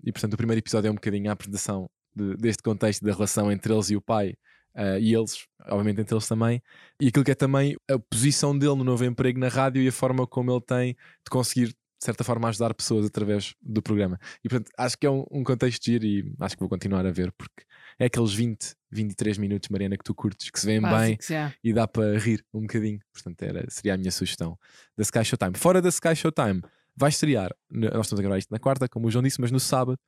E, 0.05 0.12
portanto, 0.12 0.35
o 0.35 0.37
primeiro 0.37 0.61
episódio 0.61 0.88
é 0.88 0.90
um 0.90 0.94
bocadinho 0.94 1.29
a 1.31 1.33
apresentação 1.33 1.88
de- 2.14 2.37
deste 2.37 2.62
contexto 2.62 3.05
da 3.05 3.12
relação 3.12 3.51
entre 3.51 3.72
eles 3.72 3.90
e 3.90 3.96
o 3.96 4.01
pai. 4.01 4.35
ah, 4.74 4.98
e 4.98 5.12
eles, 5.14 5.44
obviamente, 5.66 6.01
entre 6.03 6.14
eles 6.14 6.29
também, 6.29 6.62
e 7.01 7.09
aquilo 7.09 7.24
que 7.24 7.33
é 7.33 7.35
também 7.35 7.77
a 7.90 7.98
posição 7.98 8.57
dele 8.57 8.77
no 8.77 8.85
novo 8.85 9.05
emprego 9.05 9.38
na 9.40 9.48
rádio 9.48 9.83
e 9.83 9.88
a 9.88 9.92
forma 9.92 10.24
como 10.27 10.53
ele 10.53 10.61
tem 10.61 10.92
de 10.94 11.31
conseguir, 11.31 11.68
de 11.68 11.74
certa 12.05 12.22
forma, 12.22 12.48
ajudar 12.48 12.72
pessoas 12.74 13.05
através 13.07 13.55
do 13.61 13.83
programa. 13.83 14.20
E 14.44 14.48
portanto, 14.48 14.70
acho 14.79 14.96
que 14.96 15.05
é 15.05 15.11
um, 15.11 15.24
um 15.33 15.42
contexto 15.42 15.85
giro 15.85 16.05
e 16.05 16.33
acho 16.38 16.55
que 16.55 16.61
vou 16.61 16.68
continuar 16.68 17.05
a 17.05 17.11
ver 17.11 17.33
porque 17.33 17.64
é 17.98 18.05
aqueles 18.05 18.33
20, 18.33 18.77
23 18.92 19.38
minutos, 19.38 19.68
Mariana, 19.68 19.96
que 19.98 20.05
tu 20.05 20.14
curtes, 20.14 20.48
que 20.48 20.61
se 20.61 20.66
vêem 20.66 20.81
bem 20.81 21.18
já. 21.29 21.53
e 21.64 21.72
dá 21.72 21.88
para 21.88 22.16
rir 22.16 22.44
um 22.55 22.61
bocadinho. 22.61 23.01
Portanto, 23.12 23.42
era, 23.42 23.66
seria 23.68 23.94
a 23.94 23.96
minha 23.96 24.12
sugestão 24.12 24.57
da 24.96 25.03
Sky 25.03 25.24
Showtime. 25.24 25.57
Fora 25.57 25.83
da 25.83 25.88
Sky 25.88 26.14
Showtime, 26.14 26.62
vai 26.99 27.11
estrear, 27.11 27.55
nós 27.71 28.07
estamos 28.07 28.21
a 28.21 28.23
gravar 28.23 28.39
isto 28.39 28.51
na 28.51 28.59
quarta, 28.59 28.89
como 28.89 29.07
o 29.07 29.11
João 29.11 29.23
disse, 29.23 29.41
mas 29.41 29.51
no 29.51 29.61
sábado 29.61 29.99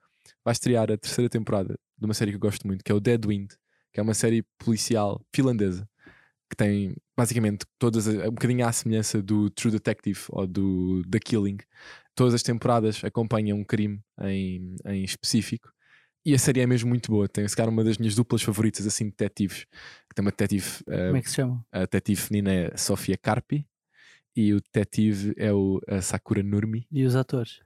vai 0.44 0.53
estrear 0.53 0.90
a 0.90 0.96
terceira 0.96 1.29
temporada 1.29 1.79
de 1.98 2.05
uma 2.05 2.14
série 2.14 2.33
que 2.33 2.37
eu 2.37 2.40
gosto 2.40 2.66
muito, 2.66 2.85
que 2.85 2.90
é 2.90 2.94
o 2.94 3.00
Dead 3.00 3.24
Wind, 3.24 3.53
que 3.92 4.00
é 4.00 4.03
uma 4.03 4.14
série 4.14 4.42
policial 4.59 5.20
finlandesa 5.35 5.88
que 6.50 6.57
tem 6.57 6.96
basicamente 7.16 7.64
todas 7.79 8.09
um 8.09 8.31
bocadinho 8.31 8.66
à 8.66 8.72
semelhança 8.72 9.22
do 9.22 9.48
True 9.50 9.70
Detective 9.70 10.18
ou 10.31 10.46
do 10.48 11.03
The 11.09 11.20
Killing. 11.20 11.59
Todas 12.14 12.35
as 12.35 12.42
temporadas 12.42 13.05
acompanham 13.05 13.57
um 13.57 13.64
crime 13.64 14.00
em, 14.22 14.74
em 14.85 15.05
específico. 15.05 15.72
E 16.26 16.35
a 16.35 16.38
série 16.38 16.61
é 16.61 16.66
mesmo 16.66 16.88
muito 16.88 17.11
boa. 17.11 17.29
Tem, 17.29 17.46
se 17.46 17.57
calhar, 17.57 17.72
uma 17.72 17.85
das 17.85 17.96
minhas 17.96 18.16
duplas 18.16 18.42
favoritas, 18.42 18.85
assim, 18.85 19.05
de 19.05 19.11
detetives. 19.12 19.64
Que 20.09 20.14
tem 20.14 20.22
uma 20.24 20.33
detetive 20.33 20.66
eh, 20.88 21.07
Como 21.07 21.16
é 21.16 21.22
que 21.22 21.31
se 21.31 21.37
chama? 21.37 21.64
a 21.72 21.79
detetive 21.81 22.20
feminina 22.20 22.53
é 22.53 22.76
Sofia 22.76 23.16
Carpi 23.16 23.64
e 24.36 24.52
o 24.54 24.60
detetive 24.60 25.34
é 25.36 25.52
o 25.52 25.80
a 25.88 26.00
Sakura 26.00 26.42
Nurmi. 26.42 26.86
E 26.90 27.04
os 27.04 27.16
atores? 27.16 27.60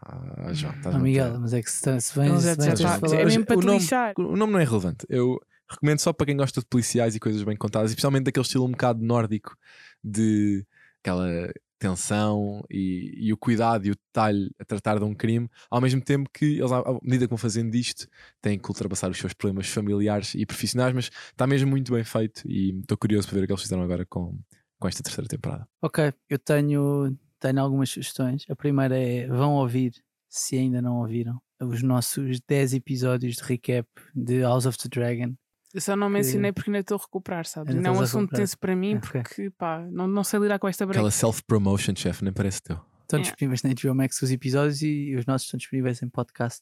Ah, 0.00 0.52
João, 0.52 0.72
estás 0.74 0.94
Ah, 0.94 0.98
Miguel, 0.98 1.38
mas 1.40 1.52
é 1.52 1.62
que 1.62 1.70
se, 1.70 2.00
se 2.00 2.18
vem, 2.18 2.28
Ele 2.30 2.38
se 2.40 2.44
já- 2.46 2.54
vem 2.54 2.74
tá- 2.74 2.98
falar- 2.98 3.14
é 3.20 3.24
mesmo 3.24 3.44
para 3.44 3.56
o 3.56 3.60
te 3.60 3.66
nome- 3.66 3.78
lixar. 3.78 4.14
O 4.18 4.36
nome 4.36 4.52
não 4.52 4.58
é 4.60 4.64
relevante. 4.64 5.06
Eu 5.08 5.38
recomendo 5.68 5.98
só 6.00 6.12
para 6.12 6.26
quem 6.26 6.36
gosta 6.36 6.60
de 6.60 6.66
policiais 6.66 7.14
e 7.14 7.20
coisas 7.20 7.42
bem 7.42 7.56
contadas, 7.56 7.90
especialmente 7.90 8.24
daquele 8.24 8.44
estilo 8.44 8.64
um 8.66 8.70
bocado 8.70 9.04
nórdico 9.04 9.56
de 10.02 10.66
aquela 11.02 11.52
tensão 11.78 12.64
e, 12.70 13.12
e 13.26 13.32
o 13.32 13.36
cuidado 13.36 13.86
e 13.86 13.90
o 13.90 13.94
detalhe 13.96 14.50
a 14.58 14.64
tratar 14.64 14.98
de 14.98 15.04
um 15.04 15.14
crime, 15.14 15.48
ao 15.68 15.80
mesmo 15.80 16.00
tempo 16.00 16.30
que 16.32 16.58
eles, 16.58 16.70
à 16.70 16.78
à 16.78 16.92
medida 17.02 17.26
que 17.26 17.30
vão 17.30 17.38
fazendo 17.38 17.70
disto, 17.72 18.06
têm 18.40 18.56
que 18.58 18.68
ultrapassar 18.68 19.10
os 19.10 19.18
seus 19.18 19.32
problemas 19.34 19.66
familiares 19.68 20.34
e 20.34 20.46
profissionais, 20.46 20.94
mas 20.94 21.10
está 21.30 21.44
mesmo 21.46 21.68
muito 21.70 21.92
bem 21.92 22.04
feito 22.04 22.42
e 22.48 22.78
estou 22.80 22.96
curioso 22.96 23.26
para 23.28 23.36
ver 23.38 23.44
o 23.44 23.46
que 23.46 23.52
eles 23.52 23.62
fizeram 23.62 23.82
agora 23.82 24.06
com, 24.06 24.38
com 24.82 24.88
esta 24.88 25.02
terceira 25.02 25.28
temporada. 25.28 25.66
Ok, 25.80 26.12
eu 26.28 26.38
tenho, 26.38 27.16
tenho 27.38 27.60
algumas 27.60 27.88
sugestões. 27.90 28.44
A 28.50 28.56
primeira 28.56 28.98
é: 28.98 29.26
vão 29.28 29.54
ouvir, 29.54 29.92
se 30.28 30.58
ainda 30.58 30.82
não 30.82 30.96
ouviram, 30.98 31.40
os 31.60 31.82
nossos 31.82 32.40
10 32.48 32.74
episódios 32.74 33.36
de 33.36 33.42
recap 33.44 33.88
de 34.14 34.40
House 34.42 34.66
of 34.66 34.76
the 34.78 34.88
Dragon. 34.88 35.34
Eu 35.72 35.80
só 35.80 35.96
não 35.96 36.10
mencionei 36.10 36.52
porque 36.52 36.68
ainda 36.68 36.80
estou 36.80 36.98
a 36.98 37.00
recuperar, 37.00 37.46
sabes? 37.46 37.74
Ainda 37.74 37.88
Não 37.88 37.96
é 37.96 37.98
um 37.98 38.02
assunto 38.02 38.30
tenso 38.34 38.58
para 38.58 38.76
mim 38.76 38.96
Ok. 38.96 39.08
porque, 39.22 39.50
pá, 39.50 39.80
não, 39.90 40.06
não 40.06 40.22
sei 40.22 40.38
lidar 40.40 40.58
com 40.58 40.68
esta 40.68 40.84
break. 40.84 40.98
Aquela 40.98 41.10
self-promotion, 41.10 41.94
chefe, 41.96 42.22
nem 42.24 42.32
parece 42.32 42.60
teu. 42.62 42.78
Estão 43.02 43.20
É. 43.20 43.22
disponíveis 43.22 43.62
na 43.62 43.70
HBO 43.72 43.94
Max 43.94 44.20
os 44.20 44.30
episódios 44.30 44.82
e 44.82 45.14
os 45.16 45.24
nossos 45.24 45.46
estão 45.46 45.56
disponíveis 45.56 46.02
em 46.02 46.08
podcast. 46.10 46.60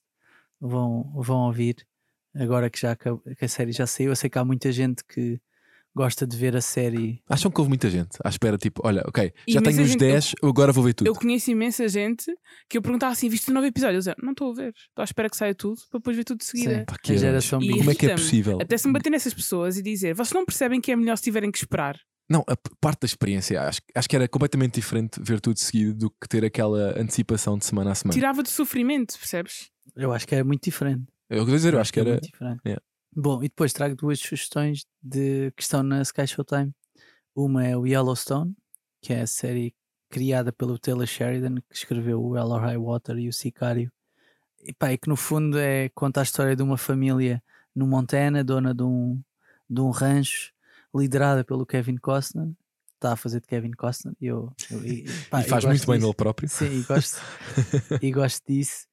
Vão, 0.60 1.10
vão 1.16 1.38
ouvir 1.46 1.84
agora 2.36 2.70
que, 2.70 2.78
já, 2.78 2.94
que 2.94 3.08
a 3.44 3.48
série 3.48 3.72
já 3.72 3.84
saiu. 3.86 4.10
Eu 4.12 4.16
sei 4.16 4.30
que 4.30 4.38
há 4.38 4.44
muita 4.44 4.70
gente 4.70 5.02
que 5.04 5.40
gosta 5.94 6.26
de 6.26 6.36
ver 6.36 6.56
a 6.56 6.60
série. 6.60 7.20
Acham 7.28 7.50
que 7.50 7.60
houve 7.60 7.68
muita 7.68 7.90
gente 7.90 8.16
à 8.24 8.28
espera, 8.28 8.56
tipo, 8.56 8.80
olha, 8.84 9.02
ok, 9.06 9.32
já 9.48 9.60
tenho 9.60 9.82
os 9.82 9.88
gente- 9.90 9.98
10, 9.98 10.34
eu 10.42 10.48
agora 10.48 10.72
vou 10.72 10.84
ver 10.84 10.94
tudo. 10.94 11.06
Eu 11.06 11.14
conheço 11.14 11.50
imensa 11.50 11.88
gente 11.88 12.24
que 12.68 12.78
eu 12.78 12.82
perguntava 12.82 13.12
assim: 13.12 13.28
viste 13.28 13.50
o 13.50 13.54
novo 13.54 13.66
episódio? 13.66 13.96
Eu 13.96 13.98
dizia, 14.00 14.16
não 14.22 14.32
estou 14.32 14.52
a 14.52 14.54
ver, 14.54 14.68
estou 14.68 15.02
à 15.02 15.04
espera 15.04 15.28
que 15.28 15.36
saia 15.36 15.54
tudo 15.54 15.80
para 15.90 15.98
depois 15.98 16.16
ver 16.16 16.24
tudo 16.24 16.38
de 16.38 16.44
seguida. 16.44 16.78
Sim, 16.78 16.84
Pá, 16.84 16.96
que 17.02 17.18
geração 17.18 17.60
E. 17.62 17.70
Como 17.78 17.90
é 17.90 17.94
que 17.94 18.06
é 18.06 18.10
possível? 18.10 18.58
Até 18.60 18.76
se 18.78 18.86
me 18.86 18.92
bater 18.92 19.10
nessas 19.10 19.34
pessoas 19.34 19.76
e 19.76 19.82
dizer, 19.82 20.14
vocês 20.14 20.32
não 20.32 20.44
percebem 20.44 20.80
que 20.80 20.92
é 20.92 20.96
melhor 20.96 21.16
se 21.16 21.22
tiverem 21.24 21.50
que 21.50 21.58
esperar. 21.58 21.98
Não, 22.28 22.44
a 22.46 22.56
parte 22.80 23.00
da 23.00 23.06
experiência, 23.06 23.60
acho, 23.60 23.80
acho 23.92 24.08
que 24.08 24.14
era 24.14 24.28
completamente 24.28 24.74
diferente 24.74 25.20
ver 25.20 25.40
tudo 25.40 25.58
seguido 25.58 25.94
do 25.94 26.10
que 26.10 26.28
ter 26.28 26.44
aquela 26.44 26.96
antecipação 26.96 27.58
de 27.58 27.64
semana 27.64 27.90
a 27.90 27.94
semana. 27.96 28.14
Tirava 28.14 28.40
de 28.44 28.48
sofrimento, 28.50 29.18
percebes? 29.18 29.68
Eu 29.96 30.12
acho 30.12 30.28
que 30.28 30.36
é 30.36 30.44
muito 30.44 30.62
diferente. 30.62 31.02
Eu 31.28 31.44
vou 31.44 31.52
dizer, 31.54 31.74
eu 31.74 31.80
acho 31.80 31.92
que 31.92 31.98
é 31.98 32.02
era. 32.02 32.10
muito 32.12 32.22
diferente. 32.30 32.60
Yeah. 32.64 32.82
Bom, 33.14 33.42
e 33.42 33.48
depois 33.48 33.72
trago 33.72 33.96
duas 33.96 34.20
sugestões 34.20 34.86
de 35.02 35.50
que 35.56 35.62
estão 35.62 35.82
na 35.82 36.00
Sky 36.02 36.26
Showtime. 36.26 36.72
Uma 37.34 37.66
é 37.66 37.76
o 37.76 37.86
Yellowstone, 37.86 38.54
que 39.00 39.12
é 39.12 39.22
a 39.22 39.26
série 39.26 39.74
criada 40.08 40.52
pelo 40.52 40.78
Taylor 40.78 41.06
Sheridan, 41.06 41.56
que 41.68 41.74
escreveu 41.76 42.22
o 42.22 42.36
Hell 42.36 42.46
or 42.48 42.60
High 42.60 42.76
Water 42.76 43.18
e 43.18 43.28
o 43.28 43.32
Sicário. 43.32 43.90
E, 44.62 44.72
pá, 44.72 44.92
e 44.92 44.98
que 44.98 45.08
no 45.08 45.16
fundo 45.16 45.58
é, 45.58 45.88
conta 45.90 46.20
a 46.20 46.22
história 46.22 46.54
de 46.54 46.62
uma 46.62 46.76
família 46.76 47.42
no 47.74 47.86
Montana, 47.86 48.44
dona 48.44 48.74
de 48.74 48.82
um, 48.82 49.20
de 49.68 49.80
um 49.80 49.90
rancho, 49.90 50.52
liderada 50.94 51.44
pelo 51.44 51.64
Kevin 51.64 51.96
Costner. 51.96 52.48
Está 52.94 53.12
a 53.12 53.16
fazer 53.16 53.40
de 53.40 53.46
Kevin 53.46 53.70
Costner. 53.72 54.14
E, 54.20 54.26
eu, 54.26 54.52
eu- 54.70 54.84
e, 54.84 55.04
pá, 55.30 55.40
e 55.40 55.44
faz 55.44 55.64
muito 55.64 55.86
bem 55.86 55.96
disso. 55.96 56.06
dele 56.08 56.14
próprio. 56.16 56.48
Sim, 56.48 56.80
e 56.80 56.82
gosto, 56.82 57.20
e 58.02 58.12
gosto 58.12 58.42
disso. 58.46 58.86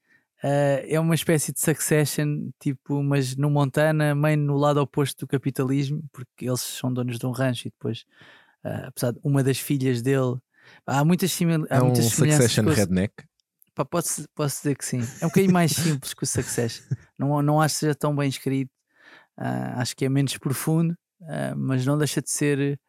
Ah, 0.43 0.81
é 0.88 0.99
uma 0.99 1.15
espécie 1.15 1.51
de 1.51 1.59
succession, 1.59 2.49
tipo, 2.59 3.01
mas 3.03 3.35
no 3.35 3.49
Montana, 3.49 4.13
meio 4.13 4.38
no 4.38 4.55
lado 4.57 4.77
oposto 4.81 5.21
do 5.25 5.27
capitalismo, 5.27 6.03
porque 6.11 6.47
eles 6.47 6.61
são 6.61 6.93
donos 6.93 7.17
de 7.17 7.25
um 7.25 7.31
rancho 7.31 7.67
e 7.67 7.71
depois, 7.71 8.05
ah, 8.63 8.88
apesar 8.88 9.11
de 9.13 9.19
uma 9.23 9.43
das 9.43 9.57
filhas 9.59 10.01
dele, 10.01 10.38
há 10.85 11.03
muitas, 11.03 11.31
simil 11.31 11.65
há 11.69 11.77
É 11.77 11.81
um 11.81 11.85
muitas 11.85 12.05
semelhanças 12.05 12.51
Succession 12.51 12.69
redneck. 12.73 13.13
Pá, 13.73 13.85
posso, 13.85 14.27
posso 14.35 14.57
dizer 14.57 14.75
que 14.75 14.85
sim. 14.85 15.01
É 15.21 15.25
um 15.25 15.29
bocadinho 15.29 15.53
mais 15.53 15.71
simples 15.71 16.13
que 16.13 16.23
o 16.23 16.27
Succession. 16.27 16.83
Não, 17.17 17.41
não 17.41 17.61
acho 17.61 17.75
que 17.75 17.79
seja 17.79 17.95
tão 17.95 18.15
bem 18.15 18.27
escrito. 18.29 18.71
Ah, 19.35 19.81
acho 19.81 19.95
que 19.95 20.05
é 20.05 20.09
menos 20.09 20.35
profundo, 20.38 20.95
mas 21.55 21.85
não 21.85 21.97
deixa 21.97 22.21
de 22.21 22.29
ser 22.29 22.79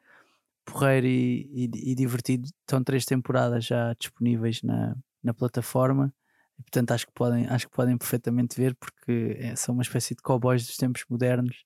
porreiro 0.65 1.07
e, 1.07 1.71
e- 1.75 1.93
e 1.93 1.95
divertido. 1.95 2.47
Estão 2.61 2.83
três 2.85 3.05
temporadas 3.05 3.65
já 3.67 3.95
disponíveis 3.99 4.63
na, 4.63 4.95
na 5.23 5.33
plataforma. 5.35 6.13
E, 6.59 6.63
portanto, 6.63 6.91
acho 6.91 7.07
que, 7.07 7.13
podem, 7.13 7.47
acho 7.47 7.69
que 7.69 7.75
podem 7.77 7.97
perfeitamente 7.97 8.57
ver, 8.57 8.75
porque 8.75 9.37
é- 9.39 9.57
são 9.57 9.75
uma 9.75 9.83
espécie 9.83 10.15
de 10.15 10.23
cowboys 10.23 10.67
dos 10.67 10.77
tempos 10.77 11.05
modernos. 11.09 11.65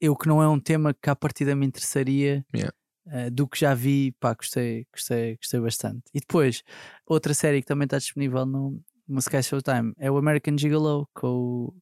Eu 0.00 0.16
que 0.16 0.28
não 0.28 0.42
é 0.42 0.48
um 0.48 0.60
tema 0.60 0.92
que 0.92 1.08
à 1.08 1.16
partida 1.16 1.54
me 1.56 1.64
interessaria, 1.66 2.44
Yeah. 2.54 2.74
ah, 3.06 3.30
do 3.30 3.46
que 3.48 3.58
já 3.58 3.72
vi, 3.74 4.12
pá, 4.20 4.34
gostei, 4.34 4.86
gostei, 4.92 5.36
gostei 5.36 5.60
bastante. 5.60 6.02
E 6.12 6.20
depois, 6.20 6.62
outra 7.06 7.32
série 7.32 7.60
que 7.62 7.66
também 7.66 7.86
está 7.86 7.98
disponível 7.98 8.44
no, 8.44 8.82
no 9.08 9.18
Sky 9.20 9.42
Showtime 9.42 9.92
é 9.96 10.10
o 10.10 10.18
American 10.18 10.58
Gigolo, 10.58 11.08
com 11.14 11.28
o 11.28 11.74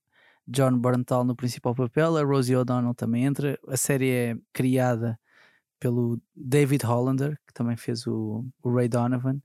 John 0.47 0.79
Berntal 0.79 1.25
no 1.25 1.35
principal 1.35 1.75
papel, 1.75 2.17
a 2.19 2.23
Rosie 2.23 2.55
O'Donnell 2.55 2.95
também 2.95 3.25
entra. 3.25 3.59
A 3.67 3.77
série 3.77 4.11
é 4.11 4.37
criada 4.53 5.19
pelo 5.81 6.21
David 6.37 6.85
Hollander, 6.87 7.39
que 7.47 7.53
também 7.53 7.77
fez 7.77 8.07
o, 8.07 8.47
o 8.63 8.75
Ray 8.75 8.89
Donovan, 8.89 9.41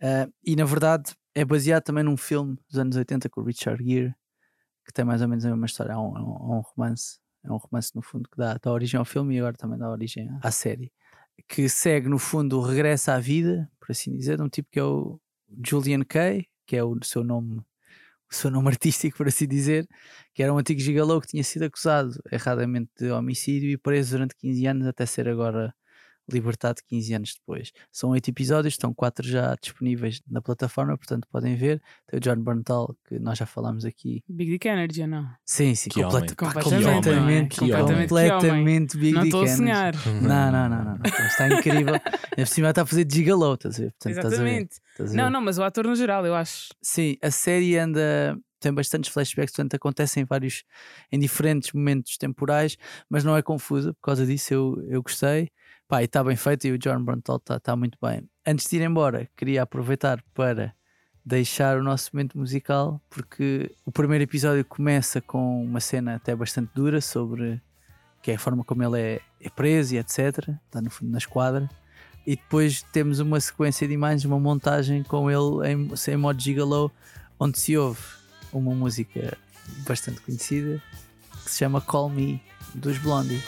Ah, 0.00 0.28
e 0.44 0.54
na 0.54 0.64
verdade 0.66 1.14
é 1.36 1.44
baseado 1.44 1.82
também 1.82 2.02
num 2.02 2.16
filme 2.16 2.56
dos 2.66 2.78
anos 2.78 2.96
80 2.96 3.28
com 3.28 3.42
o 3.42 3.44
Richard 3.44 3.84
Gere, 3.84 4.14
que 4.86 4.92
tem 4.92 5.04
mais 5.04 5.20
ou 5.20 5.28
menos 5.28 5.44
a 5.44 5.50
mesma 5.50 5.66
história, 5.66 5.92
é 5.92 5.96
um, 5.96 6.08
um 6.08 6.62
romance, 6.62 7.18
é 7.44 7.52
um 7.52 7.58
romance 7.58 7.94
no 7.94 8.00
fundo 8.00 8.26
que 8.26 8.38
dá, 8.38 8.54
dá 8.54 8.72
origem 8.72 8.96
ao 8.98 9.04
filme 9.04 9.36
e 9.36 9.38
agora 9.38 9.54
também 9.54 9.78
dá 9.78 9.90
origem 9.90 10.30
à 10.42 10.50
série, 10.50 10.90
que 11.46 11.68
segue 11.68 12.08
no 12.08 12.18
fundo 12.18 12.58
o 12.58 12.62
regresso 12.62 13.10
à 13.10 13.20
vida, 13.20 13.70
por 13.78 13.90
assim 13.90 14.16
dizer, 14.16 14.38
de 14.38 14.42
um 14.44 14.48
tipo 14.48 14.70
que 14.72 14.80
é 14.80 14.82
o 14.82 15.20
Julian 15.62 16.02
Kay, 16.04 16.46
que 16.66 16.74
é 16.74 16.82
o 16.82 16.98
seu 17.04 17.22
nome 17.22 17.62
o 18.30 18.34
seu 18.34 18.50
nome 18.50 18.68
artístico, 18.72 19.18
por 19.18 19.28
assim 19.28 19.46
dizer, 19.46 19.86
que 20.32 20.42
era 20.42 20.52
um 20.52 20.56
antigo 20.56 20.80
gigolô 20.80 21.20
que 21.20 21.28
tinha 21.28 21.44
sido 21.44 21.64
acusado 21.64 22.18
erradamente 22.32 22.90
de 22.98 23.10
homicídio 23.10 23.68
e 23.68 23.76
preso 23.76 24.12
durante 24.12 24.34
15 24.36 24.66
anos 24.66 24.86
até 24.86 25.04
ser 25.04 25.28
agora 25.28 25.74
libertado 26.30 26.80
15 26.88 27.14
anos 27.14 27.34
depois. 27.34 27.72
São 27.92 28.10
oito 28.10 28.28
episódios, 28.28 28.74
estão 28.74 28.92
quatro 28.92 29.26
já 29.26 29.54
disponíveis 29.60 30.20
na 30.28 30.40
plataforma, 30.42 30.96
portanto 30.96 31.26
podem 31.30 31.54
ver. 31.56 31.80
Tem 32.06 32.18
o 32.18 32.20
John 32.20 32.36
Berntal, 32.42 32.96
que 33.08 33.18
nós 33.18 33.38
já 33.38 33.46
falámos 33.46 33.84
aqui. 33.84 34.22
Big 34.28 34.50
Dick 34.50 34.66
Energy, 34.68 35.02
ou 35.02 35.08
não? 35.08 35.28
Sim, 35.44 35.74
sim, 35.74 35.90
Que 35.90 36.02
completa- 36.02 36.16
homem. 36.26 36.34
pá, 36.54 36.62
Completamente, 36.62 36.94
completamente, 36.94 37.40
não 37.42 37.48
que 37.48 37.56
Completamente 37.58 38.08
que 38.08 38.14
homem. 38.14 38.30
completamente 38.30 38.96
Big 38.98 39.12
não 39.12 39.22
Dick 39.22 39.36
estou 39.36 39.40
a 39.40 39.44
Energy. 39.44 39.56
sonhar. 39.58 39.94
Não, 40.22 40.52
não, 40.52 40.68
não, 40.68 40.84
não, 40.84 40.84
não. 40.84 41.00
Então, 41.06 41.26
Está 41.26 41.48
incrível. 41.48 41.94
Ainda 42.36 42.36
por 42.36 42.46
cima 42.48 42.70
está 42.70 42.82
a 42.82 42.86
fazer 42.86 43.04
de 43.04 43.14
gigolô, 43.16 43.54
estás 43.54 43.76
a 43.76 43.82
ver? 43.82 43.90
Portanto, 43.92 44.16
estás 44.16 44.26
a 44.26 44.28
ver, 44.28 44.42
Exatamente. 44.42 44.72
estás 44.90 45.10
a 45.12 45.16
Não, 45.16 45.24
ver. 45.24 45.30
não, 45.30 45.40
mas 45.40 45.58
o 45.58 45.62
ator 45.62 45.86
no 45.86 45.94
geral, 45.96 46.26
eu 46.26 46.34
acho. 46.34 46.68
Sim, 46.82 47.16
a 47.22 47.30
série 47.30 47.76
anda. 47.78 48.36
Tem 48.58 48.72
bastantes 48.72 49.10
flashbacks, 49.12 49.52
portanto 49.54 49.74
acontecem 49.74 50.22
em 50.22 50.26
vários, 50.26 50.64
em 51.12 51.18
diferentes 51.18 51.72
momentos 51.72 52.16
temporais, 52.16 52.76
mas 53.08 53.22
não 53.22 53.36
é 53.36 53.42
confusa, 53.42 53.92
por 53.92 54.00
causa 54.00 54.24
disso 54.26 54.52
eu, 54.54 54.82
eu 54.88 55.02
gostei. 55.02 55.50
Pá, 55.88 56.02
e 56.02 56.06
está 56.06 56.24
bem 56.24 56.34
feito 56.34 56.66
e 56.66 56.72
o 56.72 56.78
John 56.78 57.00
Berntal 57.04 57.36
está 57.36 57.60
tá 57.60 57.76
muito 57.76 57.96
bem. 58.02 58.28
Antes 58.44 58.68
de 58.68 58.76
ir 58.76 58.82
embora, 58.82 59.28
queria 59.36 59.62
aproveitar 59.62 60.20
para 60.34 60.74
deixar 61.24 61.78
o 61.78 61.82
nosso 61.82 62.10
momento 62.12 62.36
musical, 62.36 63.00
porque 63.08 63.72
o 63.84 63.92
primeiro 63.92 64.24
episódio 64.24 64.64
começa 64.64 65.20
com 65.20 65.64
uma 65.64 65.78
cena 65.80 66.16
até 66.16 66.34
bastante 66.34 66.72
dura 66.74 67.00
sobre 67.00 67.62
que 68.20 68.32
é 68.32 68.34
a 68.34 68.38
forma 68.38 68.64
como 68.64 68.82
ele 68.82 69.00
é, 69.00 69.20
é 69.40 69.48
preso 69.48 69.94
e 69.94 69.98
etc. 69.98 70.48
Está 70.66 70.80
no 70.82 70.90
fundo 70.90 71.12
na 71.12 71.18
esquadra. 71.18 71.70
E 72.26 72.34
depois 72.34 72.82
temos 72.92 73.20
uma 73.20 73.38
sequência 73.38 73.86
de 73.86 73.94
imagens, 73.94 74.24
uma 74.24 74.40
montagem 74.40 75.04
com 75.04 75.30
ele 75.30 75.72
em, 75.72 75.88
em 76.08 76.16
modo 76.16 76.42
gigalow, 76.42 76.90
onde 77.38 77.60
se 77.60 77.76
ouve 77.76 78.02
uma 78.52 78.74
música 78.74 79.38
bastante 79.86 80.20
conhecida 80.20 80.82
que 81.44 81.50
se 81.52 81.58
chama 81.58 81.80
Call 81.80 82.10
Me, 82.10 82.42
dos 82.74 82.98
Blondie. 82.98 83.40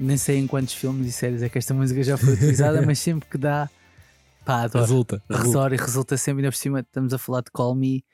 Nem 0.00 0.16
sei 0.16 0.38
em 0.38 0.46
quantos 0.46 0.74
filmes 0.74 1.06
e 1.06 1.12
séries 1.12 1.42
é 1.42 1.48
que 1.48 1.58
esta 1.58 1.72
música 1.74 2.02
já 2.02 2.16
foi 2.16 2.34
utilizada, 2.34 2.80
mas 2.86 2.98
sempre 2.98 3.28
que 3.28 3.38
dá, 3.38 3.68
pá, 4.44 4.62
adoro. 4.62 4.84
Resulta. 4.84 5.22
resulta. 5.28 5.44
Resulta, 5.48 5.74
e 5.74 5.78
resulta 5.78 6.16
sempre, 6.16 6.40
ainda 6.42 6.50
por 6.52 6.56
cima, 6.58 6.80
estamos 6.80 7.12
a 7.14 7.18
falar 7.18 7.42
de 7.42 7.50
Call 7.52 7.74
Me 7.74 8.04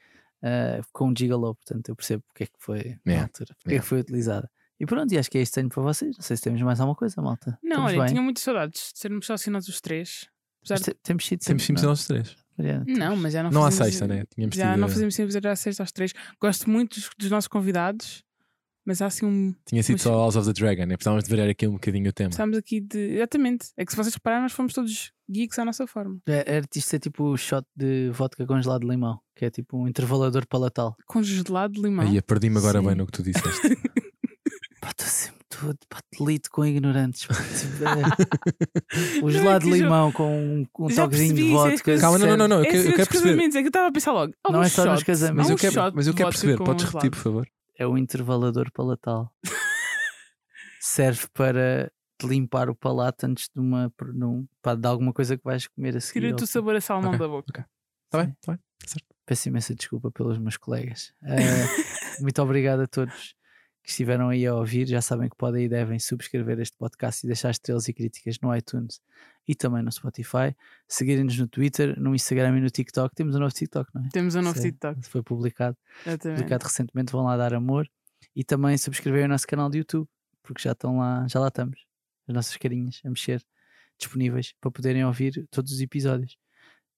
uh, 0.42 0.82
com 0.92 1.08
um 1.08 1.14
Gigalow, 1.16 1.54
portanto 1.54 1.88
eu 1.88 1.96
percebo 1.96 2.22
porque 2.28 2.44
é 2.44 2.46
que 2.46 2.52
foi 2.58 2.98
na 3.04 3.12
Yeah, 3.12 3.22
altura, 3.24 3.54
porque 3.58 3.68
é 3.68 3.72
yeah. 3.72 3.82
que 3.82 3.88
foi 3.88 4.00
utilizada. 4.00 4.50
E 4.78 4.84
pronto, 4.84 5.10
e 5.12 5.18
acho 5.18 5.30
que 5.30 5.38
é 5.38 5.42
isto 5.42 5.54
que 5.54 5.60
tenho 5.60 5.70
para 5.70 5.82
vocês. 5.82 6.14
Não 6.16 6.22
sei 6.22 6.36
se 6.36 6.42
temos 6.42 6.60
mais 6.60 6.78
alguma 6.80 6.94
coisa, 6.94 7.20
malta. 7.22 7.58
Não, 7.62 7.70
Estamos 7.70 7.90
olha, 7.92 7.98
bem? 8.00 8.08
tinha 8.08 8.20
muitas 8.22 8.42
saudades 8.44 8.90
de 8.92 8.98
sermos 8.98 9.24
só 9.24 9.32
assinados 9.32 9.68
os 9.68 9.80
três. 9.80 10.28
Apesar 10.60 10.74
de- 10.76 10.84
te- 10.92 10.98
Temos 11.02 11.26
sido 11.26 11.40
Temos 11.40 11.68
é? 11.70 11.86
nós 11.86 12.06
três. 12.06 12.36
Mariana, 12.58 12.84
Não, 12.86 13.16
mas 13.16 13.32
já 13.32 13.42
não 13.42 13.50
Não 13.50 13.64
há 13.64 13.70
sexta, 13.70 14.06
né? 14.06 14.24
Tínhamos 14.34 14.54
Já 14.56 14.72
tido- 14.72 14.80
não 14.80 14.88
fazemos 14.88 15.14
sempre 15.14 15.48
a 15.48 15.56
sexta 15.56 15.82
aos 15.82 15.92
três. 15.92 16.12
Gosto 16.40 16.68
muito 16.68 16.94
dos, 16.98 17.10
dos 17.18 17.30
nossos 17.30 17.48
convidados, 17.48 18.22
mas 18.86 19.02
há 19.02 19.06
assim 19.06 19.26
um. 19.26 19.52
Tinha 19.66 19.82
sido 19.82 19.94
Mas- 19.96 20.02
só 20.02 20.12
House 20.12 20.36
of 20.36 20.46
the 20.46 20.52
Dragon, 20.52 20.86
né? 20.86 20.96
Precisávamos 20.96 21.24
de 21.24 21.30
variar 21.30 21.48
aqui 21.50 21.66
um 21.66 21.72
bocadinho 21.72 22.08
o 22.08 22.12
tema. 22.12 22.30
Estamos 22.30 22.56
aqui 22.56 22.80
de. 22.80 23.16
Exatamente. 23.16 23.68
É 23.76 23.84
que 23.84 23.90
se 23.92 23.96
vocês 23.96 24.14
repararem, 24.14 24.44
nós 24.44 24.52
fomos 24.52 24.72
todos 24.72 25.12
geeks 25.28 25.58
à 25.58 25.64
nossa 25.64 25.86
forma. 25.86 26.18
É, 26.26 26.56
Era 26.56 26.66
isto 26.74 26.94
é 26.94 26.98
tipo 26.98 27.24
o 27.24 27.36
shot 27.36 27.66
de 27.76 28.10
vodka 28.10 28.46
congelado 28.46 28.82
de 28.82 28.88
limão, 28.88 29.18
que 29.34 29.44
é 29.44 29.50
tipo 29.50 29.76
um 29.76 29.88
intervalador 29.88 30.46
palatal. 30.46 30.96
Com 31.06 31.22
gelado 31.22 31.74
de 31.74 31.82
limão. 31.82 32.06
Aí, 32.06 32.22
perdi-me 32.22 32.58
agora 32.58 32.80
Sim. 32.80 32.86
bem 32.86 32.94
no 32.94 33.06
que 33.06 33.12
tu 33.12 33.22
disseste. 33.22 33.76
Pá, 34.80 34.90
estou 34.90 35.06
sempre 35.08 35.36
todo 35.48 35.76
pá, 35.88 35.98
delito 36.16 36.50
com 36.50 36.64
ignorantes. 36.64 37.24
pá. 37.26 37.34
Tipo, 37.34 37.84
é, 37.84 39.18
o 39.24 39.28
é 39.28 39.32
gelado 39.32 39.64
de 39.64 39.70
limão 39.72 40.12
com 40.12 40.30
um, 40.30 40.66
um 40.78 40.88
toquezinho 40.94 41.34
de 41.34 41.48
é 41.48 41.50
vodka. 41.50 41.82
coisa- 41.82 42.00
Calma, 42.02 42.18
não, 42.18 42.26
não, 42.28 42.36
não, 42.36 42.48
não. 42.48 42.56
Eu 42.58 42.62
é 42.62 42.66
quero, 42.66 42.76
eu 42.76 42.80
assim 42.82 42.90
quero 42.90 42.98
nos 42.98 43.08
perceber. 43.08 43.42
é 43.46 43.50
que 43.50 43.58
eu 43.58 43.66
estava 43.66 43.88
a 43.88 43.92
pensar 43.92 44.12
logo. 44.12 44.32
Não 44.48 44.60
um 44.60 44.62
é 44.62 44.68
só 44.68 44.84
nos 44.84 45.00
shot, 45.00 45.06
casamentos. 45.06 45.36
Mas 45.38 45.46
há 45.46 45.50
eu 45.50 45.54
um 45.54 45.58
quero, 45.58 45.96
mas 45.96 46.06
eu 46.06 46.14
quero 46.14 46.28
perceber. 46.28 46.56
Podes 46.58 46.84
repetir, 46.84 47.10
por 47.10 47.18
favor? 47.18 47.48
É 47.78 47.86
o 47.86 47.96
intervalador 47.98 48.70
palatal. 48.72 49.32
Serve 50.80 51.26
para 51.34 51.92
te 52.18 52.26
limpar 52.26 52.70
o 52.70 52.74
palato 52.74 53.26
antes 53.26 53.48
de 53.54 53.60
uma 53.60 53.92
num- 54.14 54.46
pá, 54.62 54.74
de 54.74 54.86
alguma 54.86 55.12
coisa 55.12 55.36
que 55.36 55.44
vais 55.44 55.66
comer 55.66 55.96
a 55.96 56.00
seguir. 56.00 56.20
Tira-te 56.20 56.44
o 56.44 56.46
sabor 56.46 56.76
a 56.76 56.80
salmão 56.80 57.10
Ok, 57.10 57.18
da 57.18 57.28
boca. 57.28 57.68
Está 58.06 58.22
bem? 58.24 58.32
Está 58.40 58.52
bem? 58.52 58.60
Certo. 58.86 59.06
Peço 59.26 59.48
imensa 59.48 59.74
desculpa 59.74 60.10
pelos 60.10 60.38
meus 60.38 60.56
colegas. 60.56 61.12
Eh, 61.24 61.36
muito 62.22 62.40
obrigado 62.42 62.80
a 62.80 62.86
todos 62.86 63.34
que 63.86 63.92
estiveram 63.92 64.30
aí 64.30 64.44
a 64.44 64.52
ouvir 64.52 64.88
já 64.88 65.00
sabem 65.00 65.28
que 65.28 65.36
podem 65.36 65.66
e 65.66 65.68
devem 65.68 65.96
subscrever 66.00 66.58
este 66.58 66.76
podcast 66.76 67.24
e 67.24 67.28
deixar 67.28 67.52
estrelas 67.52 67.86
e 67.86 67.92
críticas 67.92 68.36
no 68.42 68.54
iTunes 68.54 69.00
e 69.46 69.54
também 69.54 69.80
no 69.80 69.92
Spotify. 69.92 70.56
Seguirem-nos 70.88 71.38
no 71.38 71.46
Twitter, 71.46 71.96
no 71.96 72.12
Instagram 72.12 72.58
e 72.58 72.60
no 72.62 72.68
TikTok. 72.68 73.14
Temos 73.14 73.36
um 73.36 73.38
novo 73.38 73.54
TikTok, 73.54 73.88
não 73.94 74.04
é? 74.04 74.08
Temos 74.08 74.34
um 74.34 74.42
novo 74.42 74.58
Sei, 74.58 74.72
TikTok. 74.72 75.08
Foi 75.08 75.22
publicado, 75.22 75.76
publicado 76.20 76.64
recentemente. 76.64 77.12
Vão 77.12 77.22
lá 77.22 77.36
dar 77.36 77.54
amor 77.54 77.88
e 78.34 78.42
também 78.42 78.76
subscrever 78.76 79.26
o 79.26 79.28
nosso 79.28 79.46
canal 79.46 79.70
de 79.70 79.78
YouTube, 79.78 80.08
porque 80.42 80.62
já 80.62 80.72
estão 80.72 80.98
lá, 80.98 81.24
já 81.28 81.38
lá 81.38 81.46
estamos. 81.46 81.86
As 82.26 82.34
nossas 82.34 82.56
carinhas 82.56 83.00
a 83.04 83.08
mexer, 83.08 83.40
disponíveis 83.96 84.52
para 84.60 84.72
poderem 84.72 85.04
ouvir 85.04 85.46
todos 85.48 85.70
os 85.70 85.80
episódios. 85.80 86.36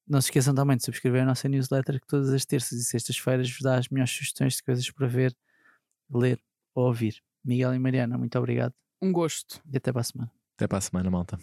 Não 0.08 0.22
se 0.22 0.28
esqueçam 0.28 0.54
também 0.54 0.78
de 0.78 0.86
subscrever 0.86 1.20
a 1.20 1.26
nossa 1.26 1.46
newsletter 1.50 2.00
que 2.00 2.06
todas 2.06 2.32
as 2.32 2.46
terças 2.46 2.78
e 2.78 2.84
sextas-feiras 2.84 3.50
vos 3.50 3.60
dá 3.60 3.76
as 3.76 3.90
melhores 3.90 4.10
sugestões 4.10 4.54
de 4.54 4.62
coisas 4.62 4.90
para 4.90 5.06
ver, 5.06 5.36
ler 6.10 6.40
ouvir. 6.86 7.22
Miguel 7.44 7.74
e 7.74 7.78
Mariana, 7.78 8.18
muito 8.18 8.38
obrigado 8.38 8.74
Um 9.00 9.12
gosto. 9.12 9.60
e 9.72 9.76
até 9.76 9.92
para 9.92 10.00
a 10.00 10.04
semana. 10.04 10.32
Até 10.56 10.66
para 10.66 10.78
a 10.78 10.80
semana, 10.80 11.10
malta. 11.10 11.38